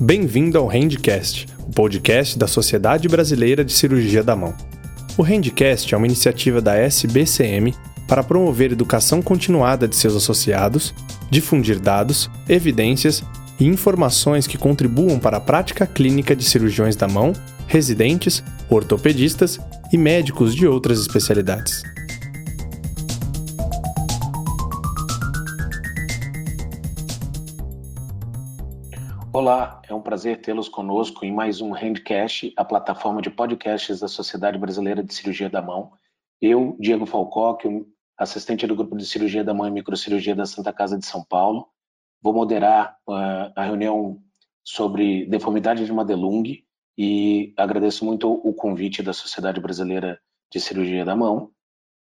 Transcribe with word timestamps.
Bem-vindo 0.00 0.56
ao 0.56 0.68
Handcast, 0.68 1.48
o 1.58 1.72
podcast 1.72 2.38
da 2.38 2.46
Sociedade 2.46 3.08
Brasileira 3.08 3.64
de 3.64 3.72
Cirurgia 3.72 4.22
da 4.22 4.36
Mão. 4.36 4.54
O 5.16 5.22
Handcast 5.24 5.92
é 5.92 5.96
uma 5.96 6.06
iniciativa 6.06 6.60
da 6.60 6.76
SBCM 6.76 7.74
para 8.06 8.22
promover 8.22 8.70
educação 8.70 9.20
continuada 9.20 9.88
de 9.88 9.96
seus 9.96 10.14
associados, 10.14 10.94
difundir 11.28 11.80
dados, 11.80 12.30
evidências 12.48 13.24
e 13.58 13.66
informações 13.66 14.46
que 14.46 14.56
contribuam 14.56 15.18
para 15.18 15.38
a 15.38 15.40
prática 15.40 15.84
clínica 15.84 16.36
de 16.36 16.44
cirurgiões 16.44 16.94
da 16.94 17.08
mão, 17.08 17.32
residentes, 17.66 18.44
ortopedistas 18.70 19.58
e 19.92 19.98
médicos 19.98 20.54
de 20.54 20.64
outras 20.64 21.00
especialidades. 21.00 21.82
Olá, 29.32 29.77
prazer 30.08 30.40
tê-los 30.40 30.70
conosco 30.70 31.22
em 31.22 31.30
mais 31.30 31.60
um 31.60 31.70
Handcast, 31.70 32.50
a 32.56 32.64
plataforma 32.64 33.20
de 33.20 33.28
podcasts 33.28 34.00
da 34.00 34.08
Sociedade 34.08 34.56
Brasileira 34.56 35.04
de 35.04 35.12
Cirurgia 35.12 35.50
da 35.50 35.60
Mão. 35.60 35.92
Eu, 36.40 36.74
Diego 36.80 37.04
Falcoque, 37.04 37.68
assistente 38.16 38.66
do 38.66 38.74
grupo 38.74 38.96
de 38.96 39.04
cirurgia 39.04 39.44
da 39.44 39.52
mão 39.52 39.68
e 39.68 39.70
microcirurgia 39.70 40.34
da 40.34 40.46
Santa 40.46 40.72
Casa 40.72 40.96
de 40.96 41.04
São 41.04 41.22
Paulo, 41.22 41.68
vou 42.22 42.32
moderar 42.32 42.96
uh, 43.06 43.52
a 43.54 43.64
reunião 43.64 44.18
sobre 44.64 45.26
deformidade 45.26 45.84
de 45.84 45.92
Madelung 45.92 46.56
e 46.96 47.52
agradeço 47.54 48.02
muito 48.02 48.32
o 48.32 48.54
convite 48.54 49.02
da 49.02 49.12
Sociedade 49.12 49.60
Brasileira 49.60 50.18
de 50.50 50.58
Cirurgia 50.58 51.04
da 51.04 51.14
Mão. 51.14 51.50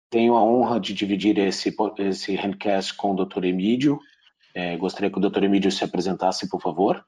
Tenho 0.10 0.35
a 0.35 0.41
honra 0.41 0.80
de 0.80 0.94
dividir 0.94 1.38
esse, 1.40 1.76
esse 1.99 2.35
handcast 2.38 2.96
com 2.96 3.12
o 3.12 3.26
Dr. 3.26 3.44
Emílio. 3.44 3.99
É, 4.55 4.77
gostaria 4.77 5.12
que 5.12 5.18
o 5.18 5.30
Dr. 5.30 5.44
Emílio 5.44 5.70
se 5.70 5.84
apresentasse, 5.84 6.48
por 6.48 6.62
favor. 6.62 7.05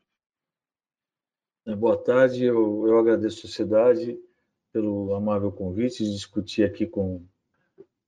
É, 1.65 1.73
boa 1.73 1.95
tarde, 1.97 2.43
eu, 2.43 2.85
eu 2.87 2.99
agradeço 2.99 3.37
a 3.37 3.41
sociedade 3.41 4.19
pelo 4.73 5.13
amável 5.15 5.49
convite 5.49 6.03
de 6.03 6.11
discutir 6.11 6.63
aqui 6.63 6.85
com 6.85 7.21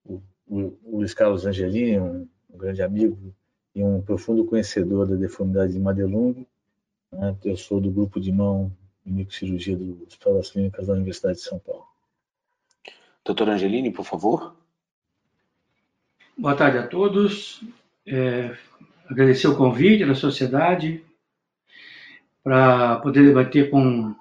o, 0.03 0.21
o, 0.45 0.77
o 0.83 0.97
Luiz 0.97 1.13
Carlos 1.13 1.45
Angelini, 1.45 1.97
um, 1.97 2.27
um, 2.53 2.57
grande 2.57 2.81
amigo 2.81 3.33
e 3.73 3.81
um 3.81 4.01
profundo 4.01 4.43
conhecedor 4.43 5.07
da 5.07 5.15
deformidade 5.15 5.71
de 5.71 5.79
Madelung. 5.79 6.45
Né? 7.11 7.35
Eu 7.45 7.55
sou 7.55 7.79
do 7.79 7.89
grupo 7.89 8.19
de 8.19 8.29
mão 8.29 8.69
e 9.05 9.11
microcirurgia 9.11 9.77
do 9.77 10.03
Hospital 10.05 10.33
das 10.35 10.51
Clínicas 10.51 10.87
da 10.87 10.93
Universidade 10.93 11.37
de 11.37 11.43
São 11.43 11.59
Paulo. 11.59 11.85
Doutor 13.23 13.49
Angelini, 13.49 13.89
por 13.89 14.03
favor. 14.03 14.53
Boa 16.37 16.55
tarde 16.55 16.77
a 16.77 16.87
todos. 16.87 17.63
É, 18.05 18.57
agradecer 19.07 19.47
o 19.47 19.55
convite 19.55 20.05
da 20.05 20.13
sociedade 20.13 21.01
para 22.45 22.97
poder 22.97 23.25
debater 23.25 23.71
com 23.71 24.13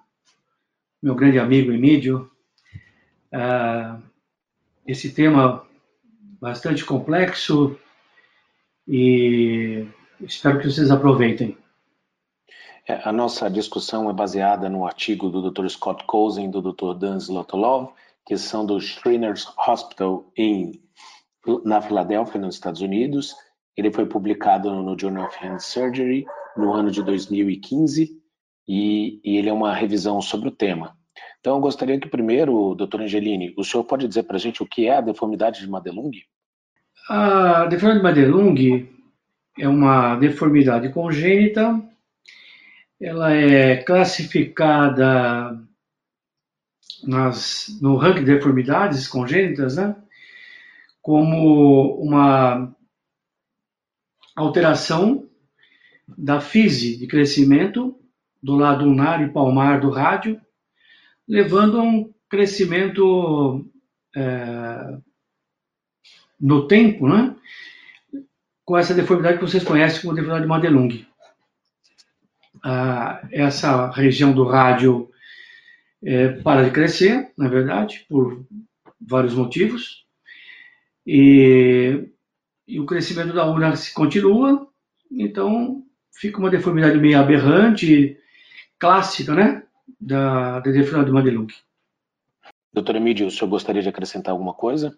meu 1.02 1.14
grande 1.14 1.38
amigo 1.38 1.70
Emílio 1.70 2.30
uh, 3.34 4.02
esse 4.86 5.12
tema 5.12 5.66
bastante 6.40 6.82
complexo 6.86 7.78
e 8.88 9.86
espero 10.22 10.58
que 10.58 10.70
vocês 10.70 10.90
aproveitem. 10.90 11.58
É, 12.88 13.06
a 13.06 13.12
nossa 13.12 13.50
discussão 13.50 14.08
é 14.08 14.12
baseada 14.14 14.70
no 14.70 14.86
artigo 14.86 15.28
do 15.28 15.50
Dr. 15.50 15.68
Scott 15.68 16.04
Cozen 16.06 16.46
e 16.46 16.50
do 16.50 16.62
Dr. 16.62 16.94
Dan 16.94 17.18
Zlotolov, 17.18 17.92
que 18.24 18.38
são 18.38 18.64
do 18.64 18.80
Shriners 18.80 19.46
Hospital 19.68 20.24
em, 20.34 20.82
na 21.62 21.82
Filadélfia, 21.82 22.40
nos 22.40 22.54
Estados 22.54 22.80
Unidos. 22.80 23.34
Ele 23.76 23.92
foi 23.92 24.06
publicado 24.06 24.70
no 24.70 24.98
Journal 24.98 25.26
of 25.26 25.46
Hand 25.46 25.58
Surgery 25.58 26.24
no 26.56 26.72
ano 26.72 26.90
de 26.90 27.02
2015 27.02 28.10
e, 28.66 29.20
e 29.24 29.36
ele 29.36 29.48
é 29.48 29.52
uma 29.52 29.74
revisão 29.74 30.20
sobre 30.20 30.48
o 30.48 30.52
tema. 30.52 30.96
Então, 31.40 31.56
eu 31.56 31.60
gostaria 31.60 32.00
que 32.00 32.08
primeiro, 32.08 32.74
doutor 32.74 33.02
Angelini, 33.02 33.52
o 33.56 33.64
senhor 33.64 33.84
pode 33.84 34.08
dizer 34.08 34.22
para 34.22 34.36
a 34.36 34.40
gente 34.40 34.62
o 34.62 34.66
que 34.66 34.86
é 34.86 34.96
a 34.96 35.02
deformidade 35.02 35.60
de 35.60 35.68
Madelung? 35.68 36.10
A 37.08 37.66
deformidade 37.66 37.98
de 37.98 38.02
Madelung 38.02 38.88
é 39.58 39.68
uma 39.68 40.16
deformidade 40.16 40.88
congênita, 40.90 41.82
ela 43.00 43.32
é 43.32 43.76
classificada 43.82 45.60
nas, 47.02 47.78
no 47.80 47.96
ranking 47.96 48.24
de 48.24 48.34
deformidades 48.34 49.06
congênitas, 49.06 49.76
né, 49.76 49.94
como 51.02 52.02
uma 52.02 52.74
alteração 54.34 55.28
da 56.06 56.40
fise 56.40 56.96
de 56.96 57.06
crescimento 57.06 57.98
do 58.42 58.56
lado 58.56 58.84
lunar 58.84 59.22
e 59.22 59.32
palmar 59.32 59.80
do 59.80 59.90
rádio, 59.90 60.40
levando 61.26 61.78
a 61.78 61.82
um 61.82 62.12
crescimento 62.28 63.64
é, 64.14 64.98
no 66.38 66.68
tempo, 66.68 67.08
né? 67.08 67.34
com 68.64 68.76
essa 68.76 68.94
deformidade 68.94 69.38
que 69.38 69.44
vocês 69.44 69.62
conhecem 69.62 70.00
como 70.00 70.14
deformidade 70.14 70.42
de 70.42 70.48
Madelung. 70.48 71.06
Ah, 72.62 73.26
essa 73.30 73.90
região 73.90 74.32
do 74.32 74.44
rádio 74.44 75.10
é, 76.02 76.28
para 76.28 76.64
de 76.64 76.70
crescer, 76.70 77.32
na 77.36 77.48
verdade, 77.48 78.06
por 78.08 78.46
vários 79.00 79.34
motivos, 79.34 80.06
e, 81.06 82.08
e 82.66 82.80
o 82.80 82.86
crescimento 82.86 83.34
da 83.34 83.44
urna 83.44 83.76
se 83.76 83.92
continua, 83.92 84.66
então 85.10 85.83
fica 86.14 86.38
uma 86.38 86.50
deformidade 86.50 86.98
meio 86.98 87.18
aberrante, 87.18 88.18
clássica, 88.78 89.34
né, 89.34 89.62
da, 90.00 90.60
da 90.60 90.70
deformidade 90.70 91.06
de 91.06 91.12
Madelung. 91.12 91.48
Doutor 92.72 92.96
Emílio, 92.96 93.26
o 93.26 93.30
senhor 93.30 93.48
gostaria 93.48 93.82
de 93.82 93.88
acrescentar 93.88 94.32
alguma 94.32 94.54
coisa? 94.54 94.96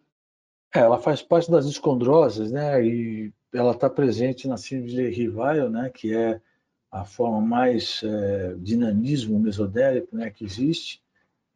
É, 0.75 0.81
ela 0.81 0.99
faz 0.99 1.23
parte 1.23 1.51
das 1.51 1.67
escondroses, 1.67 2.51
né, 2.51 2.85
e 2.85 3.33
ela 3.53 3.73
está 3.73 3.89
presente 3.89 4.47
na 4.47 4.57
síndrome 4.57 4.93
de 4.93 5.09
Rivail, 5.09 5.71
né, 5.71 5.91
que 5.91 6.15
é 6.15 6.41
a 6.91 7.05
forma 7.05 7.41
mais 7.41 8.03
é, 8.05 8.55
dinamismo 8.59 9.39
mesodélico, 9.39 10.17
né, 10.17 10.31
que 10.31 10.45
existe, 10.45 11.03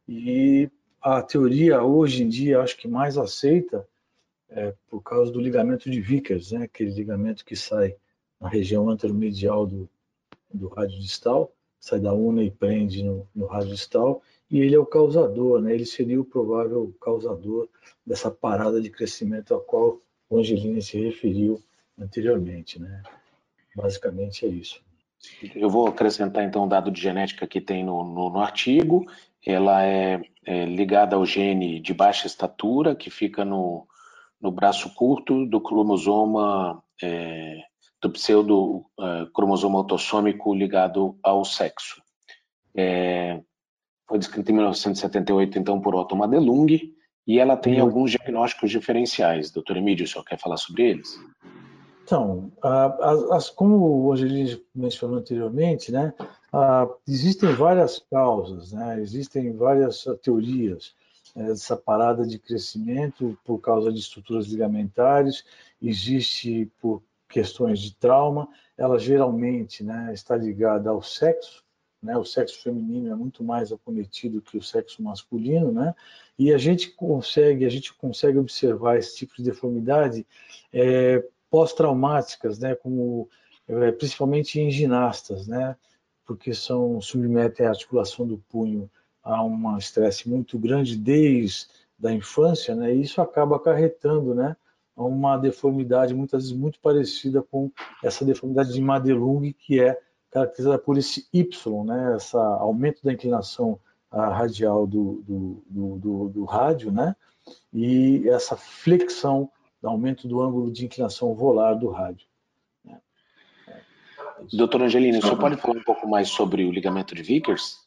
e 0.08 0.68
a 1.00 1.22
teoria 1.22 1.82
hoje 1.82 2.22
em 2.22 2.28
dia, 2.28 2.60
acho 2.60 2.76
que 2.76 2.88
mais 2.88 3.16
aceita, 3.16 3.86
é 4.50 4.74
por 4.88 5.00
causa 5.00 5.30
do 5.30 5.40
ligamento 5.40 5.88
de 5.88 6.00
Vickers, 6.00 6.52
né, 6.52 6.64
aquele 6.64 6.90
ligamento 6.90 7.44
que 7.44 7.54
sai 7.54 7.94
na 8.40 8.48
região 8.48 8.88
anteromedial 8.88 9.66
do, 9.66 9.88
do 10.52 10.68
rádio 10.68 10.98
distal, 10.98 11.52
sai 11.78 12.00
da 12.00 12.12
una 12.12 12.42
e 12.42 12.50
prende 12.50 13.02
no, 13.02 13.26
no 13.34 13.46
rádio 13.46 13.70
distal, 13.70 14.22
e 14.50 14.60
ele 14.60 14.74
é 14.74 14.78
o 14.78 14.86
causador, 14.86 15.60
né? 15.60 15.74
ele 15.74 15.86
seria 15.86 16.20
o 16.20 16.24
provável 16.24 16.92
causador 17.00 17.68
dessa 18.04 18.30
parada 18.30 18.80
de 18.80 18.90
crescimento 18.90 19.54
a 19.54 19.60
qual 19.60 19.98
Angelini 20.30 20.82
se 20.82 20.98
referiu 20.98 21.62
anteriormente. 21.98 22.80
Né? 22.80 23.02
Basicamente 23.76 24.46
é 24.46 24.48
isso. 24.48 24.82
Eu 25.54 25.68
vou 25.68 25.86
acrescentar 25.86 26.44
então 26.44 26.64
um 26.64 26.68
dado 26.68 26.90
de 26.90 27.00
genética 27.00 27.46
que 27.46 27.60
tem 27.60 27.84
no, 27.84 28.02
no, 28.04 28.30
no 28.30 28.40
artigo. 28.40 29.06
Ela 29.44 29.84
é, 29.84 30.22
é, 30.44 30.64
ligada 30.64 31.16
ao 31.16 31.26
gene 31.26 31.78
de 31.80 31.92
baixa 31.92 32.26
estatura, 32.26 32.96
que 32.96 33.10
fica 33.10 33.44
no, 33.44 33.86
no 34.40 34.50
braço 34.50 34.94
curto 34.94 35.46
do 35.46 35.60
cromosoma 35.60 36.82
é, 37.02 37.62
do 38.00 38.10
pseudo 38.10 38.84
uh, 38.98 39.30
cromosoma 39.34 39.78
autossômico 39.78 40.54
ligado 40.54 41.16
ao 41.22 41.44
sexo. 41.44 42.02
É, 42.74 43.40
foi 44.08 44.18
descrita 44.18 44.50
em 44.50 44.54
1978, 44.54 45.58
então, 45.58 45.80
por 45.80 45.94
Otto 45.94 46.16
Madelung, 46.16 46.66
e 47.26 47.38
ela 47.38 47.56
tem 47.56 47.76
uhum. 47.76 47.86
alguns 47.86 48.10
diagnósticos 48.10 48.70
diferenciais. 48.70 49.50
Doutor 49.50 49.76
Emílio, 49.76 50.04
o 50.04 50.08
senhor 50.08 50.24
quer 50.24 50.38
falar 50.38 50.56
sobre 50.56 50.90
eles? 50.90 51.20
Então, 52.02 52.50
as, 52.60 53.22
as, 53.30 53.50
como 53.50 53.76
o 53.76 54.12
Angelini 54.12 54.60
mencionou 54.74 55.18
anteriormente, 55.18 55.92
né, 55.92 56.12
existem 57.06 57.54
várias 57.54 58.04
causas, 58.10 58.72
né, 58.72 59.00
existem 59.00 59.52
várias 59.52 60.04
teorias 60.22 60.92
né, 61.36 61.52
essa 61.52 61.76
parada 61.76 62.26
de 62.26 62.38
crescimento 62.38 63.38
por 63.44 63.58
causa 63.58 63.92
de 63.92 64.00
estruturas 64.00 64.46
ligamentares, 64.46 65.44
existe 65.80 66.70
por 66.80 67.02
questões 67.30 67.80
de 67.80 67.94
trauma, 67.94 68.48
ela 68.76 68.98
geralmente 68.98 69.82
né, 69.84 70.10
está 70.12 70.36
ligada 70.36 70.90
ao 70.90 71.00
sexo, 71.00 71.64
né, 72.02 72.16
o 72.16 72.24
sexo 72.24 72.62
feminino 72.62 73.12
é 73.12 73.14
muito 73.14 73.44
mais 73.44 73.70
acometido 73.70 74.40
que 74.40 74.58
o 74.58 74.62
sexo 74.62 75.02
masculino, 75.02 75.70
né, 75.70 75.94
e 76.38 76.52
a 76.52 76.58
gente 76.58 76.90
consegue, 76.90 77.64
a 77.64 77.68
gente 77.68 77.94
consegue 77.94 78.38
observar 78.38 78.98
esse 78.98 79.16
tipo 79.16 79.34
de 79.36 79.44
deformidade 79.44 80.26
é, 80.72 81.24
pós-traumáticas, 81.48 82.58
né, 82.58 82.74
como 82.74 83.28
é, 83.68 83.92
principalmente 83.92 84.58
em 84.58 84.70
ginastas, 84.70 85.46
né, 85.46 85.76
porque 86.24 86.52
são 86.52 87.00
submetem 87.00 87.66
a 87.66 87.70
articulação 87.70 88.26
do 88.26 88.38
punho 88.48 88.90
a 89.22 89.44
um 89.44 89.76
estresse 89.76 90.28
muito 90.28 90.58
grande 90.58 90.96
desde 90.96 91.66
da 91.98 92.12
infância, 92.12 92.74
né, 92.74 92.94
e 92.94 93.02
isso 93.02 93.20
acaba 93.20 93.56
acarretando, 93.56 94.34
né, 94.34 94.56
uma 95.08 95.36
deformidade 95.36 96.14
muitas 96.14 96.44
vezes 96.44 96.56
muito 96.56 96.78
parecida 96.80 97.42
com 97.42 97.70
essa 98.02 98.24
deformidade 98.24 98.72
de 98.72 98.80
Madelung, 98.80 99.52
que 99.52 99.80
é 99.80 99.98
caracterizada 100.30 100.78
por 100.78 100.96
esse 100.96 101.26
Y, 101.32 101.84
né, 101.84 102.16
esse 102.16 102.36
aumento 102.36 103.02
da 103.02 103.12
inclinação 103.12 103.78
radial 104.12 104.86
do, 104.86 105.22
do, 105.26 105.62
do, 105.98 106.28
do, 106.28 106.44
rádio, 106.44 106.90
né, 106.90 107.14
e 107.72 108.28
essa 108.28 108.56
flexão, 108.56 109.50
aumento 109.82 110.28
do 110.28 110.40
ângulo 110.40 110.70
de 110.70 110.84
inclinação 110.84 111.34
volar 111.34 111.74
do 111.74 111.88
rádio. 111.88 112.26
Né. 112.84 113.00
Doutor 114.52 114.82
Angelini, 114.82 115.18
o 115.18 115.22
senhor 115.22 115.38
pode 115.38 115.56
falar 115.56 115.78
um 115.78 115.84
pouco 115.84 116.08
mais 116.08 116.28
sobre 116.28 116.64
o 116.64 116.70
ligamento 116.70 117.14
de 117.14 117.22
Vickers? 117.22 117.78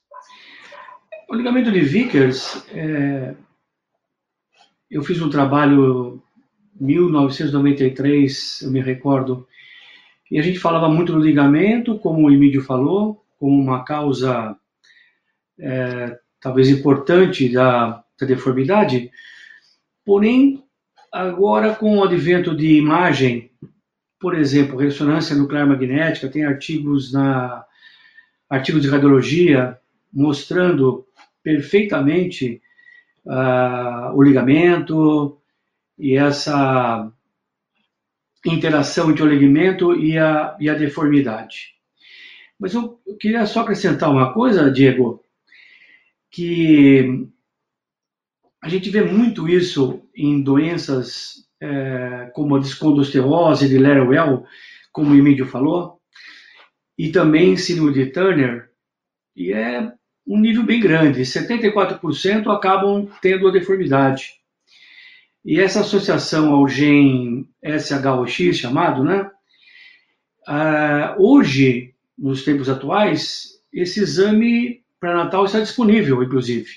O 1.29 1.35
ligamento 1.35 1.71
de 1.71 1.81
Vickers, 1.81 2.65
é... 2.71 3.35
eu 4.89 5.03
fiz 5.03 5.21
um 5.21 5.29
trabalho 5.29 6.21
1993, 6.79 8.61
eu 8.63 8.71
me 8.71 8.81
recordo, 8.81 9.47
e 10.29 10.39
a 10.39 10.41
gente 10.41 10.59
falava 10.59 10.89
muito 10.89 11.13
do 11.13 11.19
ligamento, 11.19 11.99
como 11.99 12.27
o 12.27 12.31
Emílio 12.31 12.61
falou, 12.61 13.23
como 13.39 13.61
uma 13.61 13.83
causa 13.83 14.55
é, 15.59 16.17
talvez 16.41 16.69
importante 16.69 17.49
da, 17.49 18.03
da 18.19 18.25
deformidade, 18.25 19.11
porém, 20.05 20.63
agora 21.11 21.75
com 21.75 21.97
o 21.97 22.03
advento 22.03 22.55
de 22.55 22.77
imagem, 22.77 23.51
por 24.19 24.35
exemplo, 24.35 24.79
ressonância 24.79 25.35
nuclear 25.35 25.67
magnética, 25.67 26.29
tem 26.29 26.45
artigos 26.45 27.11
na 27.13 27.65
artigos 28.49 28.81
de 28.81 28.89
radiologia 28.89 29.77
mostrando 30.13 31.05
perfeitamente 31.43 32.61
uh, 33.25 34.15
o 34.15 34.21
ligamento 34.21 35.41
e 35.97 36.15
essa 36.15 37.11
interação 38.45 39.11
entre 39.11 39.23
o 39.23 39.27
ligamento 39.27 39.95
e 39.95 40.17
a, 40.17 40.55
e 40.59 40.69
a 40.69 40.73
deformidade. 40.73 41.73
Mas 42.59 42.73
eu, 42.73 42.99
eu 43.05 43.17
queria 43.17 43.45
só 43.45 43.61
acrescentar 43.61 44.11
uma 44.11 44.33
coisa, 44.33 44.71
Diego, 44.71 45.23
que 46.29 47.27
a 48.61 48.69
gente 48.69 48.89
vê 48.89 49.03
muito 49.03 49.47
isso 49.47 50.01
em 50.15 50.41
doenças 50.41 51.47
é, 51.61 52.31
como 52.33 52.55
a 52.55 52.59
descondosteose 52.59 53.67
de 53.67 53.77
Lerwell, 53.77 54.45
como 54.91 55.11
o 55.11 55.15
Emílio 55.15 55.45
falou, 55.45 55.99
e 56.97 57.09
também 57.09 57.57
síndrome 57.57 57.93
de 57.93 58.07
Turner, 58.07 58.69
e 59.35 59.51
é 59.51 59.91
um 60.25 60.39
nível 60.39 60.63
bem 60.63 60.79
grande, 60.79 61.21
74% 61.21 62.47
acabam 62.53 63.09
tendo 63.21 63.47
a 63.47 63.51
deformidade. 63.51 64.42
E 65.45 65.59
essa 65.59 65.81
associação 65.81 66.53
ao 66.53 66.67
gene 66.67 67.49
SHOX, 67.61 68.57
chamado, 68.57 69.03
né? 69.03 69.29
Uh, 70.47 71.21
hoje, 71.21 71.93
nos 72.17 72.43
tempos 72.43 72.69
atuais, 72.69 73.61
esse 73.71 74.01
exame 74.01 74.83
pré-natal 74.99 75.43
está 75.43 75.59
disponível, 75.59 76.23
inclusive, 76.23 76.69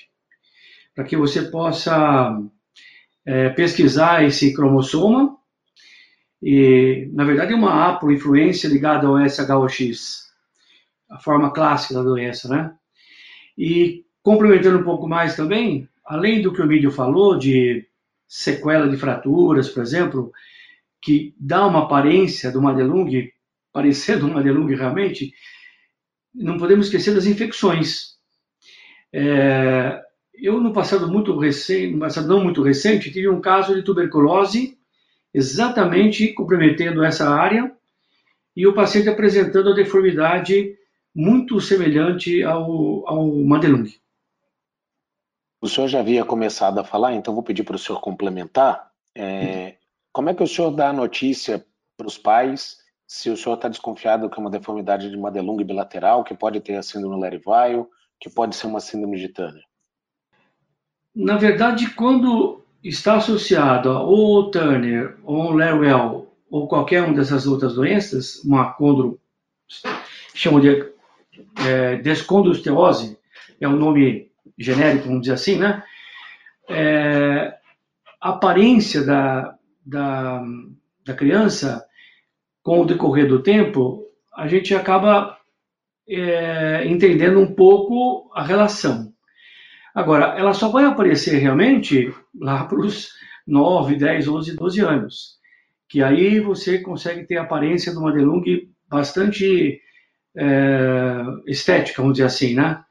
para 0.93 1.05
que 1.05 1.15
você 1.15 1.43
possa 1.43 2.41
é, 3.25 3.49
pesquisar 3.49 4.25
esse 4.25 4.53
cromossoma. 4.53 5.37
E, 6.41 7.09
na 7.13 7.23
verdade, 7.23 7.53
é 7.53 7.55
uma 7.55 7.87
haploinfluência 7.87 8.67
ligada 8.67 9.07
ao 9.07 9.17
SHOX, 9.29 10.27
a 11.09 11.19
forma 11.19 11.53
clássica 11.53 11.93
da 11.93 12.03
doença, 12.03 12.49
né? 12.49 12.73
E 13.57 14.05
complementando 14.21 14.79
um 14.79 14.83
pouco 14.83 15.07
mais 15.07 15.35
também, 15.35 15.87
além 16.05 16.41
do 16.41 16.51
que 16.51 16.61
o 16.61 16.67
Mídio 16.67 16.91
falou 16.91 17.37
de 17.37 17.87
sequela 18.27 18.89
de 18.89 18.97
fraturas, 18.97 19.69
por 19.69 19.81
exemplo, 19.81 20.31
que 21.01 21.33
dá 21.39 21.65
uma 21.65 21.83
aparência 21.83 22.51
do 22.51 22.61
Madelung, 22.61 23.31
parecendo 23.71 24.27
um 24.27 24.33
Madelung 24.33 24.67
realmente, 24.75 25.33
não 26.33 26.57
podemos 26.57 26.87
esquecer 26.87 27.13
das 27.13 27.25
infecções. 27.25 28.17
É, 29.13 30.01
eu, 30.33 30.59
no 30.59 30.73
passado 30.73 31.07
muito 31.07 31.37
recente, 31.37 31.93
no 31.93 31.99
passado 31.99 32.27
não 32.27 32.43
muito 32.43 32.61
recente, 32.61 33.11
tive 33.11 33.29
um 33.29 33.41
caso 33.41 33.73
de 33.73 33.83
tuberculose 33.83 34.77
exatamente 35.33 36.33
comprometendo 36.33 37.03
essa 37.03 37.29
área 37.29 37.71
e 38.55 38.65
o 38.65 38.73
paciente 38.73 39.09
apresentando 39.09 39.69
a 39.69 39.75
deformidade 39.75 40.75
muito 41.13 41.59
semelhante 41.59 42.43
ao, 42.43 43.07
ao 43.07 43.35
Madelung. 43.43 43.87
O 45.67 45.69
senhor 45.69 45.89
já 45.89 45.99
havia 45.99 46.23
começado 46.23 46.79
a 46.79 46.83
falar, 46.85 47.13
então 47.13 47.33
vou 47.33 47.43
pedir 47.43 47.65
para 47.65 47.75
o 47.75 47.77
senhor 47.77 47.99
complementar. 47.99 48.89
É, 49.13 49.75
como 50.13 50.29
é 50.29 50.33
que 50.33 50.41
o 50.41 50.47
senhor 50.47 50.71
dá 50.71 50.91
a 50.91 50.93
notícia 50.93 51.61
para 51.97 52.07
os 52.07 52.17
pais 52.17 52.77
se 53.05 53.29
o 53.29 53.35
senhor 53.35 53.55
está 53.55 53.67
desconfiado 53.67 54.29
que 54.29 54.39
é 54.39 54.41
uma 54.41 54.49
deformidade 54.49 55.09
de 55.09 55.17
Madelung 55.17 55.61
bilateral, 55.65 56.23
que 56.23 56.33
pode 56.33 56.61
ter 56.61 56.77
a 56.77 56.81
síndrome 56.81 57.21
Lerivaio, 57.21 57.89
que 58.17 58.29
pode 58.29 58.55
ser 58.55 58.67
uma 58.67 58.79
síndrome 58.79 59.19
de 59.19 59.27
Turner? 59.27 59.61
Na 61.13 61.35
verdade, 61.35 61.89
quando 61.95 62.63
está 62.81 63.17
associado 63.17 63.91
a 63.91 64.01
ou 64.01 64.49
Turner, 64.49 65.17
ou 65.25 65.51
Lerwell, 65.51 66.33
ou 66.49 66.67
qualquer 66.69 67.03
uma 67.03 67.13
dessas 67.13 67.45
outras 67.45 67.73
doenças, 67.73 68.41
uma 68.45 68.71
condro, 68.71 69.19
chamam 70.33 70.61
de 70.61 70.89
é, 71.67 71.97
descondrosteose, 71.97 73.19
é 73.59 73.67
o 73.67 73.71
um 73.71 73.75
nome 73.75 74.31
genérico, 74.57 75.07
vamos 75.07 75.21
dizer 75.21 75.33
assim, 75.33 75.57
né? 75.57 75.83
É, 76.69 77.53
a 78.21 78.29
aparência 78.29 79.03
da, 79.05 79.55
da, 79.85 80.43
da 81.05 81.13
criança, 81.13 81.85
com 82.63 82.81
o 82.81 82.85
decorrer 82.85 83.27
do 83.27 83.41
tempo, 83.41 84.03
a 84.35 84.47
gente 84.47 84.75
acaba 84.75 85.37
é, 86.07 86.85
entendendo 86.87 87.39
um 87.39 87.53
pouco 87.53 88.31
a 88.33 88.43
relação. 88.43 89.13
Agora, 89.93 90.37
ela 90.37 90.53
só 90.53 90.69
vai 90.69 90.85
aparecer 90.85 91.37
realmente 91.37 92.13
lá 92.39 92.65
para 92.67 92.79
os 92.79 93.09
9, 93.45 93.95
10, 93.95 94.27
11, 94.27 94.55
12 94.55 94.81
anos, 94.81 95.37
que 95.89 96.03
aí 96.03 96.39
você 96.39 96.79
consegue 96.79 97.25
ter 97.25 97.37
a 97.37 97.43
aparência 97.43 97.91
de 97.91 97.97
uma 97.97 98.11
delung 98.11 98.43
bastante 98.89 99.81
é, 100.35 101.23
estética, 101.47 102.01
vamos 102.01 102.17
dizer 102.17 102.27
assim, 102.27 102.53
né? 102.53 102.83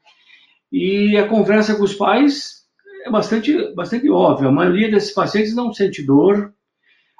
E 0.71 1.17
a 1.17 1.27
conversa 1.27 1.75
com 1.75 1.83
os 1.83 1.93
pais 1.93 2.65
é 3.05 3.09
bastante, 3.09 3.73
bastante 3.73 4.09
óbvia. 4.09 4.49
A 4.49 4.51
maioria 4.51 4.91
desses 4.91 5.11
pacientes 5.13 5.55
não 5.55 5.73
sente 5.73 6.03
dor, 6.03 6.53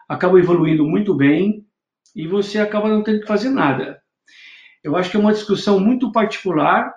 acabam 0.08 0.40
evoluindo 0.40 0.86
muito 0.86 1.14
bem 1.14 1.66
e 2.16 2.28
você 2.28 2.60
acaba 2.60 2.90
não 2.90 3.04
tendo 3.04 3.22
que 3.22 3.28
fazer 3.28 3.50
nada. 3.50 4.02
Eu 4.83 4.95
acho 4.95 5.10
que 5.10 5.18
é 5.18 5.19
uma 5.19 5.33
discussão 5.33 5.80
muito 5.80 6.12
particular 6.12 6.94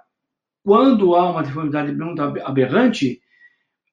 quando 0.62 1.14
há 1.14 1.30
uma 1.30 1.42
deformidade 1.42 1.96
aberrante, 2.44 3.20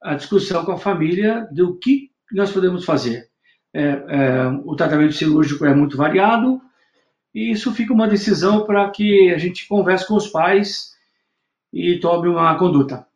a 0.02 0.16
discussão 0.16 0.66
com 0.66 0.74
a 0.74 0.78
família 0.78 1.48
do 1.52 1.78
que 1.78 2.12
nós 2.32 2.52
podemos 2.52 2.86
fazer. 2.86 3.30
É, 3.74 3.84
é, 3.84 4.48
o 4.66 4.76
tratamento 4.76 5.14
cirúrgico 5.14 5.66
é 5.66 5.74
muito 5.74 5.98
variado 5.98 6.62
e 7.34 7.52
isso 7.52 7.74
fica 7.74 7.94
uma 7.94 8.08
decisão 8.08 8.66
para 8.66 8.90
que 8.90 9.32
a 9.32 9.38
gente 9.38 9.68
converse 9.68 10.08
com 10.08 10.16
os 10.16 10.28
pais 10.28 10.97
e 11.78 12.00
tome 12.00 12.28
uma 12.28 12.58
conduta. 12.58 13.08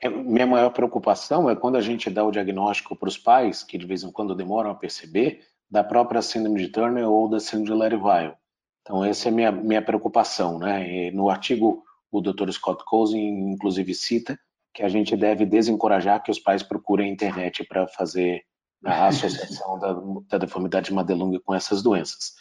É, 0.00 0.08
minha 0.08 0.46
maior 0.46 0.70
preocupação 0.70 1.50
é 1.50 1.54
quando 1.54 1.76
a 1.76 1.82
gente 1.82 2.08
dá 2.08 2.24
o 2.24 2.30
diagnóstico 2.30 2.96
para 2.96 3.10
os 3.10 3.18
pais, 3.18 3.62
que 3.62 3.76
de 3.76 3.84
vez 3.84 4.02
em 4.02 4.10
quando 4.10 4.34
demoram 4.34 4.70
a 4.70 4.74
perceber, 4.74 5.42
da 5.70 5.84
própria 5.84 6.22
síndrome 6.22 6.60
de 6.60 6.68
Turner 6.68 7.06
ou 7.06 7.28
da 7.28 7.38
síndrome 7.38 7.66
de 7.66 7.74
Lerivaio. 7.74 8.34
Então, 8.80 9.04
essa 9.04 9.28
é 9.28 9.30
a 9.30 9.34
minha, 9.34 9.52
minha 9.52 9.82
preocupação. 9.82 10.58
Né? 10.58 11.08
E 11.08 11.10
no 11.10 11.28
artigo, 11.28 11.84
o 12.10 12.22
Dr. 12.22 12.50
Scott 12.50 12.84
Cousin, 12.86 13.52
inclusive, 13.52 13.94
cita 13.94 14.38
que 14.74 14.82
a 14.82 14.88
gente 14.88 15.14
deve 15.14 15.44
desencorajar 15.44 16.22
que 16.22 16.30
os 16.30 16.38
pais 16.38 16.62
procurem 16.62 17.10
a 17.10 17.12
internet 17.12 17.64
para 17.64 17.86
fazer 17.86 18.42
a 18.82 19.08
associação 19.08 19.76
da, 19.78 19.94
da 20.26 20.38
deformidade 20.38 20.92
Madelung 20.92 21.38
com 21.44 21.54
essas 21.54 21.82
doenças. 21.82 22.32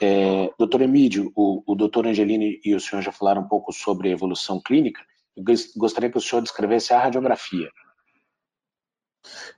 É, 0.00 0.50
doutor 0.58 0.80
Emílio, 0.80 1.30
o, 1.34 1.62
o 1.66 1.74
doutor 1.74 2.06
Angelini 2.06 2.60
e 2.64 2.74
o 2.74 2.80
senhor 2.80 3.02
já 3.02 3.12
falaram 3.12 3.42
um 3.42 3.48
pouco 3.48 3.72
sobre 3.72 4.08
a 4.08 4.12
evolução 4.12 4.60
clínica. 4.60 5.02
Eu 5.36 5.44
gostaria 5.76 6.10
que 6.10 6.16
o 6.18 6.20
senhor 6.20 6.40
descrevesse 6.40 6.92
a 6.92 7.00
radiografia. 7.00 7.68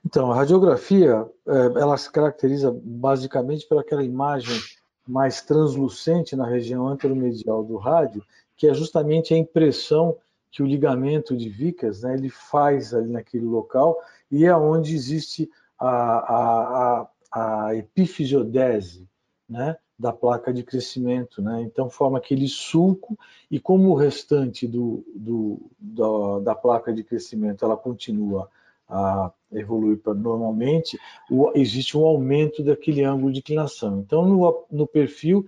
Então, 0.05 0.31
a 0.31 0.35
radiografia, 0.35 1.25
é, 1.47 1.55
ela 1.79 1.97
se 1.97 2.11
caracteriza 2.11 2.75
basicamente 2.83 3.65
por 3.67 3.79
aquela 3.79 4.03
imagem 4.03 4.59
mais 5.07 5.41
translucente 5.41 6.35
na 6.35 6.45
região 6.45 6.87
anteromedial 6.87 7.63
do 7.63 7.77
rádio, 7.77 8.23
que 8.55 8.67
é 8.67 8.73
justamente 8.73 9.33
a 9.33 9.37
impressão 9.37 10.17
que 10.51 10.61
o 10.61 10.67
ligamento 10.67 11.35
de 11.35 11.49
Vickers 11.49 12.03
né, 12.03 12.13
ele 12.13 12.29
faz 12.29 12.93
ali 12.93 13.09
naquele 13.09 13.45
local 13.45 13.99
e 14.29 14.45
é 14.45 14.55
onde 14.55 14.93
existe 14.93 15.49
a, 15.79 15.89
a, 15.89 17.07
a, 17.31 17.67
a 17.67 17.75
epifisiodese, 17.75 19.07
né? 19.53 19.77
da 19.97 20.11
placa 20.11 20.51
de 20.51 20.63
crescimento, 20.63 21.41
né? 21.41 21.61
Então 21.61 21.89
forma 21.89 22.17
aquele 22.17 22.47
sulco 22.47 23.17
e 23.49 23.59
como 23.59 23.89
o 23.89 23.95
restante 23.95 24.67
do, 24.67 25.05
do 25.15 25.71
da, 25.79 26.55
placa 26.55 26.91
de 26.91 27.03
crescimento 27.03 27.63
ela 27.63 27.77
continua 27.77 28.49
a 28.89 29.31
evoluir 29.51 30.01
normalmente, 30.17 30.99
o, 31.29 31.51
existe 31.55 31.97
um 31.97 32.05
aumento 32.05 32.63
daquele 32.63 33.03
ângulo 33.03 33.31
de 33.31 33.39
inclinação. 33.39 33.99
Então 33.99 34.25
no, 34.25 34.65
no 34.69 34.87
perfil 34.87 35.45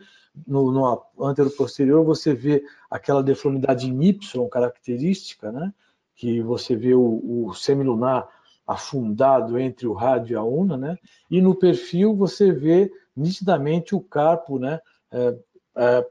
no, 0.47 0.71
no 0.71 1.03
antero-posterior, 1.19 2.03
você 2.03 2.33
vê 2.33 2.63
aquela 2.89 3.23
deformidade 3.23 3.89
em 3.89 4.03
Y 4.03 4.19
característica, 4.49 5.51
né? 5.51 5.73
que 6.15 6.41
você 6.41 6.75
vê 6.75 6.93
o, 6.93 7.47
o 7.47 7.53
semilunar 7.53 8.29
afundado 8.65 9.59
entre 9.59 9.85
o 9.87 9.93
rádio 9.93 10.33
e 10.33 10.37
a 10.37 10.43
una, 10.43 10.75
né? 10.75 10.97
E 11.29 11.39
no 11.39 11.53
perfil 11.53 12.15
você 12.15 12.51
vê 12.51 12.91
nitidamente 13.15 13.95
o 13.95 14.01
carpo, 14.01 14.59
né? 14.59 14.79
É, 15.11 15.37
é, 15.77 16.07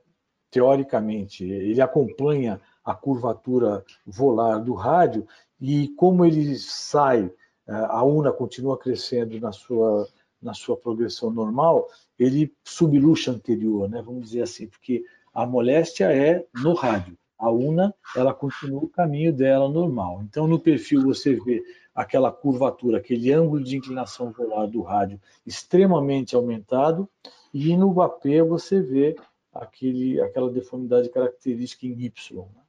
teoricamente, 0.50 1.44
ele 1.44 1.80
acompanha 1.80 2.60
a 2.84 2.94
curvatura 2.94 3.84
volar 4.06 4.58
do 4.58 4.74
rádio 4.74 5.26
e 5.60 5.88
como 5.96 6.24
ele 6.24 6.56
sai, 6.56 7.30
é, 7.66 7.72
a 7.72 8.02
una 8.04 8.32
continua 8.32 8.78
crescendo 8.78 9.38
na 9.40 9.52
sua 9.52 10.08
na 10.40 10.52
sua 10.52 10.76
progressão 10.76 11.30
normal, 11.30 11.88
ele 12.18 12.52
subluxa 12.62 13.30
anterior, 13.30 13.88
né? 13.88 14.02
Vamos 14.02 14.24
dizer 14.24 14.42
assim, 14.42 14.66
porque 14.66 15.02
a 15.32 15.46
moléstia 15.46 16.12
é 16.12 16.44
no 16.62 16.74
rádio 16.74 17.16
a 17.44 17.50
UNA 17.50 17.94
ela 18.16 18.32
continua 18.32 18.82
o 18.82 18.88
caminho 18.88 19.32
dela 19.32 19.68
normal. 19.68 20.22
Então, 20.24 20.46
no 20.46 20.58
perfil 20.58 21.02
você 21.02 21.34
vê 21.34 21.62
aquela 21.94 22.32
curvatura, 22.32 22.98
aquele 22.98 23.32
ângulo 23.32 23.62
de 23.62 23.76
inclinação 23.76 24.32
polar 24.32 24.66
do 24.66 24.82
rádio 24.82 25.20
extremamente 25.46 26.34
aumentado, 26.34 27.08
e 27.52 27.76
no 27.76 27.92
VAP 27.92 28.42
você 28.42 28.80
vê 28.80 29.16
aquele, 29.52 30.20
aquela 30.20 30.50
deformidade 30.50 31.08
característica 31.08 31.86
em 31.86 31.92
Y. 31.92 32.36
Né? 32.36 32.62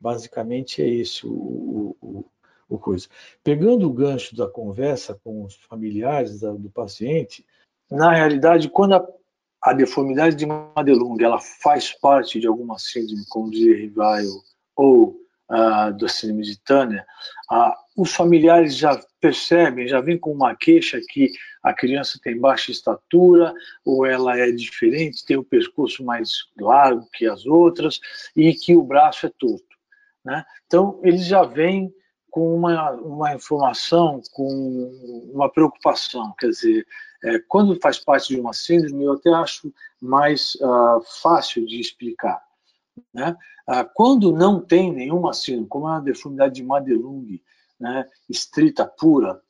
Basicamente 0.00 0.82
é 0.82 0.88
esse 0.88 1.26
o, 1.26 1.96
o, 2.00 2.24
o, 2.68 2.78
coisa. 2.78 3.08
Pegando 3.44 3.88
o 3.88 3.92
gancho 3.92 4.34
da 4.34 4.48
conversa 4.48 5.14
com 5.22 5.44
os 5.44 5.54
familiares 5.54 6.40
da, 6.40 6.52
do 6.52 6.70
paciente, 6.70 7.46
na 7.90 8.12
realidade, 8.12 8.68
quando 8.68 8.94
a 8.94 9.08
a 9.62 9.72
deformidade 9.72 10.36
de 10.36 10.46
Madelung 10.46 11.16
ela 11.20 11.38
faz 11.38 11.92
parte 11.92 12.38
de 12.38 12.46
alguma 12.46 12.78
síndrome 12.78 13.24
como 13.28 13.50
de 13.50 13.74
Rivail 13.74 14.42
ou 14.76 15.20
uh, 15.50 15.92
do 15.96 16.08
síndrome 16.08 16.42
de 16.42 16.58
Tanner, 16.60 17.04
uh, 17.50 17.74
os 17.98 18.14
familiares 18.14 18.76
já 18.76 18.96
percebem, 19.20 19.88
já 19.88 20.00
vêm 20.00 20.16
com 20.16 20.30
uma 20.30 20.54
queixa 20.54 21.00
que 21.08 21.32
a 21.60 21.74
criança 21.74 22.16
tem 22.22 22.38
baixa 22.38 22.70
estatura 22.70 23.52
ou 23.84 24.06
ela 24.06 24.38
é 24.38 24.52
diferente, 24.52 25.24
tem 25.24 25.36
o 25.36 25.42
pescoço 25.42 26.04
mais 26.04 26.44
largo 26.60 27.08
que 27.12 27.26
as 27.26 27.44
outras 27.44 27.98
e 28.36 28.54
que 28.54 28.76
o 28.76 28.84
braço 28.84 29.26
é 29.26 29.32
torto. 29.36 29.76
Né? 30.24 30.44
Então, 30.64 31.00
eles 31.02 31.26
já 31.26 31.42
vêm 31.42 31.92
com 32.30 32.54
uma, 32.54 32.92
uma 32.92 33.34
informação, 33.34 34.22
com 34.32 34.46
uma 35.34 35.50
preocupação, 35.50 36.32
quer 36.38 36.50
dizer, 36.50 36.86
é, 37.24 37.40
quando 37.48 37.80
faz 37.80 37.98
parte 37.98 38.28
de 38.32 38.40
uma 38.40 38.52
síndrome, 38.52 39.02
eu 39.02 39.14
até 39.14 39.30
acho 39.30 39.74
mais 40.00 40.54
uh, 40.60 41.02
fácil 41.20 41.66
de 41.66 41.80
explicar. 41.80 42.40
Né? 43.12 43.36
Uh, 43.68 43.90
quando 43.92 44.32
não 44.32 44.60
tem 44.60 44.92
nenhuma 44.92 45.32
síndrome, 45.32 45.66
como 45.66 45.88
é 45.88 45.96
a 45.96 46.00
deformidade 46.00 46.54
de 46.54 46.62
Madelung, 46.62 47.40
né, 47.78 48.08
estrita 48.28 48.86
pura, 48.86 49.40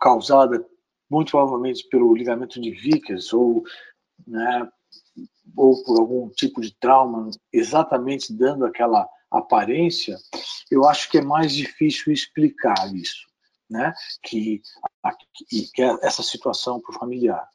causada 0.00 0.64
muito 1.08 1.30
provavelmente 1.30 1.86
pelo 1.88 2.14
ligamento 2.14 2.60
de 2.60 2.70
Vickers 2.70 3.32
ou, 3.32 3.62
né, 4.26 4.68
ou 5.56 5.82
por 5.84 6.00
algum 6.00 6.28
tipo 6.30 6.60
de 6.60 6.74
trauma, 6.78 7.30
exatamente 7.52 8.32
dando 8.32 8.64
aquela 8.66 9.08
aparência, 9.30 10.16
eu 10.70 10.86
acho 10.86 11.10
que 11.10 11.18
é 11.18 11.22
mais 11.22 11.52
difícil 11.52 12.12
explicar 12.12 12.94
isso 12.94 13.26
né? 13.68 13.92
que, 14.22 14.62
que 15.74 15.82
é 15.82 15.98
essa 16.02 16.22
situação 16.22 16.80
para 16.80 16.94
o 16.94 16.98
familiar. 16.98 17.48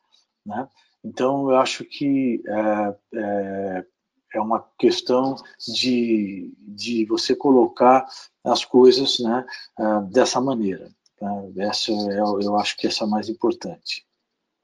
Né? 0.46 0.68
Então, 1.04 1.50
eu 1.50 1.58
acho 1.58 1.84
que 1.86 2.42
é, 2.46 2.96
é, 3.16 3.86
é, 4.34 4.40
uma 4.40 4.66
questão 4.78 5.36
de, 5.68 6.54
de 6.60 7.06
você 7.06 7.36
colocar 7.36 8.06
as 8.44 8.66
coisas 8.66 9.20
né, 9.20 9.46
é, 9.80 10.02
dessa 10.12 10.40
maneira. 10.42 10.90
Né? 11.22 11.52
Essa, 11.58 11.92
eu, 11.92 12.40
é, 12.40 12.46
eu 12.46 12.58
acho 12.58 12.78
que 12.78 12.88
essa 12.88 13.04
é 13.04 13.08
a 13.08 13.10
mais 13.10 13.30
importante. 13.30 14.06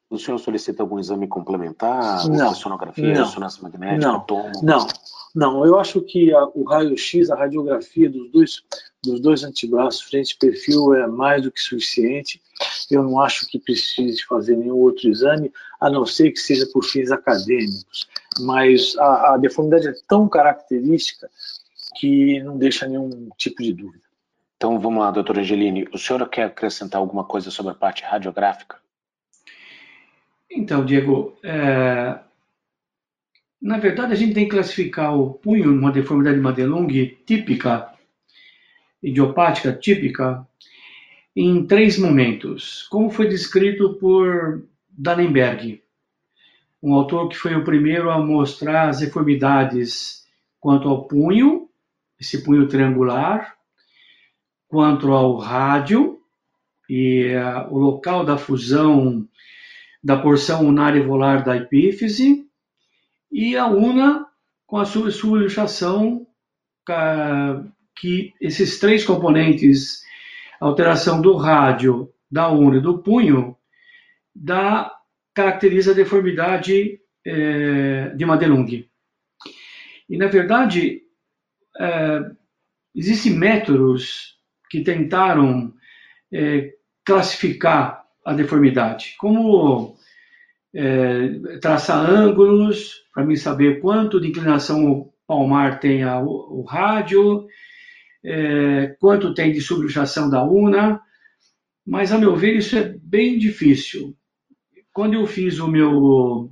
O 0.09 0.17
senhor 0.17 0.37
solicita 0.37 0.81
algum 0.81 0.99
exame 0.99 1.27
complementar? 1.27 2.27
Não. 2.29 2.55
Sonografia, 2.55 3.13
não. 3.13 3.25
ressonância 3.25 3.61
magnética, 3.61 4.07
não. 4.07 4.19
tomo? 4.21 4.51
Não, 4.63 4.87
não. 5.35 5.65
Eu 5.65 5.77
acho 5.77 6.01
que 6.01 6.33
a, 6.33 6.45
o 6.45 6.63
raio-x, 6.63 7.29
a 7.29 7.35
radiografia 7.35 8.09
dos 8.09 8.31
dois, 8.31 8.63
dos 9.03 9.19
dois 9.19 9.43
antebraços, 9.43 10.01
frente 10.01 10.31
e 10.31 10.37
perfil, 10.37 10.93
é 10.93 11.07
mais 11.07 11.43
do 11.43 11.51
que 11.51 11.59
suficiente. 11.59 12.41
Eu 12.89 13.03
não 13.03 13.19
acho 13.19 13.47
que 13.47 13.59
precise 13.59 14.23
fazer 14.23 14.55
nenhum 14.55 14.77
outro 14.77 15.09
exame, 15.09 15.51
a 15.79 15.89
não 15.89 16.05
ser 16.05 16.31
que 16.31 16.39
seja 16.39 16.65
por 16.71 16.83
fins 16.83 17.11
acadêmicos. 17.11 18.07
Mas 18.39 18.95
a, 18.97 19.33
a 19.33 19.37
deformidade 19.37 19.87
é 19.87 19.93
tão 20.07 20.27
característica 20.27 21.29
que 21.97 22.41
não 22.43 22.57
deixa 22.57 22.87
nenhum 22.87 23.29
tipo 23.37 23.61
de 23.61 23.73
dúvida. 23.73 24.03
Então 24.55 24.79
vamos 24.79 25.01
lá, 25.01 25.11
doutora 25.11 25.41
Angelini. 25.41 25.87
O 25.93 25.97
senhor 25.97 26.27
quer 26.29 26.45
acrescentar 26.45 26.99
alguma 26.99 27.23
coisa 27.23 27.51
sobre 27.51 27.71
a 27.71 27.75
parte 27.75 28.03
radiográfica? 28.03 28.77
Então, 30.49 30.83
Diego, 30.83 31.37
é... 31.43 32.19
na 33.61 33.77
verdade 33.77 34.13
a 34.13 34.15
gente 34.15 34.33
tem 34.33 34.45
que 34.45 34.55
classificar 34.55 35.15
o 35.15 35.33
punho 35.33 35.71
numa 35.71 35.91
deformidade 35.91 36.39
Madelung 36.39 36.87
típica, 37.25 37.93
idiopática 39.03 39.73
típica, 39.73 40.47
em 41.39 41.67
três 41.67 41.99
momentos, 41.99 42.87
como 42.89 43.11
foi 43.11 43.27
descrito 43.27 43.93
por 43.99 44.67
Dannenberg, 44.89 45.83
um 46.81 46.95
autor 46.95 47.29
que 47.29 47.37
foi 47.37 47.55
o 47.55 47.63
primeiro 47.63 48.09
a 48.09 48.17
mostrar 48.17 48.89
as 48.89 49.01
deformidades 49.01 50.25
quanto 50.59 50.89
ao 50.89 51.07
punho, 51.07 51.69
esse 52.19 52.43
punho 52.43 52.67
triangular, 52.67 53.55
quanto 54.67 55.11
ao 55.11 55.37
rádio 55.37 56.19
e 56.89 57.35
uh, 57.35 57.71
o 57.71 57.77
local 57.77 58.25
da 58.25 58.35
fusão 58.35 59.27
da 60.03 60.17
porção 60.17 60.65
unária 60.65 61.05
volar 61.05 61.43
da 61.43 61.55
epífise 61.55 62.47
e 63.31 63.55
a 63.55 63.67
una 63.67 64.25
com 64.65 64.77
a 64.77 64.85
sua 64.85 65.11
subluxação 65.11 66.25
que 67.95 68.33
esses 68.41 68.79
três 68.79 69.05
componentes, 69.05 70.06
alteração 70.59 71.21
do 71.21 71.35
rádio, 71.35 72.11
da 72.29 72.49
una 72.49 72.77
e 72.77 72.81
do 72.81 72.99
punho, 72.99 73.55
dá, 74.35 74.91
caracteriza 75.33 75.91
a 75.91 75.95
deformidade 75.95 76.99
é, 77.25 78.09
de 78.09 78.25
Madelung. 78.25 78.85
E, 80.09 80.17
na 80.17 80.27
verdade, 80.27 81.01
é, 81.79 82.31
existem 82.95 83.33
métodos 83.33 84.37
que 84.69 84.81
tentaram 84.81 85.73
é, 86.31 86.73
classificar 87.05 88.03
a 88.25 88.33
deformidade, 88.33 89.15
como 89.17 89.95
é, 90.73 91.59
traçar 91.61 92.09
ângulos, 92.09 93.05
para 93.13 93.25
mim 93.25 93.35
saber 93.35 93.79
quanto 93.79 94.19
de 94.19 94.27
inclinação 94.27 95.11
palmar 95.25 95.79
tem 95.79 96.03
a, 96.03 96.19
o, 96.19 96.59
o 96.59 96.63
rádio, 96.63 97.47
é, 98.27 98.87
quanto 98.99 99.33
tem 99.33 99.53
de 99.53 99.61
subluxação 99.61 100.29
da 100.29 100.43
una, 100.43 101.01
mas 101.85 102.11
a 102.11 102.17
meu 102.17 102.35
ver 102.35 102.57
isso 102.57 102.77
é 102.77 102.83
bem 103.01 103.37
difícil. 103.37 104.13
Quando 104.91 105.13
eu 105.13 105.25
fiz 105.25 105.59
o 105.59 105.67
meu 105.67 106.51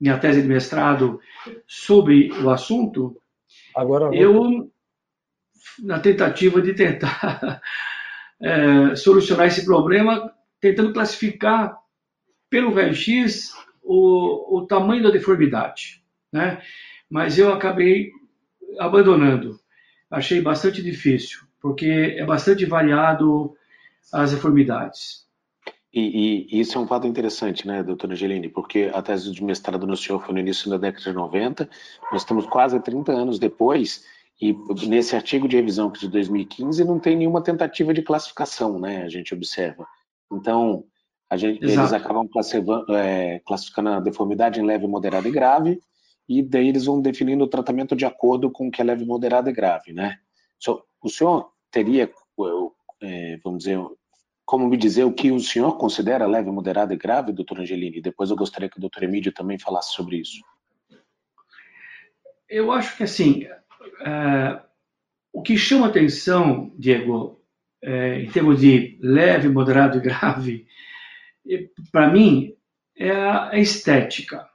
minha 0.00 0.18
tese 0.18 0.42
de 0.42 0.48
mestrado 0.48 1.20
sobre 1.64 2.32
o 2.42 2.50
assunto, 2.50 3.16
Agora, 3.76 4.12
eu 4.12 4.68
na 5.78 6.00
tentativa 6.00 6.60
de 6.60 6.74
tentar 6.74 7.62
é, 8.42 8.96
solucionar 8.96 9.46
esse 9.46 9.64
problema, 9.64 10.34
tentando 10.60 10.92
classificar 10.92 11.78
pelo 12.50 12.74
raio-x 12.74 13.54
o, 13.80 14.58
o 14.58 14.66
tamanho 14.66 15.04
da 15.04 15.10
deformidade, 15.10 16.02
né? 16.32 16.60
Mas 17.08 17.38
eu 17.38 17.52
acabei 17.52 18.10
abandonando. 18.80 19.61
Achei 20.12 20.40
bastante 20.40 20.82
difícil, 20.82 21.40
porque 21.60 22.16
é 22.18 22.24
bastante 22.24 22.64
variado 22.66 23.54
as 24.12 24.30
deformidades. 24.30 25.22
E, 25.92 26.46
e, 26.50 26.60
isso 26.60 26.78
é 26.78 26.80
um 26.80 26.86
fato 26.86 27.06
interessante, 27.06 27.66
né, 27.66 27.82
doutora 27.82 28.12
Angelini, 28.12 28.48
porque 28.48 28.90
a 28.94 29.02
tese 29.02 29.30
de 29.30 29.42
mestrado 29.42 29.86
no 29.86 29.96
senhor 29.96 30.24
foi 30.24 30.34
no 30.34 30.40
início 30.40 30.70
da 30.70 30.78
década 30.78 31.10
de 31.10 31.12
90, 31.12 31.68
nós 32.10 32.22
estamos 32.22 32.46
quase 32.46 32.80
30 32.80 33.12
anos 33.12 33.38
depois, 33.38 34.04
e 34.40 34.54
nesse 34.86 35.14
artigo 35.16 35.46
de 35.46 35.56
revisão 35.56 35.90
de 35.90 36.08
2015 36.08 36.84
não 36.84 36.98
tem 36.98 37.16
nenhuma 37.16 37.42
tentativa 37.42 37.92
de 37.92 38.02
classificação, 38.02 38.78
né, 38.78 39.02
a 39.02 39.08
gente 39.08 39.34
observa. 39.34 39.86
Então, 40.30 40.84
Gente, 41.36 41.64
eles 41.64 41.92
acabam 41.92 42.28
classificando, 42.28 42.94
é, 42.94 43.40
classificando 43.46 43.88
a 43.88 44.00
deformidade 44.00 44.60
em 44.60 44.66
leve, 44.66 44.86
moderada 44.86 45.26
e 45.26 45.30
grave, 45.30 45.80
e 46.28 46.42
daí 46.42 46.68
eles 46.68 46.86
vão 46.86 47.00
definindo 47.00 47.44
o 47.44 47.48
tratamento 47.48 47.96
de 47.96 48.04
acordo 48.04 48.50
com 48.50 48.68
o 48.68 48.70
que 48.70 48.80
é 48.80 48.84
leve, 48.84 49.04
moderada 49.04 49.50
e 49.50 49.52
grave, 49.52 49.92
né? 49.92 50.18
O 51.02 51.08
senhor 51.08 51.52
teria, 51.70 52.08
é, 53.00 53.36
vamos 53.42 53.64
dizer, 53.64 53.78
como 54.44 54.68
me 54.68 54.76
dizer 54.76 55.02
o 55.02 55.12
que 55.12 55.32
o 55.32 55.40
senhor 55.40 55.76
considera 55.76 56.26
leve, 56.26 56.50
moderada 56.50 56.94
e 56.94 56.96
grave, 56.96 57.32
doutor 57.32 57.58
Angelini? 57.58 58.00
Depois 58.00 58.30
eu 58.30 58.36
gostaria 58.36 58.68
que 58.68 58.78
o 58.78 58.80
doutor 58.80 59.02
Emílio 59.02 59.32
também 59.32 59.58
falasse 59.58 59.92
sobre 59.92 60.18
isso. 60.18 60.40
eu 62.48 62.70
acho 62.70 62.96
que 62.96 63.02
assim, 63.02 63.44
é, 64.06 64.62
o 65.32 65.42
que 65.42 65.56
chama 65.56 65.88
atenção, 65.88 66.72
Diego, 66.78 67.42
é, 67.82 68.20
em 68.20 68.30
termos 68.30 68.60
de 68.60 68.98
leve, 69.02 69.48
moderado 69.48 69.98
e 69.98 70.00
grave, 70.00 70.66
para 71.90 72.08
mim, 72.08 72.54
é 72.96 73.10
a 73.10 73.58
estética. 73.58 74.48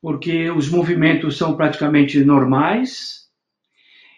Porque 0.00 0.50
os 0.50 0.68
movimentos 0.68 1.36
são 1.36 1.56
praticamente 1.56 2.24
normais 2.24 3.28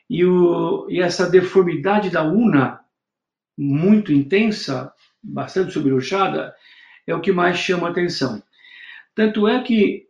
e, 0.09 0.25
o, 0.25 0.87
e 0.89 1.01
essa 1.01 1.29
deformidade 1.29 2.11
da 2.11 2.23
una, 2.23 2.81
muito 3.57 4.12
intensa, 4.12 4.93
bastante 5.23 5.73
sobreluxada, 5.73 6.55
é 7.07 7.15
o 7.15 7.21
que 7.21 7.33
mais 7.33 7.59
chama 7.59 7.89
atenção. 7.89 8.43
Tanto 9.15 9.49
é 9.49 9.62
que 9.62 10.07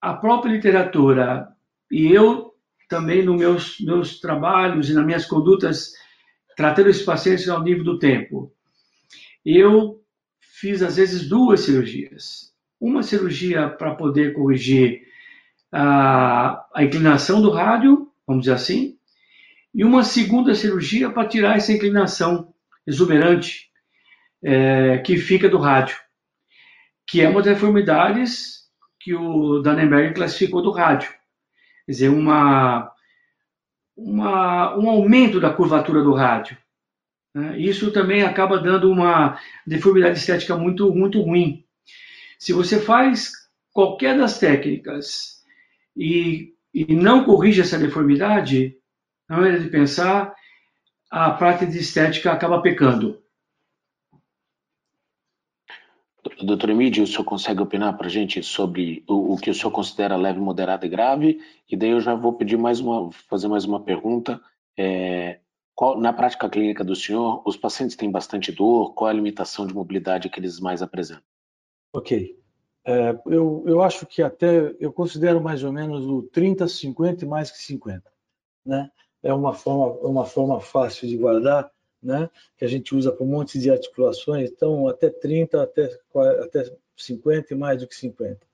a 0.00 0.14
própria 0.14 0.52
literatura, 0.52 1.48
e 1.90 2.12
eu 2.12 2.54
também 2.88 3.22
nos 3.22 3.38
meus, 3.38 3.80
meus 3.80 4.20
trabalhos 4.20 4.88
e 4.88 4.94
nas 4.94 5.04
minhas 5.04 5.26
condutas, 5.26 5.92
tratando 6.56 6.88
esses 6.88 7.04
pacientes 7.04 7.48
ao 7.48 7.62
nível 7.62 7.84
do 7.84 7.98
tempo, 7.98 8.52
eu 9.44 10.02
fiz 10.40 10.82
às 10.82 10.96
vezes 10.96 11.28
duas 11.28 11.60
cirurgias. 11.60 12.52
Uma 12.80 13.02
cirurgia 13.02 13.68
para 13.68 13.94
poder 13.94 14.32
corrigir 14.34 15.02
a, 15.72 16.66
a 16.74 16.84
inclinação 16.84 17.42
do 17.42 17.50
rádio, 17.50 18.10
vamos 18.26 18.42
dizer 18.42 18.54
assim, 18.54 18.96
e 19.74 19.84
uma 19.84 20.02
segunda 20.02 20.54
cirurgia 20.54 21.10
para 21.10 21.28
tirar 21.28 21.56
essa 21.56 21.72
inclinação 21.72 22.52
exuberante 22.86 23.68
é, 24.42 24.98
que 24.98 25.16
fica 25.16 25.48
do 25.48 25.58
rádio, 25.58 25.96
que 27.06 27.20
é 27.20 27.28
uma 27.28 27.42
das 27.42 27.54
deformidades 27.54 28.58
que 29.00 29.14
o 29.14 29.60
Dannenberg 29.60 30.14
classificou 30.14 30.62
do 30.62 30.70
rádio. 30.70 31.10
Quer 31.86 31.92
dizer, 31.92 32.08
uma, 32.08 32.90
uma, 33.96 34.76
um 34.76 34.88
aumento 34.88 35.40
da 35.40 35.52
curvatura 35.52 36.02
do 36.02 36.12
rádio. 36.12 36.56
Né? 37.34 37.58
Isso 37.58 37.90
também 37.90 38.22
acaba 38.22 38.58
dando 38.58 38.90
uma 38.90 39.38
deformidade 39.66 40.18
estética 40.18 40.56
muito, 40.56 40.92
muito 40.94 41.20
ruim. 41.20 41.64
Se 42.38 42.52
você 42.52 42.80
faz 42.80 43.32
qualquer 43.72 44.16
das 44.16 44.38
técnicas 44.38 45.42
e, 45.96 46.54
e 46.72 46.94
não 46.94 47.24
corrige 47.24 47.60
essa 47.60 47.78
deformidade, 47.78 48.76
na 49.28 49.36
maneira 49.36 49.60
de 49.60 49.68
pensar, 49.68 50.34
a 51.10 51.30
prática 51.32 51.66
de 51.66 51.78
estética 51.78 52.32
acaba 52.32 52.62
pecando. 52.62 53.22
Doutor 56.42 56.70
Emílio, 56.70 57.02
o 57.02 57.06
senhor 57.06 57.24
consegue 57.24 57.62
opinar 57.62 57.96
para 57.96 58.06
a 58.06 58.10
gente 58.10 58.42
sobre 58.42 59.02
o, 59.08 59.34
o, 59.34 59.36
que 59.36 59.50
o 59.50 59.54
senhor 59.54 59.72
considera 59.72 60.16
leve, 60.16 60.38
moderado 60.38 60.86
e 60.86 60.88
grave? 60.88 61.40
E 61.68 61.76
daí 61.76 61.90
eu 61.90 62.00
já 62.00 62.14
vou 62.14 62.34
pedir 62.34 62.56
mais 62.56 62.80
uma, 62.80 63.10
fazer 63.28 63.48
mais 63.48 63.64
uma 63.64 63.82
pergunta. 63.82 64.40
É, 64.76 65.40
qual, 65.74 65.98
na 65.98 66.12
prática 66.12 66.48
clínica 66.48 66.84
do 66.84 66.94
senhor, 66.94 67.42
os 67.44 67.56
pacientes 67.56 67.96
têm 67.96 68.10
bastante 68.10 68.52
dor? 68.52 68.94
Qual 68.94 69.08
é 69.08 69.12
a 69.12 69.14
limitação 69.14 69.66
de 69.66 69.74
mobilidade 69.74 70.28
que 70.28 70.38
eles 70.38 70.60
mais 70.60 70.82
apresentam? 70.82 71.24
Ok. 71.92 72.36
É, 72.84 73.18
eu, 73.26 73.64
eu 73.66 73.82
acho 73.82 74.06
que 74.06 74.22
até, 74.22 74.74
eu 74.80 74.92
considero 74.92 75.40
mais 75.40 75.62
ou 75.62 75.72
menos 75.72 76.06
o 76.06 76.22
30, 76.22 76.66
50 76.66 77.24
e 77.24 77.28
mais 77.28 77.50
que 77.50 77.58
50. 77.58 78.02
Né? 78.64 78.90
É 79.22 79.32
uma 79.32 79.52
forma, 79.52 80.08
uma 80.08 80.24
forma 80.24 80.60
fácil 80.60 81.08
de 81.08 81.16
guardar, 81.16 81.70
né? 82.02 82.30
que 82.56 82.64
a 82.64 82.68
gente 82.68 82.94
usa 82.94 83.12
para 83.12 83.24
um 83.24 83.28
monte 83.28 83.58
de 83.58 83.70
articulações, 83.70 84.50
então 84.50 84.88
até 84.88 85.10
30, 85.10 85.62
até, 85.62 85.98
até 86.42 86.72
50 86.96 87.52
e 87.52 87.56
mais 87.56 87.80
do 87.80 87.86
que 87.86 87.94
50. 87.94 88.46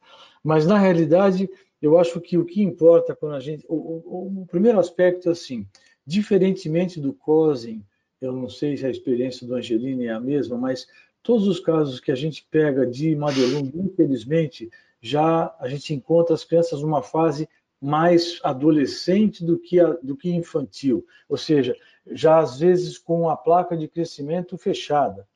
Mas, 0.43 0.67
na 0.67 0.79
realidade, 0.79 1.49
eu 1.81 1.99
acho 1.99 2.21
que 2.21 2.37
o 2.37 2.45
que 2.45 2.62
importa 2.62 3.14
quando 3.14 3.35
a 3.35 3.41
gente. 3.41 3.64
O, 3.69 3.75
o, 3.75 4.43
o 4.43 4.47
primeiro 4.47 4.79
aspecto 4.79 5.29
é 5.29 5.33
assim: 5.33 5.66
diferentemente 6.07 7.01
do 7.01 7.14
COSIN, 7.14 7.85
eu 8.20 8.33
não 8.33 8.49
sei 8.49 8.77
se 8.77 8.87
a 8.87 8.90
experiência 8.90 9.47
do 9.47 9.55
Angelini 9.55 10.07
é 10.07 10.12
a 10.12 10.20
mesma, 10.20 10.57
mas 10.57 10.87
todos 11.25 11.49
os 11.49 11.59
casos 11.59 11.99
que 11.99 12.13
a 12.13 12.15
gente 12.15 12.47
pega 12.49 12.87
de 12.87 13.17
Madelung, 13.17 13.73
infelizmente, 13.75 14.71
já 15.01 15.53
a 15.59 15.67
gente 15.67 15.93
encontra 15.93 16.35
as 16.35 16.45
crianças 16.45 16.83
numa 16.83 17.03
fase 17.03 17.49
mais 17.81 18.39
adolescente 18.45 19.45
do 19.45 19.59
que, 19.59 19.81
a, 19.81 19.95
do 20.03 20.17
que 20.17 20.31
infantil, 20.31 21.05
ou 21.29 21.37
seja, 21.37 21.75
já 22.07 22.39
às 22.39 22.59
vezes 22.59 22.99
com 22.99 23.29
a 23.29 23.37
placa 23.37 23.77
de 23.77 23.89
crescimento 23.89 24.57
fechada, 24.59 25.27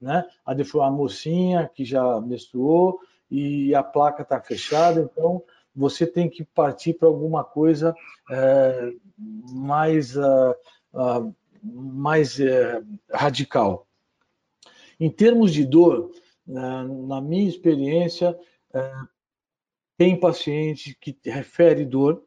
né? 0.00 0.24
A, 0.44 0.52
a 0.52 0.90
mocinha 0.90 1.70
que 1.72 1.84
já 1.84 2.20
menstruou 2.20 3.00
e 3.30 3.74
a 3.74 3.82
placa 3.82 4.22
está 4.22 4.40
fechada, 4.40 5.00
então 5.00 5.42
você 5.74 6.06
tem 6.06 6.28
que 6.28 6.44
partir 6.44 6.94
para 6.94 7.06
alguma 7.06 7.44
coisa 7.44 7.94
é, 8.30 8.92
mais, 9.52 10.16
uh, 10.16 10.54
uh, 10.92 11.34
mais 11.62 12.38
uh, 12.38 12.84
radical. 13.10 13.85
Em 14.98 15.10
termos 15.10 15.52
de 15.52 15.64
dor, 15.64 16.10
na 16.46 17.20
minha 17.20 17.48
experiência, 17.48 18.38
tem 19.96 20.18
paciente 20.18 20.96
que 21.00 21.16
refere 21.24 21.84
dor, 21.84 22.22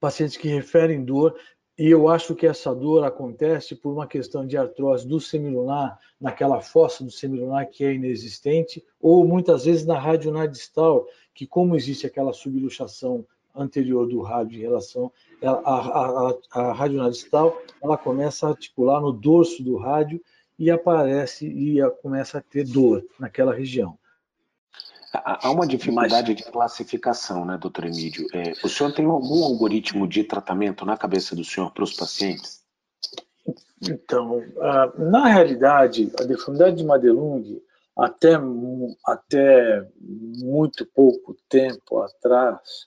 pacientes 0.00 0.36
que 0.36 0.48
referem 0.48 1.04
dor, 1.04 1.38
e 1.78 1.88
eu 1.90 2.08
acho 2.08 2.34
que 2.34 2.46
essa 2.46 2.74
dor 2.74 3.04
acontece 3.04 3.76
por 3.76 3.92
uma 3.92 4.06
questão 4.06 4.46
de 4.46 4.56
artrose 4.56 5.06
do 5.06 5.20
semilunar, 5.20 5.98
naquela 6.18 6.62
fossa 6.62 7.04
do 7.04 7.10
semilunar 7.10 7.68
que 7.68 7.84
é 7.84 7.92
inexistente, 7.92 8.82
ou 9.00 9.26
muitas 9.26 9.66
vezes 9.66 9.84
na 9.84 9.98
radionadistal, 9.98 11.06
que 11.34 11.46
como 11.46 11.76
existe 11.76 12.06
aquela 12.06 12.32
subluxação 12.32 13.26
anterior 13.54 14.06
do 14.06 14.20
rádio 14.20 14.58
em 14.58 14.62
relação 14.62 15.12
a, 15.42 16.34
a 16.50 16.72
radionadistal, 16.72 17.60
ela 17.82 17.96
começa 17.98 18.46
a 18.46 18.50
articular 18.50 19.00
no 19.00 19.12
dorso 19.12 19.62
do 19.62 19.76
rádio 19.76 20.20
e 20.58 20.70
aparece 20.70 21.46
e 21.46 21.78
começa 22.02 22.38
a 22.38 22.42
ter 22.42 22.64
dor 22.64 23.04
naquela 23.18 23.54
região. 23.54 23.98
Há 25.12 25.50
uma 25.50 25.66
dificuldade 25.66 26.32
Mas... 26.32 26.36
de 26.36 26.50
classificação, 26.50 27.44
né, 27.44 27.56
doutor 27.56 27.84
Emílio? 27.84 28.26
É, 28.34 28.52
o 28.64 28.68
senhor 28.68 28.92
tem 28.92 29.04
algum 29.06 29.44
algoritmo 29.44 30.06
de 30.06 30.24
tratamento 30.24 30.84
na 30.84 30.96
cabeça 30.96 31.34
do 31.34 31.44
senhor 31.44 31.70
para 31.72 31.84
os 31.84 31.94
pacientes? 31.94 32.64
Então, 33.82 34.42
na 34.98 35.26
realidade, 35.26 36.12
a 36.18 36.24
deformidade 36.24 36.76
de 36.76 36.84
Madelung, 36.84 37.60
até, 37.96 38.32
até 39.06 39.86
muito 40.00 40.84
pouco 40.86 41.36
tempo 41.48 42.00
atrás, 42.00 42.86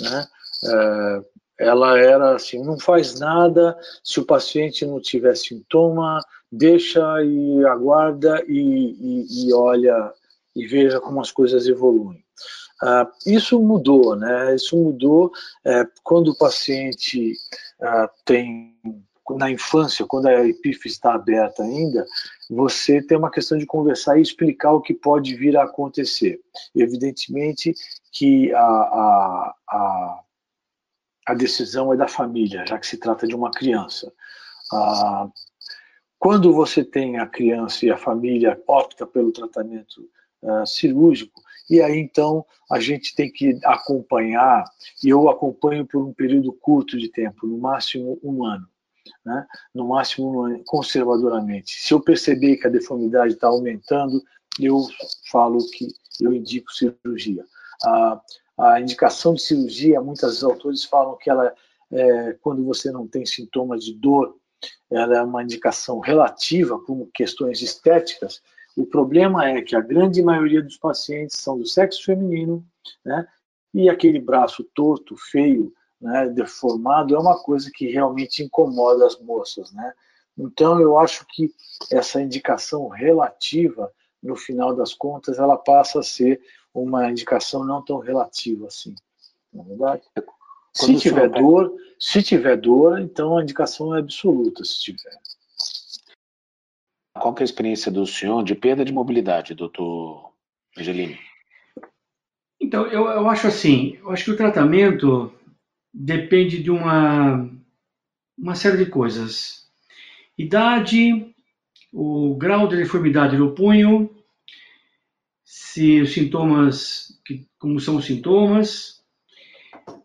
né, 0.00 0.26
é, 0.64 1.24
ela 1.60 1.98
era 1.98 2.34
assim, 2.34 2.64
não 2.64 2.80
faz 2.80 3.20
nada 3.20 3.76
se 4.02 4.18
o 4.18 4.24
paciente 4.24 4.86
não 4.86 4.98
tiver 4.98 5.36
sintoma, 5.36 6.18
deixa 6.50 7.22
e 7.22 7.64
aguarda 7.66 8.42
e, 8.48 8.58
e, 8.58 9.48
e 9.48 9.52
olha 9.52 10.10
e 10.56 10.66
veja 10.66 10.98
como 10.98 11.20
as 11.20 11.30
coisas 11.30 11.66
evoluem. 11.66 12.24
Uh, 12.82 13.06
isso 13.26 13.60
mudou, 13.60 14.16
né? 14.16 14.54
Isso 14.54 14.74
mudou 14.74 15.30
é, 15.66 15.86
quando 16.02 16.28
o 16.28 16.38
paciente 16.38 17.34
uh, 17.78 18.08
tem 18.24 18.74
na 19.36 19.50
infância, 19.50 20.06
quando 20.06 20.26
a 20.26 20.48
epífise 20.48 20.94
está 20.94 21.14
aberta 21.14 21.62
ainda, 21.62 22.06
você 22.48 23.02
tem 23.02 23.18
uma 23.18 23.30
questão 23.30 23.58
de 23.58 23.66
conversar 23.66 24.18
e 24.18 24.22
explicar 24.22 24.72
o 24.72 24.80
que 24.80 24.94
pode 24.94 25.36
vir 25.36 25.56
a 25.58 25.64
acontecer. 25.64 26.40
Evidentemente 26.74 27.74
que 28.10 28.52
a, 28.54 28.58
a, 28.58 29.54
a, 29.68 30.20
a 31.30 31.34
decisão 31.34 31.92
é 31.92 31.96
da 31.96 32.08
família, 32.08 32.64
já 32.66 32.76
que 32.76 32.86
se 32.86 32.96
trata 32.96 33.26
de 33.26 33.36
uma 33.36 33.52
criança. 33.52 34.12
Ah, 34.72 35.28
quando 36.18 36.52
você 36.52 36.84
tem 36.84 37.18
a 37.18 37.26
criança 37.26 37.86
e 37.86 37.90
a 37.90 37.96
família 37.96 38.60
opta 38.66 39.06
pelo 39.06 39.32
tratamento 39.32 40.06
uh, 40.42 40.66
cirúrgico, 40.66 41.40
e 41.68 41.80
aí 41.80 41.98
então 41.98 42.44
a 42.70 42.80
gente 42.80 43.14
tem 43.14 43.30
que 43.30 43.58
acompanhar, 43.64 44.64
e 45.02 45.08
eu 45.08 45.30
acompanho 45.30 45.86
por 45.86 46.04
um 46.04 46.12
período 46.12 46.52
curto 46.52 46.98
de 46.98 47.08
tempo, 47.08 47.46
no 47.46 47.58
máximo 47.58 48.18
um 48.22 48.44
ano. 48.44 48.66
Né? 49.24 49.46
no 49.74 49.88
máximo 49.88 50.62
conservadoramente. 50.64 51.72
Se 51.80 51.92
eu 51.92 52.00
perceber 52.00 52.56
que 52.56 52.66
a 52.66 52.70
deformidade 52.70 53.34
está 53.34 53.48
aumentando, 53.48 54.22
eu 54.58 54.82
falo 55.30 55.58
que 55.70 55.88
eu 56.20 56.32
indico 56.32 56.72
cirurgia. 56.72 57.44
A, 57.84 58.20
a 58.60 58.80
indicação 58.80 59.34
de 59.34 59.42
cirurgia, 59.42 60.00
muitos 60.00 60.44
autores 60.44 60.84
falam 60.84 61.16
que 61.16 61.30
ela, 61.30 61.54
é, 61.92 62.32
quando 62.40 62.64
você 62.64 62.90
não 62.90 63.06
tem 63.06 63.24
sintomas 63.24 63.84
de 63.84 63.94
dor, 63.94 64.36
ela 64.90 65.16
é 65.16 65.22
uma 65.22 65.42
indicação 65.42 66.00
relativa, 66.00 66.78
como 66.78 67.10
questões 67.14 67.62
estéticas, 67.62 68.42
o 68.76 68.86
problema 68.86 69.48
é 69.48 69.62
que 69.62 69.74
a 69.74 69.80
grande 69.80 70.22
maioria 70.22 70.62
dos 70.62 70.76
pacientes 70.76 71.36
são 71.38 71.58
do 71.58 71.66
sexo 71.66 72.04
feminino, 72.04 72.64
né? 73.04 73.26
E 73.74 73.88
aquele 73.88 74.20
braço 74.20 74.64
torto, 74.74 75.16
feio, 75.16 75.72
né, 76.00 76.28
deformado, 76.28 77.14
é 77.14 77.18
uma 77.18 77.38
coisa 77.42 77.70
que 77.72 77.86
realmente 77.90 78.42
incomoda 78.42 79.06
as 79.06 79.18
moças, 79.20 79.72
né? 79.72 79.92
Então, 80.38 80.80
eu 80.80 80.98
acho 80.98 81.26
que 81.28 81.52
essa 81.90 82.22
indicação 82.22 82.88
relativa, 82.88 83.92
no 84.22 84.36
final 84.36 84.74
das 84.74 84.94
contas, 84.94 85.38
ela 85.38 85.56
passa 85.56 86.00
a 86.00 86.02
ser 86.02 86.40
uma 86.74 87.10
indicação 87.10 87.64
não 87.64 87.82
tão 87.82 87.98
relativa 87.98 88.66
assim, 88.66 88.94
não 89.52 89.64
é 89.64 89.68
verdade? 89.68 90.02
Se 90.72 90.96
tiver 90.96 91.28
dor, 91.28 91.74
se 91.98 92.22
tiver 92.22 92.56
dor, 92.56 93.00
então 93.00 93.36
a 93.36 93.42
indicação 93.42 93.94
é 93.94 93.98
absoluta, 93.98 94.64
se 94.64 94.80
tiver. 94.80 95.18
Qual 97.14 97.34
é 97.36 97.40
a 97.42 97.44
experiência 97.44 97.90
do 97.90 98.06
senhor 98.06 98.44
de 98.44 98.54
perda 98.54 98.84
de 98.84 98.92
mobilidade, 98.92 99.54
doutor 99.54 100.32
Angelini? 100.78 101.18
Então, 102.60 102.86
eu, 102.86 103.06
eu 103.06 103.28
acho 103.28 103.46
assim, 103.46 103.96
eu 103.96 104.10
acho 104.10 104.24
que 104.24 104.30
o 104.30 104.36
tratamento 104.36 105.32
depende 105.92 106.62
de 106.62 106.70
uma, 106.70 107.50
uma 108.38 108.54
série 108.54 108.84
de 108.84 108.90
coisas. 108.90 109.68
Idade, 110.38 111.34
o 111.92 112.34
grau 112.36 112.68
de 112.68 112.76
deformidade 112.76 113.36
do 113.36 113.52
punho, 113.52 114.08
se 115.52 116.00
os 116.00 116.12
sintomas, 116.12 117.20
como 117.58 117.80
são 117.80 117.96
os 117.96 118.04
sintomas, 118.04 119.02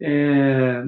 é, 0.02 0.84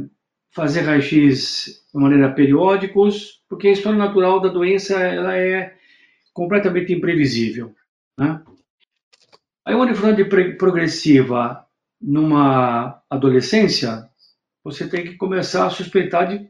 fazer 0.50 0.82
raio-x 0.82 1.86
de 1.94 2.00
maneira 2.02 2.34
periódicos, 2.34 3.44
porque 3.48 3.68
a 3.68 3.72
história 3.74 4.00
natural 4.00 4.42
da 4.42 4.50
doença 4.50 4.96
ela 5.00 5.38
é 5.38 5.76
completamente 6.34 6.92
imprevisível. 6.92 7.76
Né? 8.18 8.42
Aí 9.64 9.76
uma 9.76 9.86
deformidade 9.86 10.28
progressiva 10.58 11.64
numa 12.02 13.00
adolescência, 13.08 14.10
você 14.64 14.90
tem 14.90 15.04
que 15.04 15.18
começar 15.18 15.68
a 15.68 15.70
suspeitar 15.70 16.30
de 16.30 16.50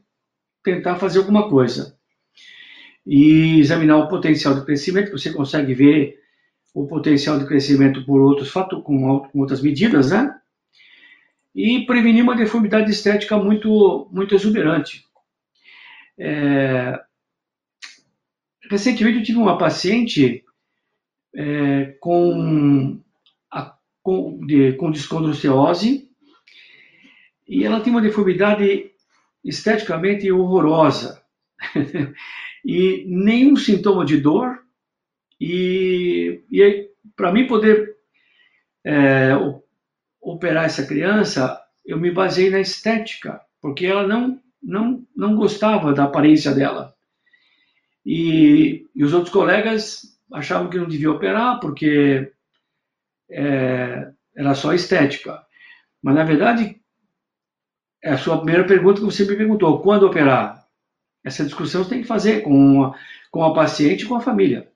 tentar 0.63 0.95
fazer 0.95 1.19
alguma 1.19 1.49
coisa. 1.49 1.97
E 3.05 3.59
examinar 3.59 3.97
o 3.97 4.07
potencial 4.07 4.55
de 4.55 4.63
crescimento, 4.63 5.11
você 5.11 5.33
consegue 5.33 5.73
ver 5.73 6.25
o 6.77 6.85
potencial 6.85 7.39
de 7.39 7.47
crescimento 7.47 8.05
por 8.05 8.21
outros 8.21 8.51
fatores, 8.51 8.85
com, 8.85 9.19
com 9.19 9.39
outras 9.39 9.63
medidas, 9.63 10.11
né? 10.11 10.39
E 11.55 11.83
prevenir 11.87 12.23
uma 12.23 12.35
deformidade 12.35 12.91
estética 12.91 13.35
muito, 13.35 14.07
muito 14.11 14.35
exuberante. 14.35 15.03
É... 16.19 17.01
Recentemente 18.69 19.17
eu 19.17 19.23
tive 19.23 19.39
uma 19.39 19.57
paciente 19.57 20.45
é, 21.33 21.95
com, 21.99 23.01
a, 23.49 23.75
com, 24.03 24.45
de, 24.45 24.73
com 24.73 24.91
discondroceose 24.91 26.07
e 27.47 27.65
ela 27.65 27.79
tem 27.79 27.91
uma 27.91 28.01
deformidade 28.01 28.91
esteticamente 29.43 30.31
horrorosa 30.31 31.23
e 32.63 33.03
nenhum 33.07 33.55
sintoma 33.55 34.05
de 34.05 34.17
dor 34.17 34.66
e, 35.39 36.43
e 36.51 36.89
para 37.15 37.31
mim 37.31 37.47
poder 37.47 37.95
é, 38.85 39.31
operar 40.21 40.65
essa 40.65 40.85
criança 40.85 41.61
eu 41.85 41.97
me 41.99 42.11
baseei 42.11 42.49
na 42.49 42.59
estética 42.59 43.41
porque 43.61 43.85
ela 43.85 44.07
não 44.07 44.39
não 44.61 45.05
não 45.15 45.35
gostava 45.35 45.93
da 45.93 46.05
aparência 46.05 46.53
dela 46.53 46.95
e, 48.09 48.85
e 48.95 49.03
os 49.03 49.13
outros 49.13 49.33
colegas 49.33 50.17
achavam 50.33 50.69
que 50.69 50.77
não 50.77 50.87
devia 50.87 51.11
operar 51.11 51.59
porque 51.59 52.31
é, 53.29 54.11
era 54.33 54.55
só 54.55 54.73
estética. 54.73 55.43
Mas, 56.01 56.15
na 56.15 56.23
verdade, 56.23 56.79
é 58.01 58.11
a 58.11 58.17
sua 58.17 58.37
primeira 58.37 58.65
pergunta 58.65 58.99
que 58.99 59.05
você 59.05 59.25
me 59.25 59.35
perguntou, 59.35 59.81
quando 59.81 60.05
operar? 60.05 60.65
Essa 61.21 61.43
discussão 61.43 61.83
você 61.83 61.89
tem 61.89 62.01
que 62.01 62.07
fazer 62.07 62.41
com 62.41 62.93
com 63.29 63.43
a 63.43 63.53
paciente 63.53 64.05
e 64.05 64.07
com 64.07 64.15
a 64.15 64.21
família. 64.21 64.71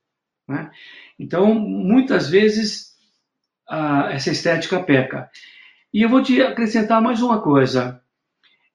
Né? 0.52 0.72
Então, 1.18 1.54
muitas 1.54 2.30
vezes, 2.30 2.92
essa 4.12 4.32
estética 4.32 4.84
peca. 4.84 5.30
E 5.94 6.02
eu 6.02 6.10
vou 6.10 6.22
te 6.22 6.42
acrescentar 6.42 7.02
mais 7.02 7.22
uma 7.22 7.42
coisa. 7.42 8.02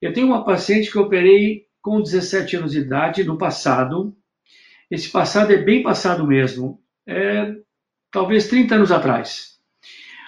Eu 0.01 0.13
tenho 0.13 0.27
uma 0.27 0.45
paciente 0.45 0.91
que 0.91 0.99
eu 0.99 1.03
operei 1.03 1.67
com 1.81 2.03
17 2.03 2.57
anos 2.57 2.73
de 2.73 2.81
idade 2.81 3.25
no 3.25 3.39
passado, 3.39 4.17
esse 4.91 5.11
passado 5.11 5.53
é 5.53 5.57
bem 5.57 5.83
passado 5.83 6.27
mesmo. 6.27 6.81
É, 7.07 7.55
talvez 8.11 8.49
30 8.49 8.75
anos 8.77 8.93
atrás. 8.93 9.57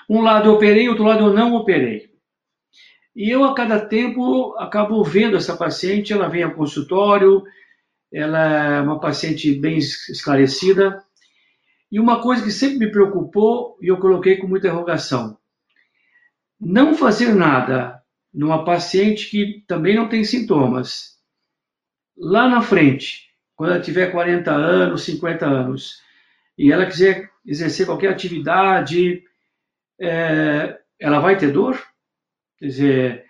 Um 0.08 0.20
lado 0.20 0.48
eu 0.48 0.54
operei, 0.54 0.88
outro 0.88 1.04
lado 1.04 1.26
eu 1.26 1.34
não 1.34 1.54
operei. 1.54 2.08
E 3.14 3.30
eu, 3.30 3.44
a 3.44 3.54
cada 3.54 3.80
tempo, 3.80 4.54
acabo 4.58 5.02
vendo 5.02 5.36
essa 5.36 5.56
paciente, 5.56 6.12
ela 6.12 6.28
vem 6.28 6.42
ao 6.42 6.54
consultório, 6.54 7.42
ela 8.12 8.76
é 8.76 8.80
uma 8.80 9.00
paciente 9.00 9.52
bem 9.54 9.76
esclarecida. 9.78 11.02
E 11.90 11.98
uma 11.98 12.20
coisa 12.20 12.42
que 12.42 12.50
sempre 12.50 12.78
me 12.78 12.92
preocupou, 12.92 13.78
e 13.80 13.88
eu 13.88 13.98
coloquei 13.98 14.36
com 14.36 14.46
muita 14.46 14.68
interrogação: 14.68 15.38
não 16.60 16.94
fazer 16.94 17.34
nada 17.34 18.02
numa 18.32 18.64
paciente 18.64 19.30
que 19.30 19.64
também 19.66 19.96
não 19.96 20.08
tem 20.08 20.22
sintomas. 20.24 21.18
Lá 22.16 22.48
na 22.48 22.60
frente, 22.60 23.28
quando 23.54 23.72
ela 23.72 23.80
tiver 23.80 24.10
40 24.10 24.50
anos, 24.52 25.02
50 25.02 25.46
anos, 25.46 26.02
e 26.56 26.72
ela 26.72 26.86
quiser 26.86 27.30
exercer 27.46 27.86
qualquer 27.86 28.10
atividade, 28.10 29.22
é, 30.00 30.78
ela 30.98 31.20
vai 31.20 31.36
ter 31.36 31.52
dor? 31.52 31.80
Quer 32.58 32.66
dizer, 32.66 33.24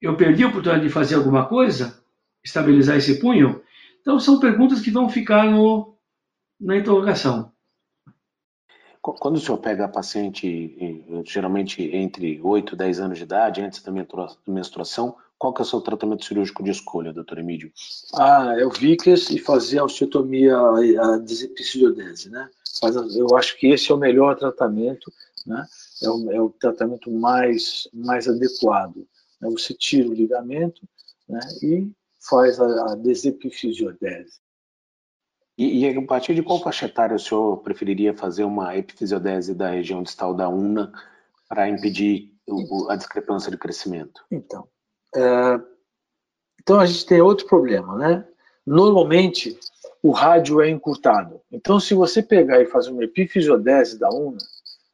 eu 0.00 0.16
perdi 0.16 0.44
a 0.44 0.48
oportunidade 0.48 0.86
de 0.86 0.92
fazer 0.92 1.16
alguma 1.16 1.46
coisa? 1.46 2.02
Estabilizar 2.42 2.96
esse 2.96 3.20
punho? 3.20 3.62
Então, 4.00 4.18
são 4.20 4.38
perguntas 4.38 4.80
que 4.80 4.90
vão 4.90 5.08
ficar 5.08 5.50
no, 5.50 5.96
na 6.60 6.76
interrogação. 6.76 7.53
Quando 9.12 9.36
o 9.36 9.40
senhor 9.40 9.58
pega 9.58 9.86
paciente, 9.86 11.04
geralmente 11.26 11.82
entre 11.94 12.40
8 12.40 12.74
e 12.74 12.78
10 12.78 13.00
anos 13.00 13.18
de 13.18 13.24
idade, 13.24 13.60
antes 13.60 13.82
da 13.82 13.92
menstruação, 14.46 15.14
qual 15.36 15.52
que 15.52 15.60
é 15.60 15.64
o 15.64 15.66
seu 15.66 15.82
tratamento 15.82 16.24
cirúrgico 16.24 16.64
de 16.64 16.70
escolha, 16.70 17.12
doutor 17.12 17.38
Emílio? 17.38 17.70
Ah, 18.14 18.54
é 18.56 18.64
o 18.64 18.70
Vickers 18.70 19.28
e 19.28 19.38
fazer 19.38 19.78
a 19.78 19.84
osteotomia, 19.84 20.56
a 20.56 21.18
desepiciliodese, 21.18 22.30
né? 22.30 22.48
Mas 22.82 22.96
eu 23.14 23.36
acho 23.36 23.58
que 23.58 23.66
esse 23.66 23.92
é 23.92 23.94
o 23.94 23.98
melhor 23.98 24.36
tratamento, 24.36 25.12
né? 25.46 25.66
É 26.02 26.08
o, 26.08 26.32
é 26.32 26.40
o 26.40 26.48
tratamento 26.48 27.10
mais, 27.10 27.86
mais 27.92 28.26
adequado. 28.26 29.06
Né? 29.38 29.50
Você 29.50 29.74
tira 29.74 30.08
o 30.08 30.14
ligamento 30.14 30.80
né? 31.28 31.40
e 31.62 31.90
faz 32.26 32.58
a, 32.58 32.64
a. 32.64 32.96
E, 35.56 35.86
e, 35.86 35.96
a 35.96 36.02
partir 36.02 36.34
de 36.34 36.42
qual 36.42 36.60
faixa 36.60 36.86
etária 36.86 37.14
o 37.14 37.18
senhor 37.18 37.58
preferiria 37.58 38.12
fazer 38.12 38.44
uma 38.44 38.76
epifisiodese 38.76 39.54
da 39.54 39.70
região 39.70 40.02
distal 40.02 40.34
da 40.34 40.48
una 40.48 40.92
para 41.48 41.68
impedir 41.68 42.32
o, 42.46 42.90
a 42.90 42.96
discrepância 42.96 43.50
de 43.50 43.56
crescimento? 43.56 44.24
Então, 44.30 44.66
é, 45.14 45.60
então 46.60 46.80
a 46.80 46.86
gente 46.86 47.06
tem 47.06 47.20
outro 47.20 47.46
problema, 47.46 47.96
né? 47.96 48.26
Normalmente 48.66 49.56
o 50.02 50.10
rádio 50.10 50.60
é 50.60 50.68
encurtado. 50.68 51.40
Então, 51.52 51.78
se 51.78 51.94
você 51.94 52.22
pegar 52.22 52.60
e 52.60 52.66
fazer 52.66 52.90
uma 52.90 53.04
epifisiodese 53.04 53.98
da 53.98 54.10
una, 54.10 54.38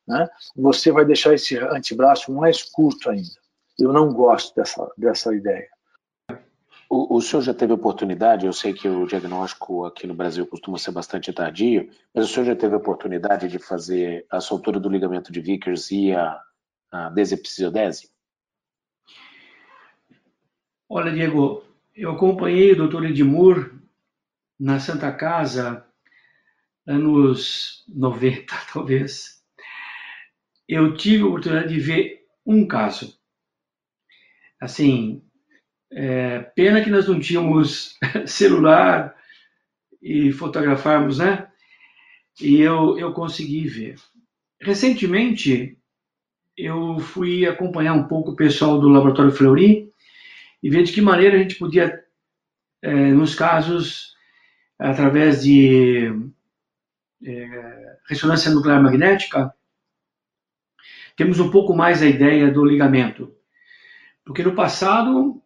né, 0.07 0.29
você 0.55 0.93
vai 0.93 1.05
deixar 1.05 1.35
esse 1.35 1.57
antebraço 1.57 2.33
mais 2.33 2.63
curto 2.63 3.11
ainda. 3.11 3.41
Eu 3.79 3.93
não 3.93 4.13
gosto 4.13 4.55
dessa, 4.55 4.89
dessa 4.97 5.35
ideia. 5.35 5.69
O, 6.93 7.19
o 7.19 7.21
senhor 7.23 7.41
já 7.41 7.55
teve 7.55 7.73
oportunidade, 7.73 8.47
eu 8.47 8.53
sei 8.53 8.75
que 8.75 8.89
o 8.89 9.07
diagnóstico 9.07 9.85
aqui 9.85 10.09
no 10.09 10.15
Brasil 10.15 10.45
costuma 10.45 10.77
ser 10.77 10.91
bastante 10.91 11.33
tardio, 11.33 11.89
mas 12.13 12.25
o 12.25 12.29
senhor 12.29 12.47
já 12.47 12.57
teve 12.57 12.75
oportunidade 12.75 13.47
de 13.47 13.61
fazer 13.61 14.27
a 14.29 14.41
soltura 14.41 14.81
do 14.81 14.89
ligamento 14.89 15.31
de 15.31 15.41
Vickers 15.41 15.93
e 15.93 16.13
a, 16.13 16.43
a? 16.91 17.13
Olha, 20.89 21.13
Diego, 21.13 21.63
eu 21.95 22.11
acompanhei 22.11 22.73
o 22.73 22.89
Dr. 22.89 23.05
Edmur 23.05 23.73
na 24.59 24.81
Santa 24.81 25.13
Casa, 25.13 25.87
anos 26.85 27.85
90, 27.89 28.53
talvez. 28.73 29.41
Eu 30.69 30.97
tive 30.97 31.23
a 31.23 31.27
oportunidade 31.29 31.73
de 31.73 31.79
ver 31.79 32.27
um 32.45 32.67
caso. 32.67 33.17
Assim, 34.61 35.23
é, 35.93 36.41
pena 36.41 36.83
que 36.83 36.91
nós 36.91 37.09
não 37.09 37.19
tínhamos 37.19 37.97
celular 38.27 39.15
e 40.01 40.33
fotografarmos, 40.33 41.19
né? 41.19 41.49
E 42.41 42.61
eu, 42.61 42.99
eu 42.99 43.13
consegui 43.13 43.67
ver. 43.67 43.97
Recentemente, 44.61 45.77
eu 46.57 46.99
fui 46.99 47.47
acompanhar 47.47 47.95
um 47.95 48.07
pouco 48.07 48.33
o 48.33 48.37
pessoal 48.37 48.79
do 48.81 48.89
Laboratório 48.89 49.33
Fleury 49.33 49.91
e 50.63 50.71
ver 50.71 50.83
de 50.83 50.93
que 50.93 51.01
maneira 51.01 51.37
a 51.37 51.39
gente 51.39 51.57
podia, 51.57 52.03
é, 52.83 52.95
nos 53.13 53.35
casos, 53.35 54.15
através 54.79 55.43
de 55.43 56.13
é, 57.25 57.97
ressonância 58.09 58.51
nuclear 58.51 58.83
magnética, 58.83 59.53
temos 61.17 61.41
um 61.41 61.51
pouco 61.51 61.75
mais 61.75 62.03
a 62.03 62.07
ideia 62.07 62.51
do 62.51 62.65
ligamento. 62.65 63.35
Porque 64.25 64.43
no 64.43 64.55
passado, 64.55 65.43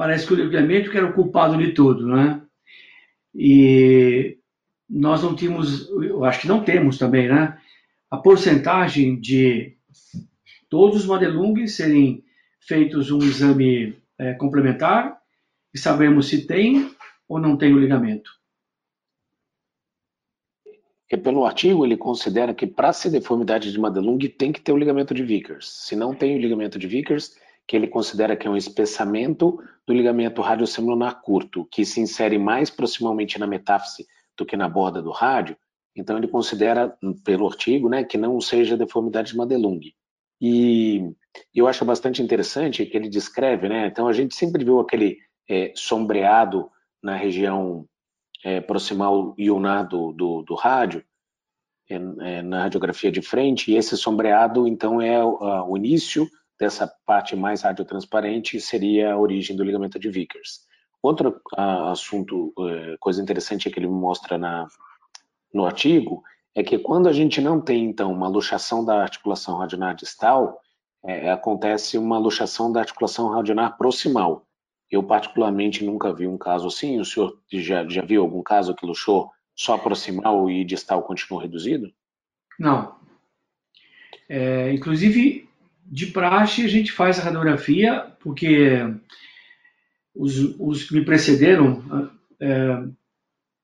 parece 0.00 0.26
que 0.26 0.32
o 0.32 0.36
ligamento 0.36 0.90
era 0.96 1.04
o 1.04 1.12
culpado 1.12 1.58
de 1.58 1.72
tudo, 1.72 2.06
né? 2.06 2.40
E 3.34 4.38
nós 4.88 5.22
não 5.22 5.36
tínhamos, 5.36 5.90
eu 5.90 6.24
acho 6.24 6.40
que 6.40 6.48
não 6.48 6.64
temos 6.64 6.96
também, 6.96 7.28
né? 7.28 7.60
A 8.10 8.16
porcentagem 8.16 9.20
de 9.20 9.76
todos 10.70 11.00
os 11.00 11.06
Madelung 11.06 11.66
serem 11.66 12.24
feitos 12.62 13.10
um 13.10 13.18
exame 13.18 13.94
é, 14.16 14.32
complementar 14.32 15.18
e 15.74 15.78
sabemos 15.78 16.28
se 16.28 16.46
tem 16.46 16.90
ou 17.28 17.38
não 17.38 17.58
tem 17.58 17.74
o 17.74 17.78
ligamento. 17.78 18.30
E 21.10 21.16
pelo 21.18 21.44
artigo, 21.44 21.84
ele 21.84 21.98
considera 21.98 22.54
que 22.54 22.66
para 22.66 22.94
ser 22.94 23.10
deformidade 23.10 23.70
de 23.70 23.78
Madelung 23.78 24.18
tem 24.30 24.50
que 24.50 24.62
ter 24.62 24.72
o 24.72 24.78
ligamento 24.78 25.12
de 25.12 25.22
Vickers. 25.22 25.68
Se 25.68 25.94
não 25.94 26.14
tem 26.14 26.36
o 26.36 26.40
ligamento 26.40 26.78
de 26.78 26.86
Vickers, 26.86 27.36
que 27.70 27.76
ele 27.76 27.86
considera 27.86 28.34
que 28.34 28.48
é 28.48 28.50
um 28.50 28.56
espessamento 28.56 29.62
do 29.86 29.94
ligamento 29.94 30.42
radiosemilunar 30.42 31.20
curto, 31.22 31.68
que 31.70 31.84
se 31.84 32.00
insere 32.00 32.36
mais 32.36 32.68
proximamente 32.68 33.38
na 33.38 33.46
metáfise 33.46 34.08
do 34.36 34.44
que 34.44 34.56
na 34.56 34.68
borda 34.68 35.00
do 35.00 35.12
rádio, 35.12 35.56
então 35.94 36.18
ele 36.18 36.26
considera, 36.26 36.92
pelo 37.24 37.46
artigo, 37.46 37.88
né, 37.88 38.02
que 38.02 38.18
não 38.18 38.40
seja 38.40 38.76
deformidade 38.76 39.30
de 39.30 39.36
Madelung. 39.36 39.78
E 40.40 41.12
eu 41.54 41.68
acho 41.68 41.84
bastante 41.84 42.20
interessante 42.20 42.84
que 42.84 42.96
ele 42.96 43.08
descreve, 43.08 43.68
né, 43.68 43.86
então 43.86 44.08
a 44.08 44.12
gente 44.12 44.34
sempre 44.34 44.64
viu 44.64 44.80
aquele 44.80 45.18
é, 45.48 45.72
sombreado 45.76 46.68
na 47.00 47.14
região 47.14 47.86
é, 48.44 48.60
proximal 48.60 49.32
ionar 49.38 49.86
do, 49.86 50.12
do, 50.12 50.42
do 50.42 50.56
rádio, 50.56 51.04
é, 51.88 51.94
é, 51.94 52.42
na 52.42 52.64
radiografia 52.64 53.12
de 53.12 53.22
frente, 53.22 53.70
e 53.70 53.76
esse 53.76 53.96
sombreado, 53.96 54.66
então, 54.66 55.00
é 55.00 55.24
o, 55.24 55.38
o 55.68 55.76
início 55.76 56.28
dessa 56.60 56.86
parte 57.06 57.34
mais 57.34 57.62
radiotransparente, 57.62 58.60
seria 58.60 59.14
a 59.14 59.18
origem 59.18 59.56
do 59.56 59.64
ligamento 59.64 59.98
de 59.98 60.10
Vickers. 60.10 60.60
Outro 61.02 61.40
a, 61.56 61.90
assunto, 61.90 62.52
é, 62.58 62.96
coisa 63.00 63.22
interessante 63.22 63.66
é 63.66 63.70
que 63.70 63.78
ele 63.78 63.88
mostra 63.88 64.36
na, 64.36 64.68
no 65.54 65.64
artigo, 65.64 66.22
é 66.54 66.62
que 66.62 66.78
quando 66.78 67.08
a 67.08 67.12
gente 67.12 67.40
não 67.40 67.58
tem, 67.60 67.86
então, 67.86 68.12
uma 68.12 68.28
luxação 68.28 68.84
da 68.84 69.00
articulação 69.00 69.56
radionar 69.56 69.94
distal, 69.94 70.60
é, 71.02 71.30
acontece 71.30 71.96
uma 71.96 72.18
luxação 72.18 72.70
da 72.70 72.80
articulação 72.80 73.28
radionar 73.30 73.78
proximal. 73.78 74.46
Eu, 74.90 75.02
particularmente, 75.02 75.84
nunca 75.84 76.12
vi 76.12 76.26
um 76.26 76.36
caso 76.36 76.66
assim. 76.66 77.00
O 77.00 77.04
senhor 77.04 77.38
já, 77.50 77.88
já 77.88 78.02
viu 78.02 78.20
algum 78.20 78.42
caso 78.42 78.74
que 78.74 78.84
luxou 78.84 79.30
só 79.54 79.78
proximal 79.78 80.50
e 80.50 80.64
distal 80.64 81.02
continuou 81.02 81.40
reduzido? 81.40 81.90
Não. 82.58 82.96
É, 84.28 84.72
inclusive, 84.72 85.49
de 85.90 86.06
praxe, 86.06 86.64
a 86.64 86.68
gente 86.68 86.92
faz 86.92 87.18
a 87.18 87.24
radiografia, 87.24 88.12
porque 88.20 88.78
os, 90.14 90.38
os 90.58 90.84
que 90.84 90.94
me 90.94 91.04
precederam 91.04 92.12
é, 92.38 92.84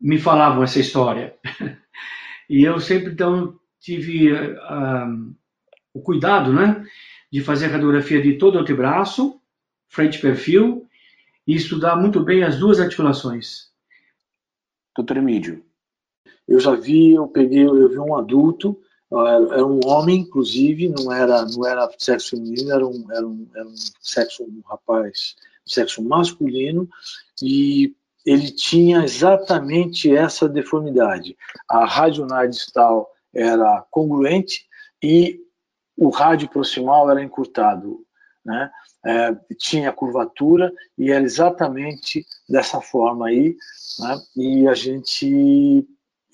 me 0.01 0.19
falavam 0.19 0.65
essa 0.65 0.81
história. 0.81 1.37
e 2.51 2.65
eu 2.65 2.81
sempre, 2.81 3.13
então, 3.13 3.57
tive 3.81 4.33
uh, 4.33 5.35
o 5.95 6.03
cuidado, 6.03 6.53
né, 6.53 6.85
de 7.31 7.41
fazer 7.43 7.67
a 7.67 7.71
radiografia 7.71 8.21
de 8.21 8.37
todo 8.37 8.57
o 8.57 8.59
antebraço, 8.59 9.41
frente 9.89 10.19
perfil, 10.19 10.85
e 11.47 11.55
estudar 11.55 11.95
muito 11.95 12.25
bem 12.25 12.43
as 12.43 12.59
duas 12.59 12.81
articulações. 12.81 13.71
Doutor 14.97 15.19
Emílio. 15.19 15.65
Eu 16.49 16.59
já 16.59 16.75
vi, 16.75 17.13
eu 17.13 17.29
peguei, 17.29 17.63
eu 17.63 17.89
vi 17.89 17.99
um 17.99 18.17
adulto, 18.17 18.81
era 19.13 19.65
um 19.65 19.81
homem, 19.87 20.21
inclusive, 20.21 20.89
não 20.89 21.13
era, 21.13 21.45
não 21.45 21.67
era 21.67 21.89
sexo 21.99 22.31
feminino, 22.31 22.73
era 22.73 22.87
um, 22.87 23.07
era 23.11 23.27
um, 23.27 23.49
era 23.55 23.67
um 23.67 23.75
sexo, 24.01 24.45
um 24.45 24.63
rapaz, 24.67 25.37
sexo 25.65 26.03
masculino, 26.03 26.89
e 27.43 27.95
ele 28.25 28.51
tinha 28.51 29.05
exatamente 29.05 30.15
essa 30.15 30.49
deformidade. 30.49 31.37
A 31.69 31.85
radionar 31.85 32.49
distal 32.49 33.09
era 33.33 33.87
congruente 33.91 34.67
e 35.03 35.41
o 35.97 36.09
rádio 36.09 36.49
proximal 36.49 37.11
era 37.11 37.23
encurtado. 37.23 38.05
Né? 38.45 38.71
é, 39.07 39.37
tinha 39.57 39.93
curvatura 39.93 40.73
e 40.99 41.13
era 41.13 41.25
exatamente 41.25 42.27
dessa 42.49 42.81
forma 42.81 43.29
aí, 43.29 43.57
né? 44.01 44.19
e 44.37 44.67
a 44.67 44.75
gente, 44.75 45.87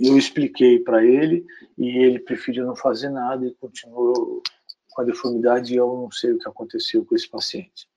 eu 0.09 0.19
expliquei 0.19 0.79
para 0.79 1.05
ele 1.05 1.47
e 1.79 1.99
ele 1.99 2.19
preferiu 2.19 2.67
não 2.67 2.77
fazer 2.77 3.11
nada 3.11 3.47
e 3.47 3.55
continuou 3.55 4.43
com 4.91 5.03
a 5.03 5.05
deformidade 5.05 5.73
e 5.73 5.77
eu 5.77 5.87
não 5.87 6.11
sei 6.11 6.33
o 6.33 6.39
que 6.39 6.49
aconteceu 6.49 7.05
com 7.05 7.15
esse 7.15 7.29
paciente. 7.29 7.89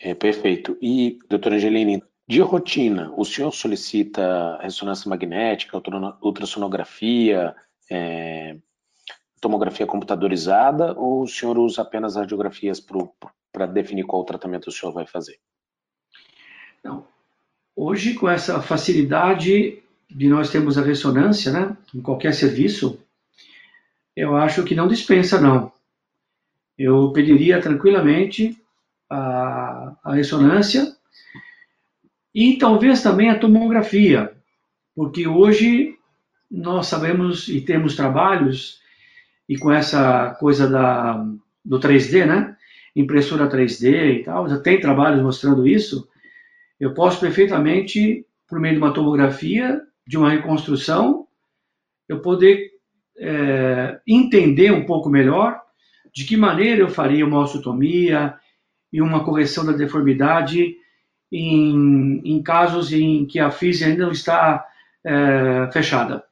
É, 0.00 0.14
perfeito. 0.14 0.78
E, 0.80 1.18
doutora 1.28 1.56
Angelini, 1.56 2.02
de 2.26 2.40
rotina, 2.40 3.12
o 3.16 3.24
senhor 3.24 3.52
solicita 3.52 4.58
ressonância 4.62 5.08
magnética, 5.08 5.80
ultrassonografia, 6.22 7.54
é, 7.90 8.56
tomografia 9.40 9.86
computadorizada 9.86 10.94
ou 10.98 11.22
o 11.22 11.28
senhor 11.28 11.58
usa 11.58 11.82
apenas 11.82 12.16
radiografias 12.16 12.80
para 13.52 13.66
definir 13.66 14.04
qual 14.04 14.24
tratamento 14.24 14.68
o 14.68 14.72
senhor 14.72 14.92
vai 14.92 15.06
fazer? 15.06 15.38
Não. 16.82 17.06
Hoje, 17.76 18.14
com 18.14 18.28
essa 18.28 18.60
facilidade 18.62 19.82
de 20.10 20.28
nós 20.28 20.50
termos 20.50 20.76
a 20.76 20.82
ressonância, 20.82 21.52
né, 21.52 21.76
em 21.94 22.00
qualquer 22.00 22.34
serviço, 22.34 22.98
eu 24.16 24.36
acho 24.36 24.64
que 24.64 24.74
não 24.74 24.88
dispensa, 24.88 25.40
não. 25.40 25.72
Eu 26.76 27.12
pediria 27.12 27.60
tranquilamente 27.60 28.56
a, 29.08 29.96
a 30.02 30.14
ressonância 30.14 30.94
e 32.34 32.56
talvez 32.56 33.02
também 33.02 33.30
a 33.30 33.38
tomografia, 33.38 34.32
porque 34.94 35.26
hoje 35.26 35.96
nós 36.50 36.86
sabemos 36.86 37.48
e 37.48 37.60
temos 37.60 37.94
trabalhos 37.94 38.80
e 39.48 39.56
com 39.56 39.70
essa 39.70 40.30
coisa 40.38 40.68
da, 40.68 41.24
do 41.64 41.78
3D, 41.78 42.26
né? 42.26 42.56
Impressora 42.94 43.48
3D 43.48 44.20
e 44.20 44.24
tal, 44.24 44.48
já 44.48 44.58
tem 44.58 44.80
trabalhos 44.80 45.22
mostrando 45.22 45.66
isso. 45.66 46.08
Eu 46.78 46.94
posso 46.94 47.20
perfeitamente, 47.20 48.24
por 48.48 48.58
meio 48.58 48.74
de 48.74 48.80
uma 48.80 48.92
tomografia, 48.92 49.80
de 50.10 50.18
uma 50.18 50.30
reconstrução, 50.30 51.28
eu 52.08 52.20
poder 52.20 52.68
é, 53.16 54.00
entender 54.04 54.72
um 54.72 54.84
pouco 54.84 55.08
melhor 55.08 55.62
de 56.12 56.24
que 56.24 56.36
maneira 56.36 56.80
eu 56.80 56.88
faria 56.88 57.24
uma 57.24 57.38
osteotomia 57.38 58.34
e 58.92 59.00
uma 59.00 59.24
correção 59.24 59.64
da 59.64 59.70
deformidade 59.70 60.74
em, 61.30 62.20
em 62.24 62.42
casos 62.42 62.92
em 62.92 63.24
que 63.24 63.38
a 63.38 63.52
física 63.52 63.88
ainda 63.88 64.06
não 64.06 64.10
está 64.10 64.66
é, 65.04 65.70
fechada. 65.72 66.24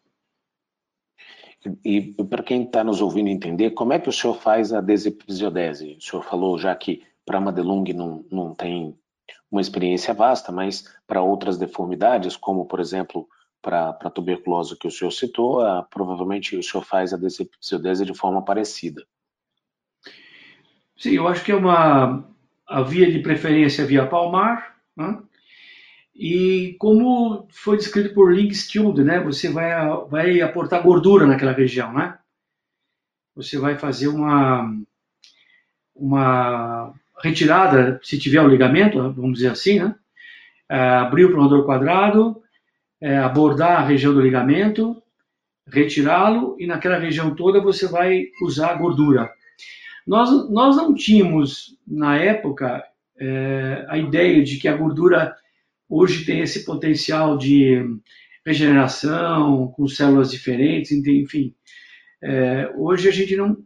E, 1.85 2.17
para 2.29 2.43
quem 2.43 2.65
está 2.65 2.83
nos 2.83 3.01
ouvindo 3.01 3.29
entender, 3.29 3.71
como 3.71 3.93
é 3.93 4.01
que 4.01 4.09
o 4.09 4.13
senhor 4.13 4.35
faz 4.41 4.73
a 4.73 4.81
desepisiodese? 4.81 5.99
O 6.01 6.03
senhor 6.03 6.23
falou 6.25 6.59
já 6.59 6.75
que 6.75 7.05
para 7.25 7.41
Madelung 7.41 7.85
não, 7.95 8.25
não 8.29 8.57
tem 8.57 8.99
uma 9.49 9.61
experiência 9.61 10.13
vasta, 10.13 10.51
mas 10.51 10.85
para 11.07 11.23
outras 11.23 11.57
deformidades, 11.57 12.37
como 12.37 12.67
por 12.67 12.81
exemplo 12.81 13.29
para 13.61 13.91
a 13.91 14.11
tuberculose 14.11 14.79
que 14.79 14.87
o 14.87 14.91
senhor 14.91 15.11
citou, 15.11 15.61
ah, 15.61 15.83
provavelmente 15.83 16.57
o 16.57 16.63
senhor 16.63 16.83
faz 16.83 17.13
a 17.13 17.17
desepisiodese 17.17 18.05
de 18.05 18.15
forma 18.15 18.45
parecida. 18.45 19.05
Sim, 20.97 21.11
eu 21.11 21.29
acho 21.29 21.45
que 21.45 21.53
é 21.53 21.57
uma 21.57 22.25
a 22.67 22.83
via 22.83 23.11
de 23.11 23.21
preferência 23.21 23.87
via 23.87 24.07
palmar, 24.07 24.77
né? 24.97 25.19
E 26.15 26.77
como 26.81 27.47
foi 27.51 27.77
descrito 27.77 28.13
por 28.13 28.35
Link 28.35 28.53
Skilled, 28.53 29.05
né, 29.05 29.21
você 29.21 29.49
vai, 29.49 29.71
vai 30.11 30.41
aportar 30.41 30.83
gordura 30.83 31.27
naquela 31.27 31.53
região, 31.53 31.93
né? 31.93 32.19
Você 33.37 33.57
vai 33.57 33.79
fazer 33.79 34.09
uma, 34.09 34.77
uma 35.95 36.93
retirada, 37.23 38.01
se 38.03 38.19
tiver 38.19 38.43
o 38.43 38.49
ligamento, 38.49 39.13
vamos 39.13 39.35
dizer 39.35 39.53
assim, 39.53 39.79
né? 39.79 39.95
É, 40.69 40.77
abrir 40.77 41.25
o 41.25 41.31
pronador 41.31 41.65
quadrado, 41.65 42.43
é, 43.01 43.19
abordar 43.19 43.81
a 43.81 43.87
região 43.87 44.13
do 44.13 44.21
ligamento, 44.21 45.03
retirá-lo 45.67 46.57
e 46.59 46.67
naquela 46.67 46.99
região 46.99 47.35
toda 47.35 47.61
você 47.61 47.87
vai 47.87 48.27
usar 48.43 48.75
gordura. 48.75 49.31
Nós, 50.07 50.51
nós 50.51 50.77
não 50.77 50.95
tínhamos, 50.95 51.77
na 51.87 52.17
época, 52.17 52.83
é, 53.19 53.85
a 53.89 53.99
ideia 53.99 54.43
de 54.43 54.57
que 54.57 54.69
a 54.69 54.77
gordura 54.77 55.37
hoje 55.89 56.25
tem 56.25 56.41
esse 56.41 56.65
potencial 56.65 57.37
de 57.37 57.85
regeneração, 58.45 59.69
com 59.69 59.87
células 59.87 60.31
diferentes, 60.31 60.91
enfim. 60.93 61.55
É, 62.23 62.73
hoje 62.77 63.09
a 63.09 63.13
gente 63.13 63.37
não 63.37 63.57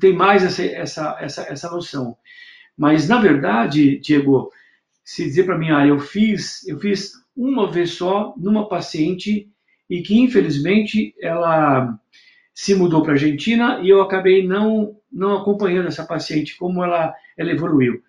tem 0.00 0.12
mais 0.12 0.42
essa, 0.42 0.64
essa, 0.64 1.16
essa, 1.20 1.42
essa 1.42 1.70
noção. 1.70 2.16
Mas, 2.76 3.08
na 3.08 3.20
verdade, 3.20 3.98
Diego, 3.98 4.50
se 5.04 5.24
dizer 5.24 5.44
para 5.44 5.58
mim, 5.58 5.70
ah, 5.70 5.86
eu 5.86 5.98
fiz, 5.98 6.66
eu 6.66 6.78
fiz 6.78 7.12
uma 7.42 7.70
vez 7.70 7.92
só 7.92 8.34
numa 8.36 8.68
paciente 8.68 9.48
e 9.88 10.02
que, 10.02 10.18
infelizmente, 10.18 11.14
ela 11.20 11.98
se 12.54 12.74
mudou 12.74 13.02
para 13.02 13.12
a 13.12 13.14
Argentina 13.14 13.80
e 13.82 13.88
eu 13.88 14.02
acabei 14.02 14.46
não, 14.46 14.96
não 15.10 15.36
acompanhando 15.36 15.88
essa 15.88 16.04
paciente, 16.04 16.56
como 16.56 16.84
ela, 16.84 17.14
ela 17.36 17.50
evoluiu 17.50 18.02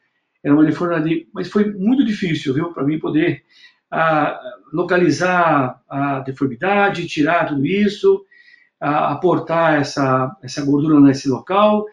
era 0.43 0.53
uma 0.53 0.65
deformidade, 0.65 1.27
mas 1.33 1.49
foi 1.49 1.71
muito 1.73 2.03
difícil, 2.03 2.53
viu, 2.53 2.73
para 2.73 2.83
mim 2.83 2.99
poder 2.99 3.43
a, 3.91 4.39
localizar 4.73 5.81
a 5.87 6.19
deformidade, 6.19 7.07
tirar 7.07 7.47
tudo 7.47 7.65
isso, 7.65 8.25
a, 8.79 9.11
aportar 9.11 9.79
essa, 9.79 10.35
essa 10.41 10.65
gordura 10.65 10.99
nesse 10.99 11.29
local 11.29 11.85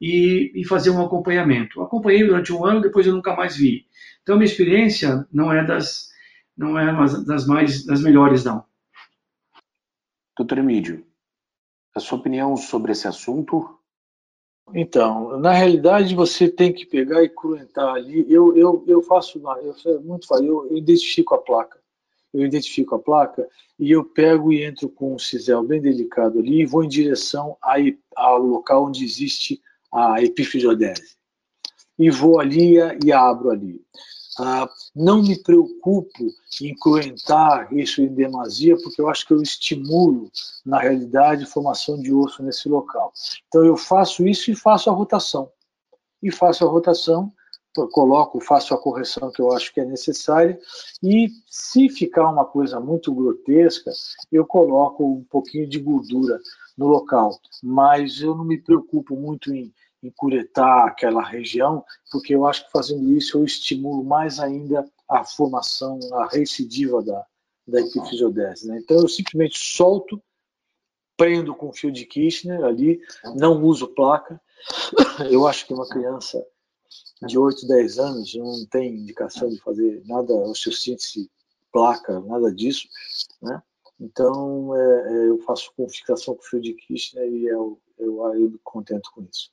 e, 0.00 0.52
e 0.54 0.64
fazer 0.64 0.90
um 0.90 1.04
acompanhamento. 1.04 1.82
Acompanhei 1.82 2.24
durante 2.24 2.52
um 2.52 2.64
ano, 2.64 2.80
depois 2.80 3.06
eu 3.06 3.14
nunca 3.14 3.34
mais 3.34 3.56
vi. 3.56 3.86
Então, 4.22 4.36
minha 4.36 4.46
experiência 4.46 5.26
não 5.32 5.52
é 5.52 5.64
das, 5.64 6.08
não 6.56 6.78
é 6.78 6.92
das 7.24 7.46
mais 7.46 7.84
das 7.84 8.02
melhores, 8.02 8.44
não. 8.44 8.64
Doutor 10.36 10.58
Emílio, 10.58 11.06
a 11.94 12.00
sua 12.00 12.18
opinião 12.18 12.56
sobre 12.56 12.92
esse 12.92 13.06
assunto? 13.08 13.78
Então, 14.74 15.38
na 15.38 15.52
realidade, 15.52 16.14
você 16.14 16.48
tem 16.48 16.72
que 16.72 16.84
pegar 16.84 17.22
e 17.22 17.28
cruentar 17.28 17.94
ali. 17.94 18.26
Eu, 18.28 18.56
eu, 18.56 18.84
eu 18.86 19.02
faço, 19.02 19.40
eu 19.84 20.02
muito 20.02 20.26
eu, 20.34 20.66
eu 20.70 20.76
identifico 20.76 21.34
a 21.34 21.38
placa. 21.38 21.80
Eu 22.34 22.44
identifico 22.44 22.94
a 22.94 22.98
placa 22.98 23.48
e 23.78 23.90
eu 23.90 24.04
pego 24.04 24.52
e 24.52 24.62
entro 24.62 24.88
com 24.88 25.14
um 25.14 25.18
cisel 25.18 25.62
bem 25.62 25.80
delicado 25.80 26.38
ali 26.38 26.60
e 26.60 26.66
vou 26.66 26.84
em 26.84 26.88
direção 26.88 27.56
ao 28.14 28.38
local 28.38 28.86
onde 28.86 29.04
existe 29.04 29.62
a 29.90 30.22
epifisiodese. 30.22 31.16
E 31.98 32.10
vou 32.10 32.38
ali 32.38 32.74
e 33.02 33.12
abro 33.12 33.50
ali. 33.50 33.82
Ah, 34.38 34.68
não 34.94 35.22
me 35.22 35.42
preocupo 35.42 36.26
em 36.60 36.74
cruentar 36.76 37.72
isso 37.72 38.02
em 38.02 38.14
demasia, 38.14 38.76
porque 38.82 39.00
eu 39.00 39.08
acho 39.08 39.26
que 39.26 39.32
eu 39.32 39.40
estimulo, 39.40 40.30
na 40.64 40.78
realidade, 40.78 41.46
formação 41.46 41.98
de 41.98 42.12
osso 42.12 42.42
nesse 42.42 42.68
local. 42.68 43.12
Então 43.48 43.64
eu 43.64 43.76
faço 43.76 44.26
isso 44.26 44.50
e 44.50 44.54
faço 44.54 44.90
a 44.90 44.92
rotação. 44.92 45.50
E 46.22 46.30
faço 46.30 46.64
a 46.66 46.68
rotação, 46.68 47.32
coloco, 47.86 48.40
faço 48.40 48.72
a 48.72 48.78
correção 48.78 49.30
que 49.30 49.42
eu 49.42 49.52
acho 49.52 49.72
que 49.74 49.80
é 49.80 49.84
necessária, 49.84 50.58
e 51.02 51.28
se 51.50 51.88
ficar 51.90 52.30
uma 52.30 52.44
coisa 52.44 52.80
muito 52.80 53.14
grotesca, 53.14 53.92
eu 54.32 54.46
coloco 54.46 55.04
um 55.04 55.24
pouquinho 55.24 55.68
de 55.68 55.78
gordura 55.78 56.40
no 56.76 56.86
local. 56.86 57.38
Mas 57.62 58.20
eu 58.20 58.34
não 58.34 58.44
me 58.44 58.58
preocupo 58.58 59.16
muito 59.16 59.52
em 59.52 59.72
encuretar 60.06 60.86
aquela 60.86 61.22
região, 61.22 61.84
porque 62.10 62.34
eu 62.34 62.46
acho 62.46 62.66
que 62.66 62.72
fazendo 62.72 63.10
isso 63.12 63.38
eu 63.38 63.44
estimulo 63.44 64.04
mais 64.04 64.38
ainda 64.40 64.88
a 65.08 65.24
formação, 65.24 65.98
a 66.14 66.28
recidiva 66.28 67.02
da, 67.02 67.24
da 67.66 67.80
epifisiodese. 67.80 68.68
Né? 68.68 68.78
Então 68.78 68.98
eu 68.98 69.08
simplesmente 69.08 69.58
solto, 69.58 70.22
prendo 71.16 71.54
com 71.54 71.72
fio 71.72 71.90
de 71.90 72.04
Kirchner 72.04 72.64
ali, 72.64 73.00
não 73.36 73.62
uso 73.62 73.88
placa. 73.88 74.40
Eu 75.30 75.46
acho 75.46 75.66
que 75.66 75.74
uma 75.74 75.88
criança 75.88 76.44
de 77.26 77.38
8, 77.38 77.66
10 77.66 77.98
anos 77.98 78.34
não 78.34 78.66
tem 78.66 78.96
indicação 78.96 79.48
de 79.48 79.58
fazer 79.60 80.02
nada 80.04 80.34
osteossíntese, 80.34 81.30
placa, 81.72 82.20
nada 82.20 82.52
disso. 82.52 82.88
Né? 83.40 83.62
Então 84.00 84.74
é, 84.76 85.12
é, 85.12 85.28
eu 85.28 85.38
faço 85.38 85.72
com 85.76 85.88
fixação 85.88 86.34
com 86.34 86.42
fio 86.42 86.60
de 86.60 86.74
Kirchner 86.74 87.26
e 87.28 87.46
eu, 87.46 87.80
eu, 87.98 88.22
eu 88.34 88.50
me 88.50 88.58
contento 88.62 89.10
com 89.12 89.22
isso. 89.22 89.50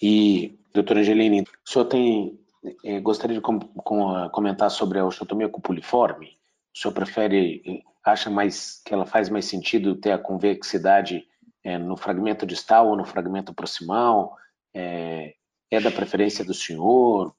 E, 0.00 0.58
doutora 0.74 1.00
Angelini, 1.00 1.42
o 1.42 1.70
senhor 1.70 1.86
tem, 1.86 2.38
eh, 2.84 3.00
gostaria 3.00 3.36
de 3.36 3.42
com, 3.42 3.58
com, 3.58 4.28
comentar 4.30 4.70
sobre 4.70 4.98
a 4.98 5.04
osteotomia 5.04 5.48
cupuliforme? 5.48 6.36
O 6.74 6.78
senhor 6.78 6.92
prefere, 6.92 7.62
eh, 7.66 7.82
acha 8.04 8.30
mais 8.30 8.82
que 8.84 8.92
ela 8.92 9.06
faz 9.06 9.28
mais 9.28 9.46
sentido 9.46 9.96
ter 9.96 10.12
a 10.12 10.18
convexidade 10.18 11.26
eh, 11.64 11.78
no 11.78 11.96
fragmento 11.96 12.46
distal 12.46 12.88
ou 12.88 12.96
no 12.96 13.04
fragmento 13.04 13.54
proximal? 13.54 14.36
É, 14.74 15.34
é 15.70 15.80
da 15.80 15.90
preferência 15.90 16.44
do 16.44 16.52
senhor? 16.52 17.34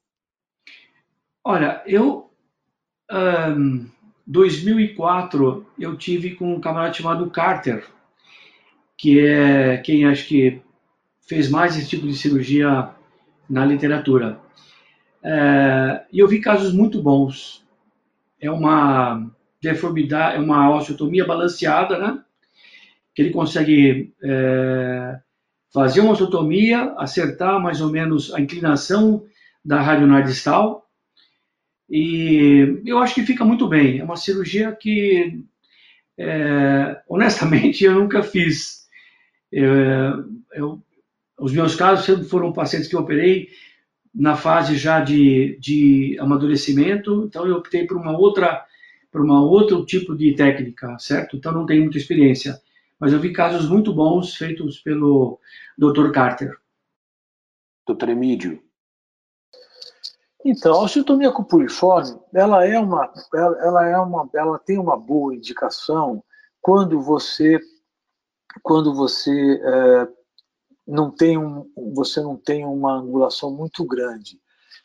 Olha, 1.44 1.82
eu, 1.86 2.30
um, 3.12 3.90
2004, 4.26 5.66
eu 5.80 5.98
tive 5.98 6.36
com 6.36 6.56
um 6.56 6.60
camarada 6.60 6.94
chamado 6.94 7.30
Carter, 7.30 7.88
que 8.98 9.26
é 9.26 9.78
quem 9.78 10.06
acho 10.06 10.28
que 10.28 10.62
fez 11.28 11.50
mais 11.50 11.78
esse 11.78 11.90
tipo 11.90 12.08
de 12.08 12.16
cirurgia 12.16 12.90
na 13.50 13.66
literatura. 13.66 14.40
É, 15.24 16.06
e 16.12 16.20
eu 16.20 16.28
vi 16.28 16.40
casos 16.40 16.74
muito 16.74 17.02
bons. 17.02 17.66
É 18.40 18.50
uma 18.50 19.30
deformidade, 19.62 20.38
é 20.38 20.40
uma 20.40 20.74
osteotomia 20.76 21.26
balanceada, 21.26 21.98
né? 21.98 22.24
Que 23.14 23.24
ele 23.24 23.32
consegue 23.32 24.14
é, 24.24 25.20
fazer 25.74 26.00
uma 26.00 26.12
osteotomia, 26.12 26.94
acertar 26.98 27.62
mais 27.62 27.82
ou 27.82 27.90
menos 27.90 28.34
a 28.34 28.40
inclinação 28.40 29.26
da 29.66 29.82
radionardistal. 29.82 30.88
E 31.90 32.82
eu 32.86 33.00
acho 33.00 33.16
que 33.16 33.26
fica 33.26 33.44
muito 33.44 33.68
bem. 33.68 34.00
É 34.00 34.04
uma 34.04 34.16
cirurgia 34.16 34.72
que, 34.74 35.44
é, 36.18 37.02
honestamente, 37.08 37.84
eu 37.86 37.96
nunca 37.96 38.24
fiz. 38.24 38.88
Eu 39.52 40.82
os 41.40 41.54
meus 41.54 41.76
casos 41.76 42.06
sempre 42.06 42.26
foram 42.26 42.52
pacientes 42.52 42.88
que 42.88 42.96
eu 42.96 43.02
operei 43.02 43.50
na 44.14 44.36
fase 44.36 44.76
já 44.76 45.00
de, 45.00 45.58
de 45.60 46.18
amadurecimento, 46.20 47.26
então 47.26 47.46
eu 47.46 47.58
optei 47.58 47.86
por 47.86 47.98
uma 47.98 48.18
outra 48.18 48.66
por 49.12 49.22
uma 49.22 49.42
outro 49.42 49.86
tipo 49.86 50.16
de 50.16 50.36
técnica, 50.36 50.98
certo? 51.00 51.38
Então 51.38 51.52
não 51.52 51.66
tenho 51.66 51.82
muita 51.82 51.98
experiência, 51.98 52.62
mas 53.00 53.14
eu 53.14 53.20
vi 53.20 53.32
casos 53.32 53.70
muito 53.70 53.94
bons 53.94 54.36
feitos 54.36 54.80
pelo 54.80 55.40
Dr. 55.78 56.12
Carter. 56.12 56.58
Dr. 57.88 58.10
Emílio. 58.10 58.62
Então, 60.44 60.76
a 60.76 60.84
osteotomia 60.84 61.32
cupuliforme, 61.32 62.20
ela 62.34 62.66
é 62.66 62.78
uma, 62.78 63.12
ela, 63.34 63.66
ela 63.66 63.88
é 63.88 63.98
uma, 63.98 64.30
ela 64.36 64.60
tem 64.60 64.78
uma 64.78 64.98
boa 64.98 65.34
indicação 65.34 66.24
quando 66.62 67.02
você, 67.02 67.60
quando 68.62 68.94
você 68.94 69.62
é, 69.64 70.08
não 70.88 71.12
tem 71.12 71.38
um, 71.38 71.70
você 71.94 72.22
não 72.22 72.38
tem 72.38 72.66
uma 72.66 72.94
angulação 72.94 73.52
muito 73.52 73.84
grande. 73.84 74.40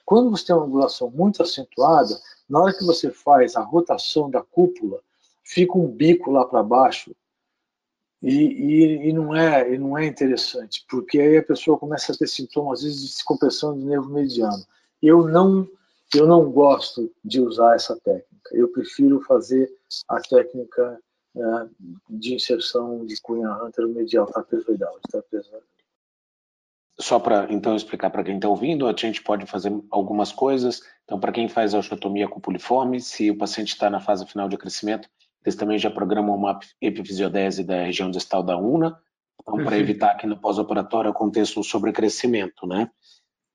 Quando 0.05 0.31
você 0.31 0.47
tem 0.47 0.57
uma 0.57 0.67
angulação 0.67 1.11
muito 1.11 1.43
acentuada, 1.43 2.21
na 2.49 2.61
hora 2.61 2.77
que 2.77 2.85
você 2.85 3.11
faz 3.11 3.55
a 3.55 3.63
rotação 3.63 4.29
da 4.29 4.43
cúpula, 4.43 5.01
fica 5.45 5.79
um 5.79 5.87
bico 5.87 6.31
lá 6.31 6.45
para 6.45 6.63
baixo 6.63 7.15
e, 8.21 8.35
e, 8.35 9.09
e, 9.09 9.13
não 9.13 9.35
é, 9.35 9.73
e 9.73 9.79
não 9.79 9.97
é 9.97 10.05
interessante, 10.07 10.85
porque 10.89 11.21
aí 11.21 11.37
a 11.37 11.43
pessoa 11.43 11.79
começa 11.79 12.13
a 12.13 12.17
ter 12.17 12.27
sintomas, 12.27 12.81
às 12.81 12.85
vezes, 12.85 13.01
de 13.01 13.09
descompressão 13.09 13.79
do 13.79 13.85
nervo 13.85 14.11
mediano. 14.11 14.65
Eu 15.01 15.27
não, 15.27 15.69
eu 16.15 16.27
não 16.27 16.51
gosto 16.51 17.13
de 17.25 17.41
usar 17.41 17.75
essa 17.75 17.97
técnica. 17.97 18.51
Eu 18.53 18.69
prefiro 18.69 19.21
fazer 19.23 19.73
a 20.09 20.21
técnica 20.21 21.01
é, 21.37 21.41
de 22.11 22.35
inserção 22.35 23.05
de 23.07 23.21
cunha 23.21 23.49
anteromedial 23.49 24.27
trapezoidal, 24.27 24.99
trapezoidal 25.11 25.63
só 26.99 27.19
para 27.19 27.47
então 27.51 27.75
explicar 27.75 28.11
para 28.11 28.23
quem 28.23 28.37
está 28.37 28.49
ouvindo, 28.49 28.87
a 28.87 28.95
gente 28.97 29.23
pode 29.23 29.47
fazer 29.47 29.73
algumas 29.91 30.31
coisas. 30.31 30.83
Então, 31.05 31.19
para 31.19 31.33
quem 31.33 31.49
faz 31.49 31.75
a 31.75 31.79
osteotomia 31.79 32.29
cupuliforme, 32.29 33.01
se 33.01 33.31
o 33.31 33.39
paciente 33.39 33.69
está 33.69 33.89
na 33.89 34.01
fase 34.01 34.27
final 34.27 34.49
de 34.49 34.57
crescimento, 34.57 35.09
eles 35.45 35.57
também 35.57 35.79
já 35.79 35.91
programam 35.91 36.37
uma 36.37 36.59
epifisiodese 36.81 37.65
da 37.65 37.85
região 37.85 38.11
distal 38.11 38.43
da 38.43 38.57
una, 38.57 38.97
então, 39.41 39.65
para 39.65 39.79
evitar 39.79 40.15
que 40.17 40.27
no 40.27 40.39
pós-operatório 40.39 41.11
aconteça 41.11 41.59
um 41.59 41.63
sobrecrescimento, 41.63 42.67
né? 42.67 42.89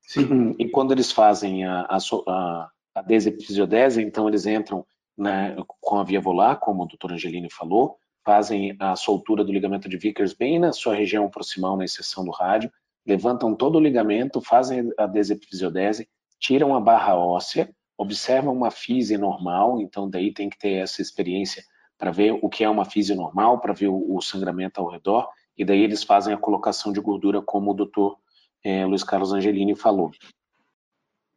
Sim. 0.02 0.56
E 0.60 0.70
quando 0.70 0.92
eles 0.92 1.12
fazem 1.12 1.66
a, 1.66 1.82
a, 1.82 1.98
a, 2.28 2.70
a 2.96 3.02
desepifisiodese, 3.02 4.02
então 4.02 4.28
eles 4.28 4.46
entram 4.46 4.86
né, 5.18 5.56
com 5.82 5.98
a 5.98 6.04
via 6.04 6.22
volar, 6.22 6.58
como 6.58 6.84
o 6.84 6.88
doutor 6.88 7.14
Angelini 7.14 7.50
falou, 7.50 7.98
fazem 8.26 8.76
a 8.80 8.96
soltura 8.96 9.44
do 9.44 9.52
ligamento 9.52 9.88
de 9.88 9.98
Vickers 9.98 10.34
bem 10.34 10.60
na 10.60 10.74
sua 10.74 10.94
região 10.94 11.30
proximal, 11.30 11.78
na 11.78 11.86
inserção 11.86 12.26
do 12.26 12.32
rádio, 12.32 12.72
levantam 13.08 13.56
todo 13.56 13.78
o 13.78 13.82
ligamento, 13.82 14.42
fazem 14.42 14.92
a 14.98 15.08
desepifisiodese, 15.08 16.10
tiram 16.38 16.76
a 16.76 16.80
barra 16.80 17.16
óssea, 17.16 17.74
observam 17.98 18.54
uma 18.54 18.70
fise 18.70 19.18
normal, 19.18 19.82
então 19.82 20.10
daí 20.10 20.34
tem 20.34 20.50
que 20.50 20.60
ter 20.60 20.74
essa 20.74 21.02
experiência 21.02 21.64
para 21.98 22.12
ver 22.12 22.38
o 22.42 22.50
que 22.50 22.64
é 22.64 22.70
uma 22.70 22.86
fise 22.86 23.16
normal, 23.16 23.60
para 23.60 23.74
ver 23.74 23.88
o, 23.88 24.22
sangramento 24.22 24.80
ao 24.80 24.90
redor, 24.90 25.28
e 25.58 25.66
daí 25.66 25.82
eles 25.82 26.04
fazem 26.04 26.34
a 26.34 26.38
colocação 26.38 26.92
de 26.92 27.00
gordura, 27.00 27.42
como 27.42 27.72
o 27.72 27.74
doutor 27.74 28.18
é, 28.64 28.86
Luiz 28.86 29.04
Carlos 29.04 29.34
Angelini 29.34 29.74
falou. 29.74 30.12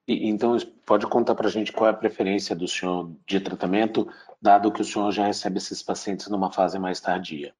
E, 0.06 0.28
então, 0.28 0.56
pode 0.84 1.06
contar 1.06 1.34
para 1.34 1.46
a 1.46 1.50
gente 1.50 1.72
qual 1.72 1.88
é 1.88 1.92
a 1.92 1.96
preferência 1.96 2.54
do 2.54 2.68
senhor 2.68 3.10
de 3.26 3.40
tratamento, 3.40 4.06
dado 4.42 4.72
que 4.72 4.82
o 4.82 4.84
senhor 4.84 5.10
já 5.12 5.24
recebe 5.24 5.56
esses 5.56 5.82
pacientes 5.82 6.28
numa 6.28 6.52
fase 6.52 6.78
mais 6.78 7.00
tardia? 7.00 7.54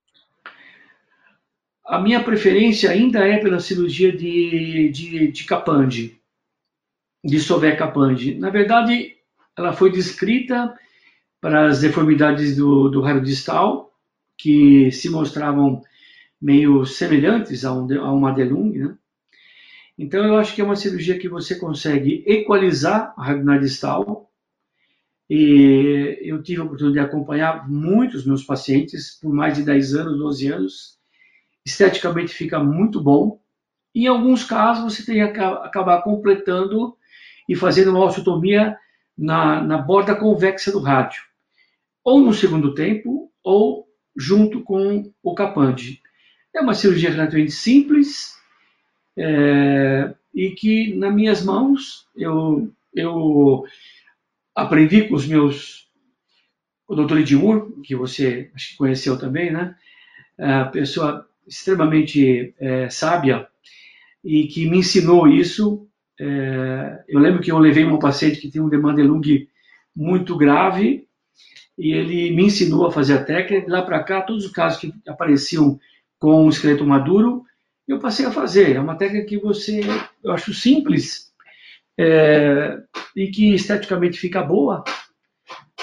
A 1.84 2.00
minha 2.00 2.22
preferência 2.22 2.90
ainda 2.90 3.26
é 3.26 3.38
pela 3.38 3.60
cirurgia 3.60 4.12
de, 4.12 4.88
de, 4.90 5.32
de 5.32 5.44
Capande, 5.44 6.20
de 7.24 7.40
Sové 7.40 7.74
Capande. 7.74 8.34
Na 8.34 8.50
verdade, 8.50 9.16
ela 9.56 9.72
foi 9.72 9.90
descrita 9.90 10.74
para 11.40 11.66
as 11.66 11.80
deformidades 11.80 12.56
do, 12.56 12.88
do 12.88 13.00
raio 13.00 13.22
distal, 13.22 13.92
que 14.36 14.90
se 14.92 15.08
mostravam 15.08 15.82
meio 16.40 16.84
semelhantes 16.86 17.64
a, 17.64 17.72
um, 17.72 18.00
a 18.00 18.12
uma 18.12 18.32
Delung, 18.32 18.72
né? 18.72 18.96
Então, 19.98 20.24
eu 20.24 20.38
acho 20.38 20.54
que 20.54 20.62
é 20.62 20.64
uma 20.64 20.76
cirurgia 20.76 21.18
que 21.18 21.28
você 21.28 21.56
consegue 21.56 22.24
equalizar 22.26 23.12
a 23.18 23.24
raio 23.24 23.60
distal. 23.60 24.30
E 25.28 26.18
eu 26.22 26.42
tive 26.42 26.62
a 26.62 26.64
oportunidade 26.64 27.06
de 27.06 27.10
acompanhar 27.10 27.68
muitos 27.68 28.24
meus 28.24 28.42
pacientes 28.42 29.18
por 29.20 29.30
mais 29.30 29.58
de 29.58 29.62
10 29.62 29.94
anos, 29.94 30.18
12 30.18 30.46
anos, 30.48 30.99
esteticamente 31.64 32.32
fica 32.32 32.58
muito 32.58 33.00
bom, 33.00 33.40
Em 33.94 34.06
alguns 34.06 34.44
casos, 34.44 34.94
você 34.94 35.04
tem 35.04 35.32
que 35.32 35.40
acabar 35.40 36.02
completando 36.02 36.96
e 37.48 37.56
fazendo 37.56 37.90
uma 37.90 38.04
osteotomia 38.04 38.76
na, 39.18 39.60
na 39.62 39.78
borda 39.78 40.14
convexa 40.14 40.70
do 40.70 40.80
rádio, 40.80 41.22
ou 42.04 42.20
no 42.20 42.32
segundo 42.32 42.74
tempo, 42.74 43.30
ou 43.42 43.88
junto 44.16 44.62
com 44.62 45.12
o 45.22 45.34
capande. 45.34 46.00
É 46.54 46.60
uma 46.60 46.74
cirurgia 46.74 47.10
relativamente 47.10 47.52
simples 47.52 48.36
é, 49.16 50.14
e 50.34 50.50
que, 50.50 50.94
nas 50.94 51.14
minhas 51.14 51.44
mãos, 51.44 52.08
eu, 52.16 52.72
eu 52.94 53.64
aprendi 54.54 55.08
com 55.08 55.14
os 55.14 55.26
meus. 55.26 55.88
O 56.86 56.94
doutor 56.94 57.18
Edmur, 57.18 57.72
que 57.82 57.94
você 57.94 58.50
acho 58.54 58.70
que 58.70 58.76
conheceu 58.76 59.16
também, 59.18 59.52
né? 59.52 59.76
É, 60.36 60.64
pessoa 60.64 61.29
extremamente 61.50 62.54
é, 62.60 62.88
sábia 62.88 63.48
e 64.24 64.46
que 64.46 64.70
me 64.70 64.78
ensinou 64.78 65.26
isso. 65.26 65.86
É, 66.18 67.04
eu 67.08 67.18
lembro 67.18 67.42
que 67.42 67.50
eu 67.50 67.58
levei 67.58 67.84
um 67.84 67.98
paciente 67.98 68.40
que 68.40 68.50
tinha 68.50 68.62
um 68.62 68.68
demanda 68.68 69.02
lung 69.02 69.48
muito 69.94 70.36
grave 70.36 71.06
e 71.76 71.92
ele 71.92 72.30
me 72.30 72.44
ensinou 72.44 72.86
a 72.86 72.92
fazer 72.92 73.14
a 73.14 73.24
técnica. 73.24 73.70
Lá 73.70 73.82
para 73.82 74.02
cá, 74.04 74.22
todos 74.22 74.44
os 74.44 74.52
casos 74.52 74.80
que 74.80 74.94
apareciam 75.08 75.80
com 76.18 76.46
o 76.46 76.48
esqueleto 76.48 76.86
maduro, 76.86 77.42
eu 77.88 77.98
passei 77.98 78.26
a 78.26 78.30
fazer. 78.30 78.76
É 78.76 78.80
uma 78.80 78.96
técnica 78.96 79.26
que 79.26 79.38
você, 79.38 79.80
eu 80.22 80.30
acho 80.32 80.54
simples 80.54 81.32
é, 81.98 82.78
e 83.16 83.28
que 83.28 83.54
esteticamente 83.54 84.18
fica 84.18 84.42
boa. 84.42 84.84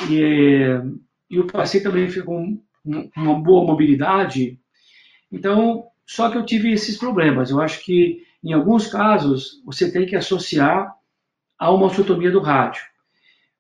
E, 0.10 0.62
e 1.30 1.40
o 1.40 1.48
paciente 1.48 1.84
também 1.84 2.10
fica 2.10 2.26
com 2.26 2.62
uma 2.86 3.40
boa 3.40 3.66
mobilidade. 3.66 4.60
Então, 5.32 5.86
só 6.06 6.30
que 6.30 6.38
eu 6.38 6.46
tive 6.46 6.72
esses 6.72 6.98
problemas. 6.98 7.50
Eu 7.50 7.60
acho 7.62 7.84
que 7.84 8.26
em 8.44 8.54
alguns 8.54 8.88
casos, 8.88 9.62
você 9.66 9.92
tem 9.92 10.06
que 10.06 10.16
associar 10.16 10.94
a 11.58 11.72
uma 11.72 11.88
osteotomia 11.88 12.32
do 12.32 12.40
rádio. 12.40 12.82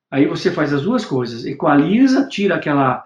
Aí 0.09 0.25
você 0.25 0.51
faz 0.51 0.71
as 0.71 0.83
duas 0.83 1.03
coisas, 1.03 1.45
equaliza, 1.45 2.27
tira 2.29 2.55
aquela, 2.55 3.03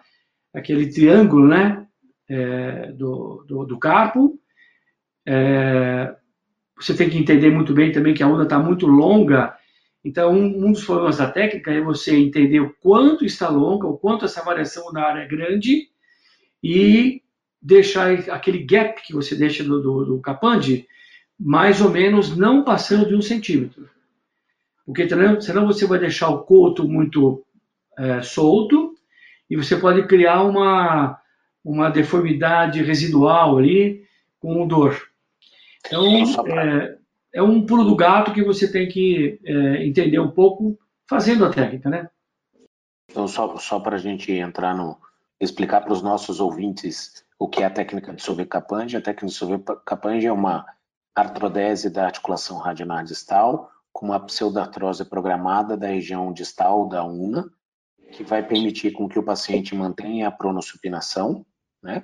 aquele 0.53 0.91
triângulo 0.91 1.47
né, 1.47 1.87
é, 2.29 2.91
do, 2.91 3.43
do, 3.47 3.65
do, 3.65 3.79
carpo. 3.79 4.39
É, 5.25 6.15
você 6.77 6.95
tem 6.95 7.09
que 7.09 7.17
entender 7.17 7.49
muito 7.49 7.73
bem 7.73 7.91
também 7.91 8.13
que 8.13 8.21
a 8.21 8.27
onda 8.27 8.43
está 8.43 8.59
muito 8.59 8.85
longa. 8.85 9.57
Então, 10.03 10.33
um, 10.33 10.67
um, 10.67 10.71
dos 10.71 10.83
problemas 10.83 11.17
da 11.17 11.31
técnica 11.31 11.71
é 11.71 11.81
você 11.81 12.15
entender 12.15 12.59
o 12.59 12.75
quanto 12.79 13.25
está 13.25 13.49
longa, 13.49 13.87
o 13.87 13.97
quanto 13.97 14.25
essa 14.25 14.43
variação 14.43 14.91
da 14.91 15.03
área 15.03 15.21
é 15.21 15.27
grande 15.27 15.89
e 16.61 17.23
deixar 17.61 18.11
aquele 18.31 18.59
gap 18.59 19.01
que 19.03 19.13
você 19.13 19.35
deixa 19.35 19.63
do, 19.63 19.81
do, 19.81 20.05
do 20.05 20.19
capande 20.19 20.87
mais 21.39 21.81
ou 21.81 21.89
menos 21.89 22.35
não 22.35 22.63
passando 22.63 23.07
de 23.07 23.15
um 23.15 23.21
centímetro. 23.21 23.89
Porque 24.85 25.07
senão 25.41 25.65
você 25.65 25.85
vai 25.85 25.99
deixar 25.99 26.29
o 26.29 26.43
coto 26.43 26.87
muito 26.87 27.43
é, 27.97 28.21
solto 28.21 28.95
e 29.49 29.55
você 29.55 29.75
pode 29.75 30.07
criar 30.07 30.43
uma, 30.43 31.19
uma 31.63 31.89
deformidade 31.89 32.81
residual 32.83 33.57
ali 33.57 34.05
com 34.39 34.67
dor. 34.67 35.01
Então, 35.85 36.05
é, 36.47 36.97
é, 37.33 37.41
um 37.41 37.65
pulo 37.65 37.83
do 37.83 37.95
gato 37.95 38.33
que 38.33 38.43
você 38.43 38.71
tem 38.71 38.87
que 38.87 39.39
é, 39.43 39.85
entender 39.85 40.19
um 40.19 40.31
pouco 40.31 40.77
fazendo 41.09 41.45
a 41.45 41.49
técnica, 41.49 41.89
né? 41.89 42.09
Então, 43.09 43.27
só, 43.27 43.57
só 43.57 43.79
para 43.79 43.97
a 43.97 43.99
gente 43.99 44.31
entrar 44.31 44.75
no. 44.75 44.97
explicar 45.39 45.81
para 45.81 45.93
os 45.93 46.01
nossos 46.01 46.39
ouvintes 46.39 47.25
o 47.41 47.47
que 47.47 47.63
é 47.63 47.65
a 47.65 47.71
técnica 47.71 48.13
de 48.13 48.21
Sauvé-Capanje. 48.21 48.95
A 48.95 49.01
técnica 49.01 49.25
de 49.25 49.33
Sauvé-Capanje 49.33 50.27
é 50.27 50.31
uma 50.31 50.63
artrodese 51.15 51.89
da 51.89 52.05
articulação 52.05 52.59
radial 52.59 53.03
distal, 53.03 53.71
com 53.91 54.05
uma 54.05 54.19
pseudartrose 54.19 55.03
programada 55.05 55.75
da 55.75 55.87
região 55.87 56.31
distal 56.31 56.87
da 56.87 57.03
una, 57.03 57.51
que 58.11 58.23
vai 58.23 58.47
permitir 58.47 58.91
com 58.91 59.09
que 59.09 59.17
o 59.17 59.23
paciente 59.23 59.73
mantenha 59.73 60.27
a 60.27 60.31
pronossupinação, 60.31 61.43
né? 61.81 62.03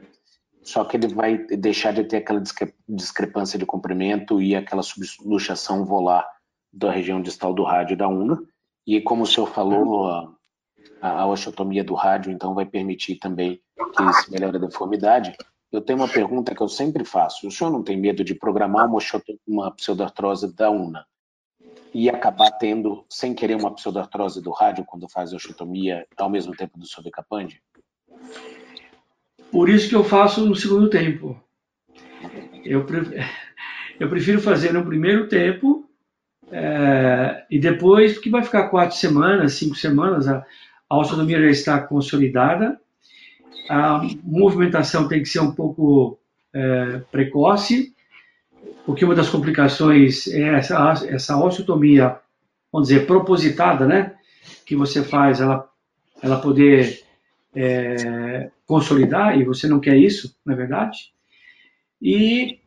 Só 0.63 0.83
que 0.83 0.97
ele 0.97 1.07
vai 1.07 1.37
deixar 1.37 1.93
de 1.93 2.03
ter 2.03 2.17
aquela 2.17 2.41
discrepância 2.89 3.59
de 3.59 3.65
comprimento 3.65 4.41
e 4.41 4.55
aquela 4.55 4.81
subluxação 4.81 5.85
volar 5.85 6.27
da 6.73 6.91
região 6.91 7.21
distal 7.21 7.53
do 7.53 7.63
rádio 7.63 7.95
da 7.95 8.07
una. 8.07 8.41
E 8.87 8.99
como 9.01 9.21
o 9.21 9.27
senhor 9.27 9.45
falou, 9.45 10.35
a, 11.01 11.21
a 11.21 11.27
osteotomia 11.27 11.83
do 11.83 11.93
rádio, 11.93 12.31
então, 12.31 12.53
vai 12.53 12.65
permitir 12.65 13.15
também 13.15 13.61
que 13.95 14.13
se 14.13 14.31
melhore 14.31 14.57
a 14.57 14.59
deformidade. 14.59 15.35
Eu 15.71 15.81
tenho 15.81 15.99
uma 15.99 16.07
pergunta 16.07 16.55
que 16.55 16.61
eu 16.61 16.69
sempre 16.69 17.03
faço. 17.03 17.47
O 17.47 17.51
senhor 17.51 17.69
não 17.69 17.83
tem 17.83 17.97
medo 17.97 18.23
de 18.23 18.33
programar 18.33 18.87
uma, 18.87 18.99
uma 19.47 19.71
pseudartrose 19.71 20.53
da 20.53 20.69
una 20.69 21.05
e 21.93 22.09
acabar 22.09 22.51
tendo, 22.51 23.05
sem 23.09 23.33
querer, 23.33 23.55
uma 23.55 23.73
pseudartrose 23.73 24.41
do 24.41 24.51
rádio 24.51 24.85
quando 24.85 25.09
faz 25.09 25.33
a 25.33 25.35
osteotomia 25.35 26.05
ao 26.17 26.29
mesmo 26.29 26.55
tempo 26.55 26.77
do 26.77 26.85
sobrecapande? 26.85 27.61
Por 29.51 29.69
isso 29.69 29.89
que 29.89 29.95
eu 29.95 30.03
faço 30.03 30.45
no 30.45 30.55
segundo 30.55 30.89
tempo. 30.89 31.41
Eu, 32.63 32.85
eu 33.99 34.09
prefiro 34.09 34.39
fazer 34.41 34.73
no 34.73 34.85
primeiro 34.85 35.27
tempo 35.27 35.89
é, 36.51 37.45
e 37.49 37.59
depois, 37.59 38.13
porque 38.13 38.29
vai 38.29 38.43
ficar 38.43 38.69
quatro 38.69 38.95
semanas, 38.95 39.53
cinco 39.53 39.75
semanas, 39.75 40.27
a 40.89 40.97
osteotomia 40.97 41.41
já 41.41 41.49
está 41.49 41.79
consolidada 41.79 42.79
a 43.69 44.01
movimentação 44.23 45.07
tem 45.07 45.21
que 45.21 45.29
ser 45.29 45.39
um 45.39 45.51
pouco 45.51 46.19
é, 46.53 47.01
precoce, 47.11 47.93
porque 48.85 49.03
uma 49.03 49.15
das 49.15 49.29
complicações 49.29 50.27
é 50.27 50.55
essa, 50.55 50.93
essa 51.07 51.37
osteotomia, 51.37 52.17
vamos 52.71 52.87
dizer, 52.87 53.05
propositada, 53.05 53.85
né? 53.85 54.15
Que 54.65 54.75
você 54.75 55.03
faz, 55.03 55.41
ela, 55.41 55.69
ela 56.21 56.39
poder 56.39 57.03
é, 57.53 58.49
consolidar, 58.65 59.37
e 59.37 59.43
você 59.43 59.67
não 59.67 59.79
quer 59.79 59.97
isso, 59.97 60.35
na 60.45 60.53
é 60.53 60.55
verdade. 60.55 61.11
E 62.01 62.59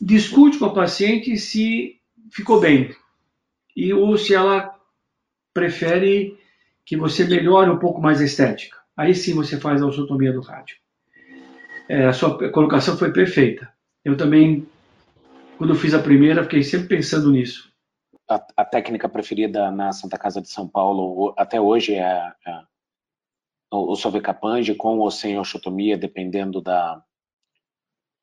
discute 0.00 0.58
com 0.58 0.66
a 0.66 0.74
paciente 0.74 1.36
se 1.36 1.98
ficou 2.30 2.60
bem, 2.60 2.94
e 3.76 3.92
ou 3.92 4.16
se 4.16 4.34
ela 4.34 4.74
prefere 5.52 6.38
que 6.86 6.96
você 6.96 7.26
melhore 7.26 7.70
um 7.70 7.78
pouco 7.78 8.00
mais 8.00 8.20
a 8.20 8.24
estética 8.24 8.76
aí 8.96 9.14
sim 9.14 9.34
você 9.34 9.60
faz 9.60 9.82
a 9.82 9.86
osteotomia 9.86 10.32
do 10.32 10.40
rádio. 10.40 10.78
É, 11.88 12.06
a 12.06 12.12
sua 12.12 12.50
colocação 12.50 12.96
foi 12.96 13.12
perfeita. 13.12 13.70
Eu 14.04 14.16
também, 14.16 14.66
quando 15.58 15.74
fiz 15.74 15.92
a 15.94 16.02
primeira, 16.02 16.42
fiquei 16.42 16.62
sempre 16.62 16.88
pensando 16.88 17.30
nisso. 17.30 17.70
A, 18.28 18.44
a 18.56 18.64
técnica 18.64 19.08
preferida 19.08 19.70
na 19.70 19.92
Santa 19.92 20.18
Casa 20.18 20.40
de 20.40 20.48
São 20.48 20.66
Paulo 20.66 21.32
até 21.36 21.60
hoje 21.60 21.94
é, 21.94 22.32
é 22.46 22.60
o, 23.70 23.92
o 23.92 23.96
sovecapange 23.96 24.74
com 24.74 24.98
ou 24.98 25.10
sem 25.10 25.38
osteotomia, 25.38 25.96
dependendo 25.96 26.60
da, 26.60 27.00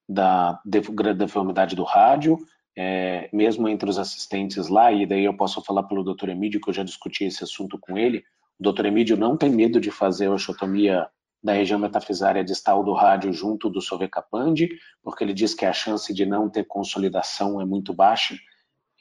da 0.09 0.61
deformidade 0.66 1.76
do 1.76 1.84
rádio. 1.84 2.39
É, 2.76 3.30
mesmo 3.32 3.70
entre 3.70 3.88
os 3.88 3.99
assistentes 3.99 4.68
lá, 4.68 4.91
e 4.91 5.05
daí 5.05 5.24
eu 5.24 5.38
posso 5.38 5.61
falar 5.61 5.84
pelo 5.84 6.03
Dr. 6.03 6.30
Emílio, 6.30 6.59
que 6.59 6.70
eu 6.70 6.74
já 6.74 6.84
discuti 6.84 7.24
esse 7.24 7.43
assunto 7.43 7.78
com 7.78 7.95
ele, 7.99 8.26
o 8.60 8.64
doutor 8.64 8.86
Emílio 8.86 9.18
não 9.18 9.36
tem 9.36 9.49
medo 9.49 9.80
de 9.80 9.91
fazer 9.91 10.28
a 10.28 10.32
osteotomia 10.32 11.08
da 11.43 11.51
região 11.51 11.78
metafisária 11.78 12.43
distal 12.43 12.84
do 12.84 12.93
rádio 12.93 13.34
junto 13.34 13.70
do 13.70 13.82
sovecapande, 13.82 14.70
porque 15.04 15.24
ele 15.24 15.34
diz 15.34 15.54
que 15.54 15.66
a 15.66 15.74
chance 15.74 16.14
de 16.14 16.26
não 16.26 16.49
ter 16.49 16.64
consolidação 16.64 17.60
é 17.60 17.66
muito 17.66 17.93
baixa. 17.93 18.38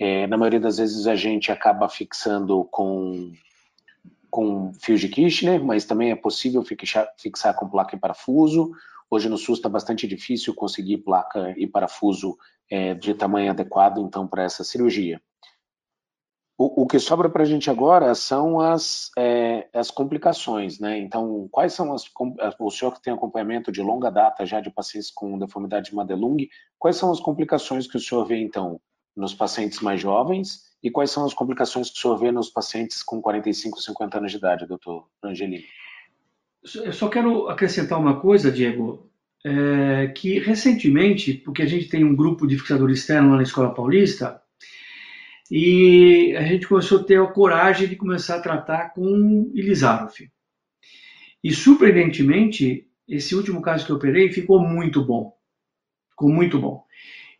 É, 0.01 0.27
na 0.27 0.37
maioria 0.37 0.59
das 0.59 0.79
vezes 0.79 1.07
a 1.07 1.15
gente 1.15 1.53
acaba 1.53 1.89
fixando 1.89 2.65
com, 2.65 3.33
com 4.29 4.73
fios 4.75 5.01
de 5.01 5.09
Kirchner, 5.09 5.63
mas 5.63 5.85
também 5.85 6.11
é 6.11 6.17
possível 6.17 6.65
fixar, 6.65 7.07
fixar 7.17 7.55
com 7.55 7.69
placa 7.69 7.95
e 7.95 8.01
parafuso. 8.01 8.73
Hoje 9.09 9.29
no 9.29 9.39
SUS 9.39 9.59
está 9.59 9.69
bastante 9.69 10.09
difícil 10.09 10.55
conseguir 10.55 10.99
placa 10.99 11.55
e 11.57 11.67
parafuso 11.67 12.37
é, 12.69 12.95
de 12.95 13.15
tamanho 13.15 13.51
adequado, 13.51 14.01
então, 14.01 14.27
para 14.27 14.43
essa 14.43 14.65
cirurgia. 14.65 15.21
O, 16.59 16.87
que 16.87 16.99
sobra 16.99 17.29
para 17.29 17.43
a 17.43 17.47
gente 17.47 17.71
agora 17.71 18.15
são 18.15 18.61
as, 18.61 19.11
é, 19.19 19.69
as 19.75 19.91
complicações, 19.91 20.79
né? 20.79 20.99
Então, 20.99 21.49
quais 21.51 21.73
são 21.73 21.93
as. 21.93 22.05
O 22.61 22.71
senhor 22.71 22.93
que 22.93 23.03
tem 23.03 23.13
acompanhamento 23.13 23.73
de 23.73 23.83
longa 23.83 24.11
data 24.11 24.47
já 24.47 24.61
de 24.61 24.71
pacientes 24.71 25.11
com 25.11 25.39
deformidade 25.39 25.91
de 25.91 25.97
Madelung, 25.97 26.47
quais 26.79 26.97
são 26.97 27.11
as 27.11 27.19
complicações 27.19 27.87
que 27.89 27.97
o 27.97 28.01
senhor 28.01 28.25
vê, 28.27 28.37
então, 28.37 28.81
nos 29.17 29.35
pacientes 29.35 29.81
mais 29.81 30.01
jovens 30.01 30.63
e 30.83 30.91
quais 30.91 31.11
são 31.11 31.25
as 31.25 31.35
complicações 31.35 31.91
que 31.91 31.99
o 31.99 32.01
senhor 32.01 32.17
vê 32.17 32.31
nos 32.31 32.51
pacientes 32.51 33.03
com 33.03 33.21
45, 33.21 33.81
50 33.81 34.19
anos 34.19 34.31
de 34.31 34.39
idade, 34.39 34.67
doutor 34.67 35.07
Angelini? 35.23 35.65
Eu 36.77 36.93
só 36.93 37.09
quero 37.09 37.49
acrescentar 37.49 37.99
uma 37.99 38.21
coisa, 38.21 38.53
Diego, 38.53 39.11
é, 39.45 40.09
que 40.09 40.39
recentemente, 40.39 41.35
porque 41.35 41.63
a 41.63 41.67
gente 41.67 41.89
tem 41.89 42.05
um 42.05 42.15
grupo 42.15 42.47
de 42.47 42.57
fixador 42.57 42.91
externo 42.91 43.31
lá 43.31 43.37
na 43.37 43.43
Escola 43.43 43.75
Paulista, 43.75 44.41
e 45.51 46.34
a 46.36 46.43
gente 46.43 46.66
começou 46.66 47.01
a 47.01 47.05
ter 47.05 47.20
a 47.20 47.26
coragem 47.26 47.88
de 47.88 47.97
começar 47.97 48.36
a 48.36 48.40
tratar 48.40 48.90
com 48.90 49.51
Ilizarov. 49.55 50.14
E 51.43 51.53
surpreendentemente, 51.53 52.86
esse 53.09 53.34
último 53.34 53.61
caso 53.61 53.84
que 53.84 53.93
eu 53.93 53.97
operei 53.97 54.30
ficou 54.32 54.61
muito 54.61 55.05
bom. 55.05 55.36
Ficou 56.11 56.28
muito 56.28 56.59
bom. 56.59 56.84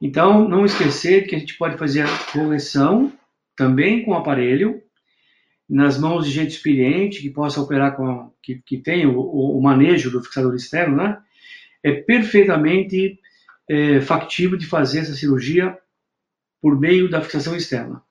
Então, 0.00 0.48
não 0.48 0.64
esquecer 0.64 1.26
que 1.26 1.36
a 1.36 1.38
gente 1.38 1.57
pode 1.57 1.78
fazer 1.78 2.03
a 2.03 2.18
correção 2.32 3.12
também 3.57 4.05
com 4.05 4.11
o 4.11 4.16
aparelho, 4.16 4.82
nas 5.68 5.98
mãos 5.98 6.26
de 6.26 6.32
gente 6.32 6.50
experiente 6.50 7.22
que 7.22 7.30
possa 7.30 7.61
operar 7.61 7.96
com 7.96 8.30
que, 8.42 8.61
que 8.66 8.78
tem 8.78 9.07
o, 9.07 9.18
o, 9.18 9.62
manejo 9.62 10.11
do 10.11 10.22
fixador 10.22 10.55
externo, 10.55 10.96
né? 10.96 11.18
É 11.82 11.92
perfeitamente 11.92 13.18
é, 13.70 14.00
factível 14.00 14.59
de 14.59 14.66
fazer 14.66 15.00
essa 15.00 15.14
cirurgia 15.14 15.78
por 16.63 16.79
meio 16.79 17.11
da 17.11 17.21
fixação 17.21 17.57
externa. 17.57 18.03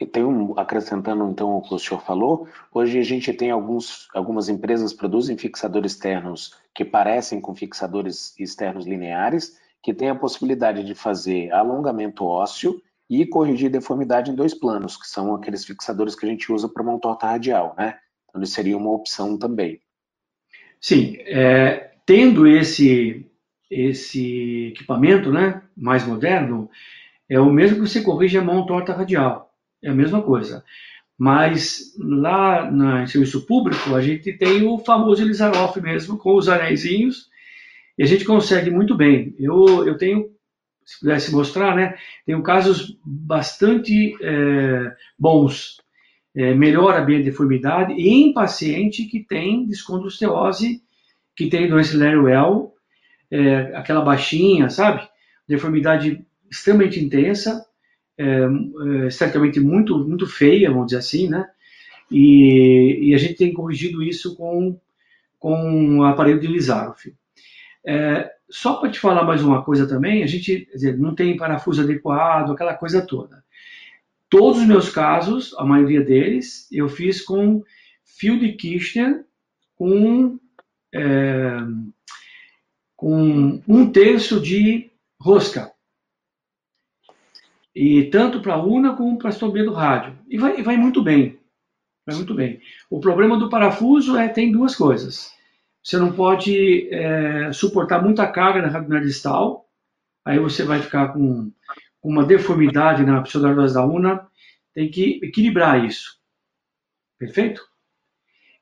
E 0.00 0.06
tem 0.06 0.24
um, 0.24 0.56
acrescentando 0.56 1.28
então 1.28 1.56
o 1.56 1.60
que 1.60 1.74
o 1.74 1.78
senhor 1.78 2.00
falou, 2.00 2.46
hoje 2.72 3.00
a 3.00 3.02
gente 3.02 3.32
tem 3.32 3.50
alguns, 3.50 4.08
algumas 4.14 4.48
empresas 4.48 4.92
que 4.92 4.98
produzem 4.98 5.36
fixadores 5.36 5.92
externos 5.92 6.54
que 6.72 6.84
parecem 6.84 7.40
com 7.40 7.56
fixadores 7.56 8.38
externos 8.38 8.86
lineares, 8.86 9.58
que 9.82 9.92
tem 9.92 10.08
a 10.08 10.14
possibilidade 10.14 10.84
de 10.84 10.94
fazer 10.94 11.52
alongamento 11.52 12.24
ósseo 12.24 12.80
e 13.10 13.26
corrigir 13.26 13.70
deformidade 13.70 14.30
em 14.30 14.34
dois 14.36 14.54
planos, 14.54 14.96
que 14.96 15.08
são 15.08 15.34
aqueles 15.34 15.64
fixadores 15.64 16.14
que 16.14 16.24
a 16.24 16.28
gente 16.28 16.52
usa 16.52 16.68
para 16.68 16.82
uma 16.82 17.00
torta 17.00 17.26
radial, 17.26 17.74
né? 17.76 17.98
Então, 18.28 18.40
isso 18.42 18.52
seria 18.52 18.76
uma 18.76 18.92
opção 18.92 19.36
também. 19.36 19.80
Sim, 20.80 21.16
é, 21.20 21.94
tendo 22.06 22.46
esse, 22.46 23.26
esse 23.68 24.68
equipamento 24.68 25.32
né, 25.32 25.62
mais 25.76 26.06
moderno, 26.06 26.70
é 27.28 27.38
o 27.38 27.50
mesmo 27.50 27.76
que 27.76 27.88
você 27.88 28.00
corrige 28.00 28.38
a 28.38 28.42
mão 28.42 28.66
torta 28.66 28.92
radial, 28.92 29.52
é 29.82 29.90
a 29.90 29.94
mesma 29.94 30.22
coisa. 30.22 30.64
Mas 31.16 31.94
lá 31.98 32.70
no 32.70 33.06
serviço 33.08 33.44
público, 33.44 33.94
a 33.94 34.00
gente 34.00 34.32
tem 34.34 34.64
o 34.66 34.78
famoso 34.78 35.22
Elisaroff 35.22 35.80
mesmo, 35.80 36.16
com 36.16 36.36
os 36.36 36.48
anéisinhos, 36.48 37.28
e 37.98 38.02
a 38.04 38.06
gente 38.06 38.24
consegue 38.24 38.70
muito 38.70 38.96
bem. 38.96 39.34
Eu, 39.38 39.86
eu 39.86 39.98
tenho 39.98 40.30
se 40.88 41.00
pudesse 41.00 41.30
mostrar, 41.30 41.76
né? 41.76 41.96
Tenho 42.24 42.42
casos 42.42 42.98
bastante 43.04 44.16
é, 44.22 44.96
bons. 45.18 45.82
É, 46.34 46.54
melhora 46.54 47.02
bem 47.02 47.20
a 47.20 47.24
deformidade 47.24 47.92
em 47.92 48.32
paciente 48.32 49.04
que 49.04 49.20
tem 49.20 49.66
descondrosteose, 49.66 50.80
que 51.36 51.48
tem 51.50 51.68
doença 51.68 51.94
Lerwell, 51.94 52.72
é, 53.30 53.76
aquela 53.76 54.00
baixinha, 54.00 54.70
sabe? 54.70 55.06
Deformidade 55.46 56.24
extremamente 56.50 57.02
intensa, 57.02 57.64
é, 58.16 58.24
é, 59.04 59.60
muito, 59.60 59.98
muito 59.98 60.26
feia, 60.26 60.70
vamos 60.70 60.86
dizer 60.86 60.98
assim, 60.98 61.28
né? 61.28 61.48
E, 62.10 63.10
e, 63.10 63.14
a 63.14 63.18
gente 63.18 63.34
tem 63.34 63.52
corrigido 63.52 64.02
isso 64.02 64.34
com, 64.34 64.78
com 65.38 65.98
o 65.98 66.04
aparelho 66.04 66.40
de 66.40 66.46
Lisaroff. 66.46 67.14
É, 67.84 68.30
só 68.50 68.76
para 68.76 68.90
te 68.90 68.98
falar 68.98 69.24
mais 69.24 69.42
uma 69.42 69.62
coisa 69.62 69.86
também, 69.86 70.22
a 70.22 70.26
gente 70.26 70.66
dizer, 70.72 70.98
não 70.98 71.14
tem 71.14 71.36
parafuso 71.36 71.82
adequado, 71.82 72.50
aquela 72.50 72.74
coisa 72.74 73.02
toda. 73.02 73.44
Todos 74.28 74.60
os 74.60 74.66
meus 74.66 74.90
casos, 74.90 75.54
a 75.58 75.64
maioria 75.64 76.02
deles, 76.02 76.66
eu 76.72 76.88
fiz 76.88 77.22
com 77.22 77.62
fio 78.04 78.38
de 78.38 78.52
Kirchner 78.52 79.24
com, 79.76 80.38
é, 80.92 81.58
com 82.96 83.62
um 83.66 83.90
terço 83.90 84.40
de 84.40 84.90
rosca. 85.20 85.72
E 87.78 88.04
tanto 88.10 88.40
para 88.40 88.54
a 88.54 88.62
UNA 88.62 88.96
como 88.96 89.18
para 89.18 89.28
a 89.28 89.30
estobia 89.30 89.64
do 89.64 89.72
rádio. 89.72 90.18
E 90.28 90.36
vai, 90.36 90.62
vai 90.62 90.76
muito 90.76 91.02
bem. 91.02 91.38
Vai 92.06 92.16
muito 92.16 92.34
bem. 92.34 92.60
O 92.90 92.98
problema 92.98 93.38
do 93.38 93.48
parafuso 93.48 94.16
é 94.16 94.28
tem 94.28 94.50
duas 94.50 94.74
coisas 94.74 95.36
você 95.88 95.96
não 95.96 96.12
pode 96.12 96.92
é, 96.92 97.50
suportar 97.50 98.02
muita 98.02 98.26
carga 98.26 98.60
na 98.60 98.68
radionar 98.68 99.02
distal, 99.02 99.66
aí 100.22 100.38
você 100.38 100.62
vai 100.62 100.82
ficar 100.82 101.14
com 101.14 101.50
uma 102.02 102.24
deformidade 102.24 103.02
na 103.04 103.22
pseudardose 103.22 103.72
da 103.72 103.86
una, 103.86 104.26
tem 104.74 104.90
que 104.90 105.18
equilibrar 105.22 105.82
isso. 105.82 106.18
Perfeito? 107.18 107.62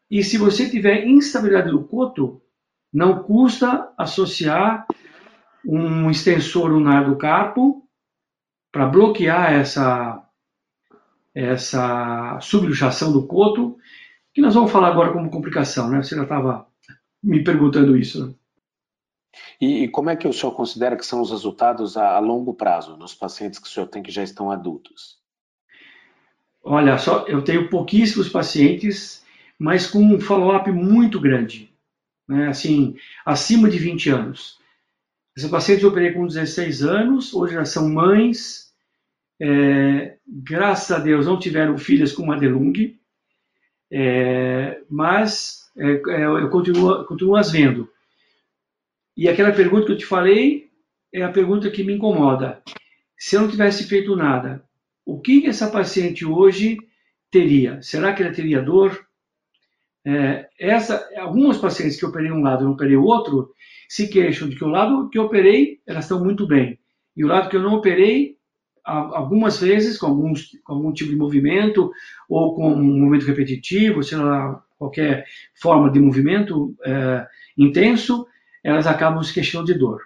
E 0.09 0.23
se 0.23 0.39
você 0.39 0.71
tiver 0.71 1.05
instabilidade 1.05 1.71
do 1.71 1.85
coto, 1.85 2.41
não 2.93 3.25
custa 3.25 3.93
associar 3.99 4.87
um 5.65 6.09
extensor 6.09 6.71
unar 6.71 7.07
do 7.11 7.17
carpo 7.17 7.86
para 8.77 8.89
bloquear 8.89 9.55
essa, 9.55 10.23
essa 11.35 12.39
subluxação 12.43 13.11
do 13.11 13.27
coto, 13.27 13.79
que 14.35 14.43
nós 14.43 14.55
vamos 14.55 14.71
falar 14.71 14.89
agora 14.89 15.15
como 15.15 15.31
complicação, 15.31 15.89
né? 15.89 16.03
Você 16.03 16.15
já 16.15 16.25
estava 16.25 16.67
me 17.23 17.43
perguntando 17.43 17.97
isso. 17.97 18.27
Né? 18.27 18.35
E, 19.59 19.85
e, 19.85 19.89
como 19.89 20.11
é 20.11 20.17
que 20.17 20.29
o 20.29 20.33
senhor 20.33 20.53
considera 20.53 20.95
que 20.95 21.07
são 21.07 21.23
os 21.23 21.31
resultados 21.31 21.97
a, 21.97 22.17
a, 22.17 22.19
longo 22.19 22.53
prazo 22.53 22.99
nos 22.99 23.15
pacientes 23.15 23.59
que 23.59 23.67
o 23.67 23.71
senhor 23.71 23.87
tem 23.87 24.03
que 24.03 24.11
já 24.11 24.23
estão 24.23 24.51
adultos? 24.51 25.17
Olha, 26.63 26.99
só 26.99 27.25
eu 27.27 27.41
tenho 27.41 27.71
pouquíssimos 27.71 28.29
pacientes, 28.29 29.25
mas 29.59 29.87
com 29.87 30.01
um 30.01 30.21
follow-up 30.21 30.71
muito 30.71 31.19
grande, 31.19 31.73
né? 32.29 32.49
assim, 32.49 32.95
acima 33.25 33.71
de 33.71 33.79
20 33.79 34.11
anos. 34.11 34.59
Esses 35.35 35.49
pacientes 35.49 35.83
eu 35.83 35.89
operei 35.89 36.13
com 36.13 36.27
16 36.27 36.83
anos, 36.83 37.33
hoje 37.33 37.55
já 37.55 37.65
são 37.65 37.89
mães, 37.89 38.66
é, 39.41 40.17
graças 40.27 40.91
a 40.91 40.99
Deus 40.99 41.27
não 41.27 41.39
tiveram 41.39 41.77
filhas 41.77 42.13
com 42.13 42.27
Madelung, 42.27 42.97
é, 43.91 44.81
mas 44.91 45.71
é, 45.77 45.91
é, 45.91 46.25
eu 46.25 46.49
continuo, 46.49 47.05
continuo 47.05 47.37
as 47.37 47.51
vendo. 47.51 47.89
E 49.17 49.29
aquela 49.29 49.53
pergunta 49.53 49.87
que 49.87 49.93
eu 49.93 49.99
te 49.99 50.07
falei 50.07 50.71
é 51.13 51.23
a 51.23 51.33
pergunta 51.33 51.71
que 51.71 51.85
me 51.85 51.95
incomoda. 51.95 52.63
Se 53.19 53.37
eu 53.37 53.43
não 53.43 53.51
tivesse 53.51 53.85
feito 53.85 54.15
nada, 54.17 54.65
o 55.05 55.21
que 55.21 55.47
essa 55.47 55.71
paciente 55.71 56.25
hoje 56.25 56.79
teria? 57.31 57.81
Será 57.83 58.13
que 58.13 58.23
ela 58.23 58.33
teria 58.33 58.61
dor? 58.61 59.07
É, 60.05 60.49
essa, 60.59 61.09
algumas 61.17 61.59
pacientes 61.59 61.99
que 61.99 62.05
eu 62.05 62.11
operei 62.11 62.31
um 62.31 62.43
lado 62.43 62.63
e 62.63 62.65
não 62.65 62.73
operei 62.73 62.97
o 62.97 63.05
outro, 63.05 63.53
se 63.89 64.09
queixam 64.09 64.49
de 64.49 64.57
que 64.57 64.65
o 64.65 64.69
lado 64.69 65.09
que 65.09 65.19
eu 65.19 65.25
operei, 65.25 65.81
elas 65.87 66.05
estão 66.05 66.23
muito 66.23 66.47
bem. 66.47 66.79
E 67.17 67.25
o 67.25 67.29
lado 67.29 67.49
que 67.49 67.57
eu 67.57 67.63
não 67.63 67.75
operei, 67.75 68.36
algumas 68.87 69.61
vezes, 69.61 69.99
com, 69.99 70.07
alguns, 70.07 70.51
com 70.65 70.75
algum 70.75 70.93
tipo 70.93 71.11
de 71.11 71.17
movimento, 71.17 71.91
ou 72.29 72.55
com 72.55 72.73
um 72.73 73.01
movimento 73.01 73.27
repetitivo, 73.27 74.03
sei 74.03 74.19
lá, 74.19 74.63
qualquer 74.79 75.25
forma 75.55 75.91
de 75.91 75.99
movimento 75.99 76.75
é, 76.85 77.27
intenso, 77.59 78.27
elas 78.63 78.87
acabam 78.87 79.23
se 79.23 79.35
queixando 79.35 79.67
de 79.67 79.75
dor. 79.75 80.03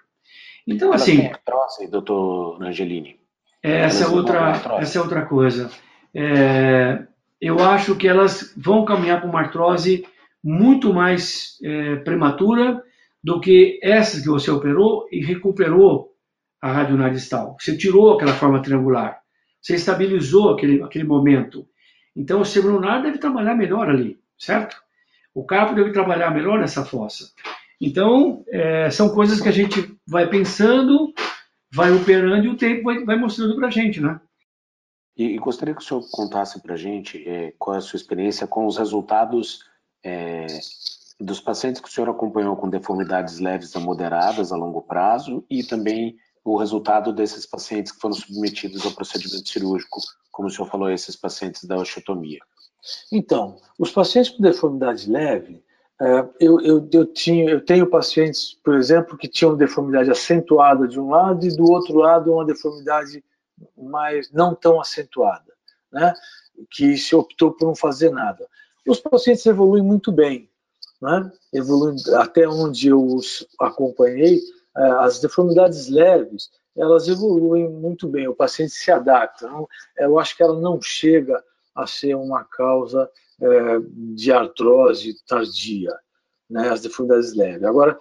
Então, 0.67 0.89
elas 0.89 1.03
assim. 1.03 1.27
artrose, 1.27 1.87
doutor 1.87 2.61
Angelini? 2.63 3.19
Essa 3.61 4.05
é, 4.05 4.07
outra, 4.07 4.79
essa 4.79 4.97
é 4.97 5.01
outra 5.01 5.25
coisa. 5.25 5.69
É, 6.13 7.03
eu 7.39 7.59
acho 7.59 7.95
que 7.95 8.07
elas 8.07 8.53
vão 8.57 8.83
caminhar 8.85 9.19
para 9.19 9.29
uma 9.29 9.39
artrose 9.39 10.05
muito 10.43 10.93
mais 10.93 11.59
é, 11.63 11.97
prematura 11.97 12.81
do 13.23 13.39
que 13.39 13.79
essa 13.83 14.19
que 14.19 14.27
você 14.27 14.49
operou 14.49 15.07
e 15.11 15.23
recuperou 15.23 16.10
a 16.61 16.71
radionar 16.71 17.11
distal. 17.11 17.57
Você 17.59 17.75
tirou 17.75 18.13
aquela 18.13 18.33
forma 18.33 18.61
triangular. 18.61 19.19
Você 19.61 19.75
estabilizou 19.75 20.53
aquele, 20.53 20.81
aquele 20.83 21.03
momento. 21.03 21.67
Então, 22.15 22.41
o 22.41 22.45
celular 22.45 23.01
deve 23.01 23.17
trabalhar 23.17 23.55
melhor 23.55 23.89
ali 23.89 24.21
certo? 24.41 24.75
O 25.33 25.45
carpo 25.45 25.75
deve 25.75 25.91
trabalhar 25.91 26.31
melhor 26.31 26.59
nessa 26.59 26.83
fossa. 26.83 27.31
Então, 27.79 28.43
é, 28.49 28.89
são 28.89 29.13
coisas 29.13 29.39
que 29.39 29.47
a 29.47 29.53
gente 29.53 29.95
vai 30.05 30.27
pensando, 30.27 31.13
vai 31.71 31.91
operando 31.91 32.45
e 32.45 32.49
o 32.49 32.57
tempo 32.57 32.83
vai, 32.83 33.05
vai 33.05 33.17
mostrando 33.17 33.55
para 33.55 33.67
a 33.67 33.71
gente, 33.71 34.01
né? 34.01 34.19
E, 35.15 35.35
e, 35.35 35.37
gostaria 35.37 35.75
que 35.75 35.81
o 35.81 35.83
senhor 35.83 36.03
contasse 36.11 36.61
para 36.61 36.73
a 36.73 36.77
gente 36.77 37.27
é, 37.27 37.53
qual 37.57 37.75
é 37.75 37.77
a 37.77 37.81
sua 37.81 37.97
experiência 37.97 38.47
com 38.47 38.65
os 38.65 38.77
resultados 38.77 39.63
é, 40.03 40.47
dos 41.19 41.39
pacientes 41.39 41.81
que 41.81 41.87
o 41.87 41.91
senhor 41.91 42.09
acompanhou 42.09 42.55
com 42.55 42.69
deformidades 42.69 43.39
leves 43.39 43.75
a 43.75 43.79
moderadas 43.79 44.51
a 44.51 44.57
longo 44.57 44.81
prazo 44.81 45.45
e 45.49 45.63
também 45.63 46.15
o 46.43 46.57
resultado 46.57 47.13
desses 47.13 47.45
pacientes 47.45 47.91
que 47.91 47.99
foram 47.99 48.15
submetidos 48.15 48.85
ao 48.85 48.91
procedimento 48.91 49.47
cirúrgico, 49.47 49.99
como 50.31 50.47
o 50.47 50.51
senhor 50.51 50.67
falou, 50.67 50.89
esses 50.89 51.15
pacientes 51.15 51.63
da 51.65 51.77
osteotomia. 51.77 52.39
Então, 53.11 53.57
os 53.77 53.91
pacientes 53.91 54.31
com 54.31 54.41
deformidade 54.41 55.09
leve, 55.09 55.63
é, 56.01 56.27
eu, 56.39 56.59
eu, 56.61 56.89
eu, 56.91 57.05
tinha, 57.05 57.47
eu 57.47 57.63
tenho 57.63 57.85
pacientes, 57.87 58.55
por 58.63 58.75
exemplo, 58.75 59.15
que 59.15 59.27
tinham 59.27 59.55
deformidade 59.55 60.09
acentuada 60.09 60.87
de 60.87 60.99
um 60.99 61.11
lado 61.11 61.45
e 61.45 61.55
do 61.55 61.69
outro 61.69 61.95
lado 61.95 62.33
uma 62.33 62.45
deformidade 62.45 63.23
mais 63.77 64.31
não 64.31 64.55
tão 64.55 64.81
acentuada, 64.81 65.53
né? 65.91 66.13
que 66.71 66.97
se 66.97 67.15
optou 67.15 67.51
por 67.51 67.67
não 67.67 67.75
fazer 67.75 68.09
nada. 68.09 68.47
Os 68.87 68.99
pacientes 68.99 69.45
evoluem 69.45 69.83
muito 69.83 70.11
bem, 70.11 70.49
né? 70.99 71.31
evoluem 71.53 71.95
até 72.15 72.47
onde 72.47 72.87
eu 72.87 73.05
os 73.05 73.47
acompanhei, 73.59 74.41
as 74.75 75.19
deformidades 75.19 75.87
leves, 75.89 76.49
elas 76.75 77.07
evoluem 77.07 77.69
muito 77.69 78.07
bem, 78.07 78.27
o 78.27 78.35
paciente 78.35 78.71
se 78.71 78.91
adapta. 78.91 79.47
Não, 79.47 79.67
eu 79.97 80.17
acho 80.17 80.35
que 80.35 80.43
ela 80.43 80.59
não 80.59 80.81
chega 80.81 81.43
a 81.75 81.85
ser 81.85 82.15
uma 82.15 82.43
causa 82.43 83.09
é, 83.41 83.47
de 84.15 84.31
artrose 84.31 85.17
tardia, 85.25 85.93
né, 86.49 86.69
as 86.69 86.81
deformidades 86.81 87.33
leves. 87.33 87.63
Agora, 87.63 87.97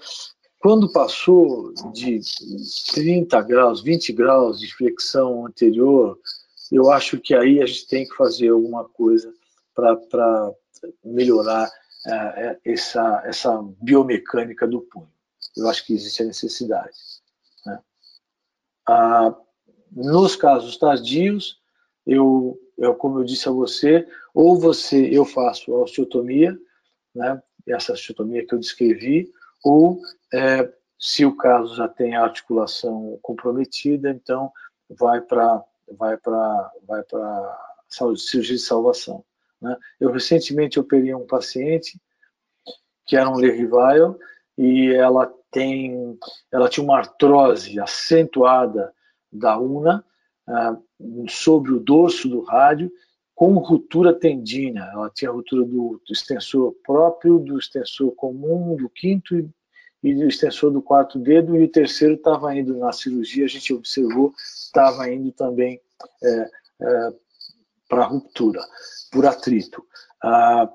quando 0.61 0.93
passou 0.93 1.73
de 1.93 2.21
30 2.93 3.41
graus, 3.43 3.83
20 3.83 4.13
graus 4.13 4.61
de 4.61 4.73
flexão 4.75 5.47
anterior, 5.47 6.19
eu 6.71 6.91
acho 6.91 7.19
que 7.19 7.35
aí 7.35 7.61
a 7.61 7.67
gente 7.67 7.89
tem 7.89 8.07
que 8.07 8.15
fazer 8.15 8.49
alguma 8.49 8.85
coisa 8.85 9.33
para 9.75 10.53
melhorar 11.05 11.71
é, 12.07 12.59
essa, 12.65 13.23
essa 13.25 13.63
biomecânica 13.81 14.67
do 14.67 14.83
punho. 14.83 15.09
Eu 15.57 15.69
acho 15.69 15.85
que 15.85 15.95
existe 15.95 16.23
a 16.23 16.27
necessidade. 16.27 16.97
Né? 17.67 17.79
Ah, 18.89 19.35
nos 19.91 20.37
casos 20.37 20.77
tardios, 20.77 21.61
eu, 22.07 22.59
eu, 22.79 22.95
como 22.95 23.21
eu 23.21 23.25
disse 23.25 23.49
a 23.49 23.53
você, 23.53 24.07
ou 24.33 24.59
você, 24.59 25.09
eu 25.11 25.25
faço 25.25 25.75
a 25.75 25.83
osteotomia, 25.83 26.57
né, 27.15 27.43
essa 27.67 27.93
osteotomia 27.93 28.47
que 28.47 28.55
eu 28.55 28.59
descrevi, 28.59 29.31
ou 29.65 30.01
é, 30.33 30.73
se 30.99 31.25
o 31.25 31.37
caso 31.37 31.75
já 31.75 31.89
tem 31.89 32.15
a 32.15 32.23
articulação 32.23 33.19
comprometida, 33.23 34.11
então 34.11 34.53
vai 34.89 35.21
para 35.21 35.65
vai 35.99 36.17
para 36.17 36.73
vai 36.87 37.03
para 37.03 37.59
cirurgia 37.91 38.57
de 38.57 38.59
salvação. 38.59 39.25
Né? 39.61 39.77
Eu 39.99 40.13
recentemente 40.13 40.79
operei 40.79 41.15
um 41.15 41.27
paciente 41.27 42.01
que 43.07 43.17
era 43.17 43.29
um 43.29 43.37
Lerivile 43.37 44.17
e 44.61 44.93
ela 44.93 45.33
tem 45.51 46.19
ela 46.53 46.69
tinha 46.69 46.85
uma 46.85 46.99
artrose 46.99 47.81
acentuada 47.81 48.93
da 49.33 49.59
una 49.59 50.05
uh, 50.47 51.31
sobre 51.31 51.73
o 51.73 51.81
dorso 51.81 52.29
do 52.29 52.43
rádio 52.43 52.93
com 53.35 53.55
ruptura 53.55 54.13
tendina. 54.13 54.91
Ela 54.93 55.09
tinha 55.09 55.31
ruptura 55.31 55.65
do, 55.65 56.03
do 56.07 56.13
extensor 56.13 56.75
próprio, 56.85 57.39
do 57.39 57.59
extensor 57.59 58.13
comum, 58.15 58.77
do 58.77 58.91
quinto 58.91 59.35
e, 59.35 59.49
e 60.03 60.15
do 60.15 60.29
extensor 60.29 60.71
do 60.71 60.83
quarto 60.83 61.19
dedo, 61.19 61.57
e 61.57 61.65
o 61.65 61.73
terceiro 61.73 62.15
estava 62.15 62.55
indo 62.55 62.77
na 62.77 62.93
cirurgia, 62.93 63.47
a 63.47 63.49
gente 63.49 63.73
observou, 63.73 64.35
estava 64.37 65.11
indo 65.11 65.33
também 65.33 65.81
é, 66.23 66.51
é, 66.83 67.15
para 67.89 68.05
ruptura, 68.05 68.61
por 69.11 69.25
atrito. 69.25 69.83
A, 70.23 70.71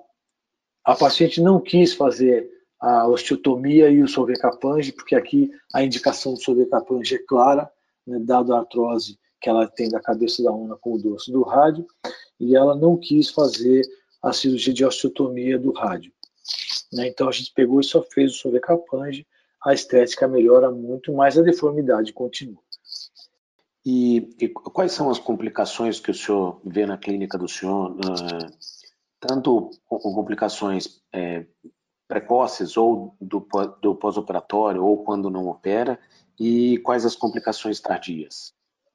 a 0.84 0.96
paciente 0.96 1.40
não 1.40 1.62
quis 1.62 1.94
fazer 1.94 2.55
a 2.86 3.08
osteotomia 3.08 3.90
e 3.90 4.04
o 4.04 4.08
sovecapange, 4.08 4.92
porque 4.92 5.16
aqui 5.16 5.50
a 5.74 5.84
indicação 5.84 6.36
do 6.36 6.40
sovecapange 6.40 7.16
é 7.16 7.18
clara, 7.18 7.68
né, 8.06 8.20
dado 8.20 8.54
a 8.54 8.60
artrose 8.60 9.18
que 9.42 9.50
ela 9.50 9.68
tem 9.68 9.90
da 9.90 10.00
cabeça 10.00 10.44
da 10.44 10.52
una 10.52 10.76
com 10.76 10.94
o 10.94 11.02
dorso 11.02 11.32
do 11.32 11.42
rádio, 11.42 11.88
e 12.40 12.56
ela 12.56 12.76
não 12.76 12.96
quis 12.96 13.32
fazer 13.32 13.82
a 14.22 14.32
cirurgia 14.32 14.72
de 14.72 14.86
osteotomia 14.86 15.58
do 15.58 15.72
rádio. 15.72 16.12
Né? 16.94 17.08
Então 17.08 17.28
a 17.28 17.32
gente 17.32 17.52
pegou 17.56 17.80
e 17.80 17.84
só 17.84 18.04
fez 18.04 18.34
o 18.34 18.38
sobrecapange, 18.38 19.26
a 19.66 19.74
estética 19.74 20.28
melhora 20.28 20.70
muito, 20.70 21.12
mas 21.12 21.40
a 21.40 21.42
deformidade 21.42 22.14
continua. 22.14 22.62
E, 23.84 24.30
e, 24.40 24.48
quais 24.48 24.92
são 24.92 25.10
as 25.10 25.18
complicações 25.18 26.00
que 26.00 26.12
o 26.12 26.14
senhor 26.14 26.62
vê 26.64 26.86
na 26.86 27.00
clínica 27.00 27.36
do 27.36 27.48
senhor, 27.48 27.94
uh, 27.94 28.52
tanto 29.20 29.72
com 29.88 30.14
complicações 30.14 31.02
é, 31.12 31.46
precoces 32.16 32.78
ou 32.78 33.14
do, 33.20 33.46
do 33.82 33.94
pós-operatório 33.94 34.82
ou 34.82 35.04
quando 35.04 35.30
não 35.30 35.48
opera, 35.48 36.00
e 36.40 36.78
quais 36.78 37.06
as 37.06 37.14
complicações 37.14 37.82
tardias? 37.82 38.54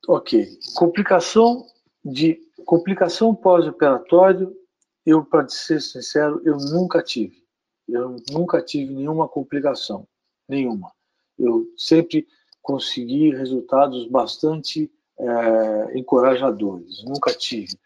Ok. 0.08 0.58
Complicação 0.74 1.66
de 2.02 2.40
complicação 2.64 3.34
pós-operatório, 3.34 4.56
eu 5.04 5.22
para 5.22 5.46
ser 5.50 5.82
sincero, 5.82 6.40
eu 6.46 6.56
nunca 6.56 7.02
tive. 7.02 7.44
Eu 7.86 8.16
nunca 8.30 8.62
tive 8.62 8.94
nenhuma 8.94 9.28
complicação, 9.28 10.08
nenhuma. 10.48 10.90
Eu 11.38 11.66
sempre 11.76 12.26
consegui 12.62 13.34
resultados 13.34 14.06
bastante 14.08 14.90
é, 15.18 15.98
encorajadores. 15.98 17.04
Nunca 17.04 17.34
tive 17.34 17.76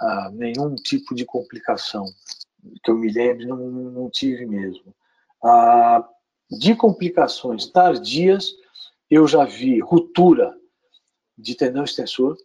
ah, 0.00 0.30
nenhum 0.32 0.76
tipo 0.76 1.16
de 1.16 1.24
complicação 1.24 2.06
que 2.82 2.90
eu 2.90 2.96
me 2.96 3.12
lembre, 3.12 3.46
não, 3.46 3.56
não 3.56 4.10
tive 4.10 4.46
mesmo. 4.46 4.94
Ah, 5.42 6.06
de 6.50 6.74
complicações 6.74 7.66
tardias, 7.66 8.54
eu 9.10 9.26
já 9.26 9.44
vi 9.44 9.80
ruptura 9.80 10.56
de 11.36 11.54
tendão 11.54 11.84
extensor, 11.84 12.36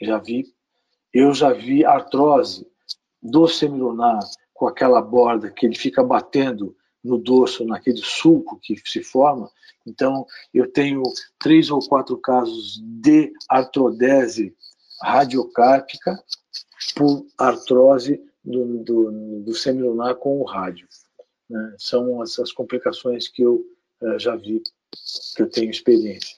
já 0.00 0.18
vi. 0.18 0.52
Eu 1.12 1.32
já 1.32 1.52
vi 1.52 1.84
artrose 1.84 2.66
do 3.22 3.46
semilunar 3.46 4.20
com 4.52 4.66
aquela 4.66 5.00
borda 5.00 5.50
que 5.50 5.64
ele 5.64 5.76
fica 5.76 6.02
batendo 6.02 6.76
no 7.02 7.18
dorso, 7.18 7.64
naquele 7.64 8.02
sulco 8.02 8.58
que 8.60 8.76
se 8.84 9.02
forma. 9.02 9.50
Então, 9.86 10.26
eu 10.52 10.70
tenho 10.70 11.02
três 11.38 11.70
ou 11.70 11.80
quatro 11.86 12.16
casos 12.18 12.80
de 12.82 13.32
artrodese 13.48 14.54
radiocárpica 15.02 16.18
por 16.96 17.26
artrose 17.38 18.20
do, 18.44 18.84
do, 18.84 19.42
do 19.44 19.54
semilunar 19.54 20.16
com 20.16 20.40
o 20.40 20.44
rádio. 20.44 20.86
Né? 21.48 21.74
São 21.78 22.22
essas 22.22 22.52
complicações 22.52 23.28
que 23.28 23.42
eu 23.42 23.64
uh, 24.02 24.18
já 24.18 24.36
vi, 24.36 24.62
que 25.36 25.42
eu 25.42 25.48
tenho 25.48 25.70
experiência. 25.70 26.36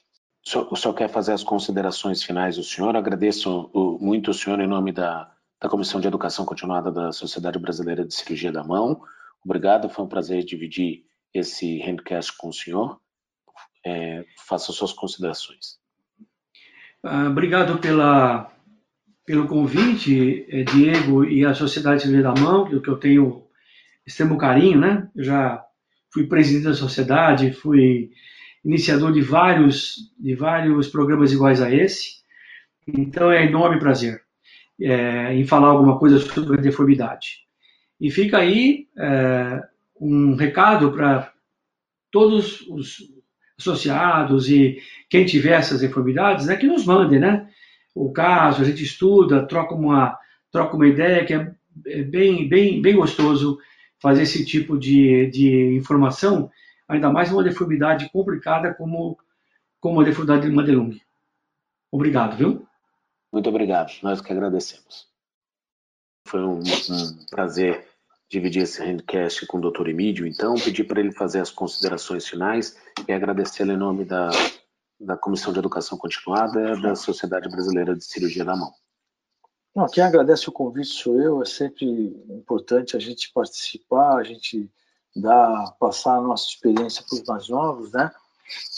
O 0.71 0.77
senhor 0.77 0.93
quer 0.93 1.09
fazer 1.09 1.33
as 1.33 1.43
considerações 1.43 2.23
finais 2.23 2.55
do 2.55 2.63
senhor? 2.63 2.95
Agradeço 2.95 3.69
muito 3.99 4.31
o 4.31 4.33
senhor 4.33 4.57
em 4.61 4.67
nome 4.67 4.93
da, 4.93 5.29
da 5.61 5.67
Comissão 5.67 5.99
de 5.99 6.07
Educação 6.07 6.45
Continuada 6.45 6.89
da 6.89 7.11
Sociedade 7.11 7.59
Brasileira 7.59 8.05
de 8.05 8.13
Cirurgia 8.13 8.51
da 8.51 8.63
Mão. 8.63 9.01
Obrigado, 9.43 9.89
foi 9.89 10.05
um 10.05 10.07
prazer 10.07 10.45
dividir 10.45 11.03
esse 11.33 11.79
handcast 11.79 12.35
com 12.37 12.47
o 12.47 12.53
senhor. 12.53 12.97
É, 13.85 14.25
faça 14.47 14.71
suas 14.71 14.93
considerações. 14.93 15.79
Ah, 17.03 17.27
obrigado 17.27 17.79
pela, 17.79 18.49
pelo 19.27 19.45
convite, 19.45 20.45
eh, 20.47 20.63
Diego, 20.63 21.25
e 21.25 21.45
a 21.45 21.53
Sociedade 21.53 22.03
Cirurgia 22.03 22.23
da 22.23 22.33
Mão, 22.33 22.65
que 22.65 22.89
eu 22.89 22.95
tenho 22.95 23.43
extremo 24.05 24.37
carinho, 24.37 24.79
né? 24.79 25.09
Eu 25.13 25.25
já 25.25 25.65
fui 26.13 26.25
presidente 26.25 26.63
da 26.63 26.73
sociedade, 26.73 27.51
fui 27.51 28.09
iniciador 28.63 29.11
de 29.11 29.21
vários, 29.21 29.97
de 30.17 30.33
vários 30.33 30.87
programas 30.87 31.33
iguais 31.33 31.61
a 31.61 31.69
esse. 31.69 32.21
Então 32.87 33.29
é 33.29 33.45
enorme 33.45 33.79
prazer 33.79 34.21
é, 34.79 35.33
em 35.33 35.45
falar 35.45 35.67
alguma 35.67 35.99
coisa 35.99 36.19
sobre 36.19 36.57
a 36.57 36.61
deformidade. 36.61 37.39
E 37.99 38.09
fica 38.09 38.37
aí 38.37 38.87
é, 38.97 39.61
um 39.99 40.35
recado 40.35 40.93
para 40.93 41.33
todos 42.09 42.61
os 42.69 42.99
associados 43.59 44.49
e 44.49 44.81
quem 45.09 45.25
tiver 45.25 45.59
essas 45.59 45.81
deformidades, 45.81 46.45
né, 46.45 46.55
que 46.55 46.65
nos 46.65 46.85
mandem, 46.85 47.19
né? 47.19 47.49
O 47.97 48.11
caso, 48.11 48.61
a 48.61 48.65
gente 48.65 48.83
estuda, 48.83 49.47
troca 49.47 49.73
uma, 49.73 50.17
troca 50.51 50.75
uma 50.75 50.87
ideia 50.87 51.25
que 51.25 51.33
é, 51.33 51.51
é 51.87 52.03
bem, 52.03 52.47
bem, 52.47 52.81
bem 52.81 52.95
gostoso 52.95 53.57
fazer 53.99 54.23
esse 54.23 54.45
tipo 54.45 54.77
de, 54.77 55.27
de 55.31 55.75
informação 55.75 56.51
ainda 56.87 57.11
mais 57.11 57.31
uma 57.31 57.43
deformidade 57.43 58.09
complicada 58.11 58.73
como, 58.73 59.17
como 59.79 59.99
a 59.99 60.03
deformidade 60.03 60.47
de 60.47 60.55
Madelung. 60.55 60.99
Obrigado, 61.91 62.37
viu? 62.37 62.67
Muito 63.31 63.49
obrigado, 63.49 63.91
nós 64.01 64.21
que 64.21 64.31
agradecemos. 64.31 65.07
Foi 66.27 66.41
um, 66.41 66.59
um 66.59 67.25
prazer 67.29 67.85
dividir 68.29 68.63
esse 68.63 68.83
handcast 68.83 69.45
com 69.47 69.57
o 69.57 69.71
Dr. 69.71 69.89
Emílio, 69.89 70.25
então, 70.25 70.55
pedir 70.55 70.83
para 70.83 70.99
ele 70.99 71.11
fazer 71.11 71.39
as 71.39 71.49
considerações 71.49 72.27
finais 72.27 72.77
e 73.07 73.11
agradecer 73.11 73.67
em 73.67 73.77
nome 73.77 74.03
da, 74.03 74.29
da 74.99 75.15
Comissão 75.15 75.53
de 75.53 75.59
Educação 75.59 75.97
Continuada 75.97 76.75
da 76.81 76.95
Sociedade 76.95 77.49
Brasileira 77.49 77.95
de 77.95 78.03
Cirurgia 78.03 78.43
da 78.43 78.55
Mão. 78.55 78.73
Não, 79.75 79.87
quem 79.87 80.03
agradece 80.03 80.49
o 80.49 80.51
convite 80.51 80.87
sou 80.87 81.21
eu, 81.21 81.41
é 81.41 81.45
sempre 81.45 81.85
importante 82.29 82.97
a 82.97 82.99
gente 82.99 83.31
participar, 83.31 84.17
a 84.17 84.23
gente 84.23 84.71
dar, 85.15 85.71
passar 85.79 86.17
a 86.17 86.21
nossa 86.21 86.47
experiência 86.47 87.03
para 87.07 87.15
os 87.15 87.23
mais 87.23 87.49
novos, 87.49 87.91
né? 87.91 88.11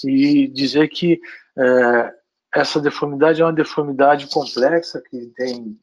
E 0.04 0.48
dizer 0.48 0.90
que 0.90 1.22
é, 1.58 2.16
essa 2.54 2.82
deformidade 2.82 3.42
é 3.42 3.46
uma 3.46 3.54
deformidade 3.54 4.28
complexa 4.28 5.02
que 5.02 5.28
tem 5.38 5.80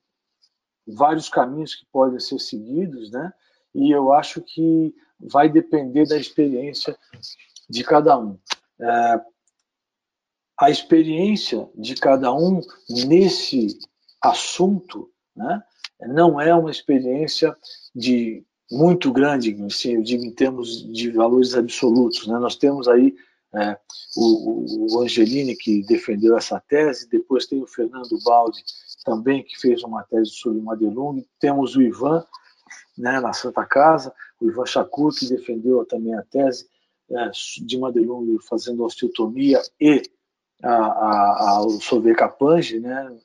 vários 0.86 1.28
caminhos 1.28 1.74
que 1.74 1.86
podem 1.86 2.20
ser 2.20 2.38
seguidos, 2.38 3.10
né? 3.10 3.32
E 3.74 3.90
eu 3.90 4.12
acho 4.12 4.42
que 4.42 4.94
vai 5.18 5.48
depender 5.48 6.06
da 6.06 6.16
experiência 6.16 6.96
de 7.68 7.82
cada 7.82 8.18
um. 8.18 8.38
É, 8.78 9.20
a 10.58 10.70
experiência 10.70 11.68
de 11.74 11.94
cada 11.94 12.32
um 12.32 12.60
nesse 12.88 13.78
assunto, 14.22 15.10
né? 15.34 15.62
Não 16.08 16.40
é 16.40 16.54
uma 16.54 16.70
experiência 16.70 17.56
de 17.94 18.44
muito 18.70 19.12
grande, 19.12 19.56
assim, 19.64 19.94
eu 19.94 20.02
digo 20.02 20.24
em 20.24 20.32
termos 20.32 20.84
de 20.92 21.10
valores 21.10 21.54
absolutos. 21.54 22.26
Né? 22.26 22.38
Nós 22.38 22.56
temos 22.56 22.88
aí 22.88 23.14
é, 23.54 23.78
o, 24.16 24.96
o, 24.96 25.02
Angelini, 25.02 25.56
que 25.56 25.82
defendeu 25.84 26.36
essa 26.36 26.60
tese, 26.60 27.08
depois 27.08 27.46
tem 27.46 27.62
o 27.62 27.66
Fernando 27.66 28.18
Baldi, 28.24 28.62
também, 29.04 29.44
que 29.44 29.58
fez 29.58 29.82
uma 29.84 30.02
tese 30.02 30.32
sobre 30.32 30.60
Madelung, 30.60 31.24
temos 31.38 31.76
o 31.76 31.82
Ivan, 31.82 32.24
né, 32.98 33.20
na 33.20 33.32
Santa 33.32 33.64
Casa, 33.64 34.12
o 34.40 34.48
Ivan 34.48 34.66
Chacur, 34.66 35.14
que 35.14 35.28
defendeu 35.28 35.84
também 35.84 36.14
a 36.14 36.22
tese 36.22 36.66
é, 37.10 37.30
de 37.64 37.78
Madelung 37.78 38.36
fazendo 38.40 38.84
osteotomia 38.84 39.62
e 39.80 40.02
a, 40.62 40.74
a, 40.74 41.50
a, 41.50 41.60
o 41.62 41.80
Sovecapange, 41.80 42.80
né? 42.80 43.16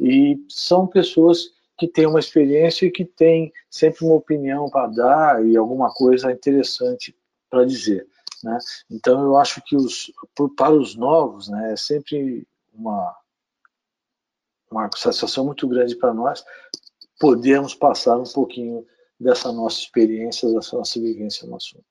E 0.00 0.38
são 0.48 0.86
pessoas 0.86 1.50
que 1.76 1.86
têm 1.86 2.06
uma 2.06 2.18
experiência 2.18 2.86
e 2.86 2.90
que 2.90 3.04
têm 3.04 3.52
sempre 3.70 4.04
uma 4.04 4.14
opinião 4.14 4.68
para 4.68 4.88
dar 4.88 5.46
e 5.46 5.56
alguma 5.56 5.92
coisa 5.92 6.30
interessante 6.32 7.16
para 7.48 7.64
dizer. 7.64 8.06
Né? 8.42 8.58
Então, 8.90 9.22
eu 9.22 9.36
acho 9.36 9.62
que 9.64 9.76
os, 9.76 10.12
para 10.56 10.72
os 10.72 10.96
novos 10.96 11.48
né, 11.48 11.72
é 11.72 11.76
sempre 11.76 12.46
uma, 12.72 13.16
uma 14.70 14.90
satisfação 14.96 15.44
muito 15.44 15.66
grande 15.68 15.96
para 15.96 16.12
nós 16.12 16.44
podermos 17.18 17.74
passar 17.74 18.16
um 18.16 18.24
pouquinho 18.24 18.84
dessa 19.18 19.52
nossa 19.52 19.80
experiência, 19.80 20.52
dessa 20.52 20.76
nossa 20.76 21.00
vivência 21.00 21.46
no 21.46 21.56
assunto. 21.56 21.84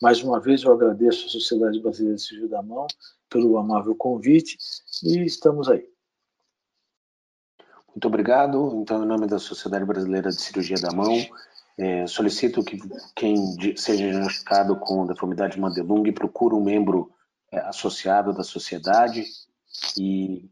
Mais 0.00 0.22
uma 0.22 0.38
vez, 0.38 0.62
eu 0.62 0.72
agradeço 0.72 1.26
à 1.26 1.28
Sociedade 1.28 1.80
Brasileira 1.80 2.16
de 2.16 2.22
Cirurgia 2.22 2.48
da 2.48 2.62
Mão 2.62 2.86
pelo 3.28 3.58
amável 3.58 3.94
convite 3.94 4.56
e 5.02 5.24
estamos 5.24 5.68
aí. 5.68 5.86
Muito 7.88 8.06
obrigado. 8.06 8.74
Então, 8.76 9.02
em 9.02 9.06
nome 9.06 9.26
da 9.26 9.38
Sociedade 9.38 9.84
Brasileira 9.84 10.30
de 10.30 10.40
Cirurgia 10.40 10.76
da 10.76 10.92
Mão, 10.92 11.14
é, 11.76 12.06
solicito 12.06 12.62
que 12.62 12.78
quem 13.14 13.36
seja 13.76 14.04
diagnosticado 14.04 14.76
com 14.76 15.06
deformidade 15.06 15.58
Mandelung 15.58 16.12
procure 16.12 16.54
um 16.54 16.62
membro 16.62 17.10
é, 17.52 17.58
associado 17.60 18.32
da 18.32 18.42
sociedade 18.42 19.24
e 19.96 20.48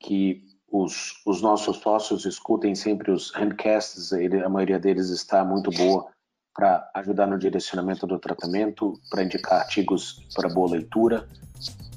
que 0.00 0.44
os, 0.70 1.22
os 1.24 1.40
nossos 1.40 1.78
sócios 1.78 2.24
escutem 2.26 2.74
sempre 2.74 3.10
os 3.10 3.32
handcasts, 3.34 4.12
a 4.12 4.48
maioria 4.48 4.78
deles 4.78 5.08
está 5.08 5.44
muito 5.44 5.70
boa 5.70 6.08
para 6.54 6.90
ajudar 6.94 7.26
no 7.26 7.38
direcionamento 7.38 8.06
do 8.06 8.18
tratamento, 8.18 8.98
para 9.10 9.22
indicar 9.22 9.60
artigos 9.60 10.26
para 10.34 10.48
boa 10.48 10.70
leitura 10.70 11.28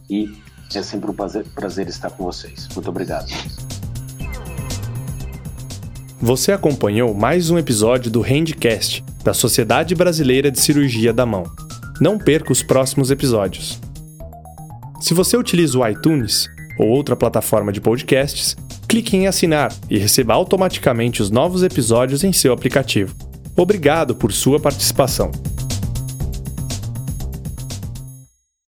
e 0.10 0.32
é 0.74 0.84
sempre 0.84 1.10
um 1.10 1.14
prazer, 1.14 1.46
prazer 1.56 1.88
estar 1.88 2.10
com 2.10 2.24
vocês. 2.24 2.68
Muito 2.74 2.90
obrigado. 2.90 3.28
Você 6.22 6.52
acompanhou 6.52 7.14
mais 7.14 7.50
um 7.50 7.58
episódio 7.58 8.12
do 8.12 8.22
Handcast, 8.22 9.04
da 9.24 9.34
Sociedade 9.34 9.96
Brasileira 9.96 10.52
de 10.52 10.60
Cirurgia 10.60 11.14
da 11.14 11.26
Mão. 11.26 11.44
Não 12.02 12.18
perca 12.18 12.52
os 12.52 12.62
próximos 12.62 13.10
episódios. 13.10 13.80
Se 15.00 15.14
você 15.14 15.38
utiliza 15.38 15.80
o 15.80 15.88
iTunes 15.88 16.50
ou 16.78 16.88
outra 16.90 17.16
plataforma 17.16 17.72
de 17.72 17.80
podcasts, 17.80 18.58
clique 18.88 19.16
em 19.16 19.28
assinar 19.28 19.74
e 19.90 19.98
receba 19.98 20.34
automaticamente 20.34 21.22
os 21.22 21.30
novos 21.30 21.64
episódios 21.64 22.24
em 22.24 22.34
seu 22.34 22.52
aplicativo. 22.52 23.16
Obrigado 23.56 24.14
por 24.16 24.32
sua 24.32 24.60
participação. 24.60 25.32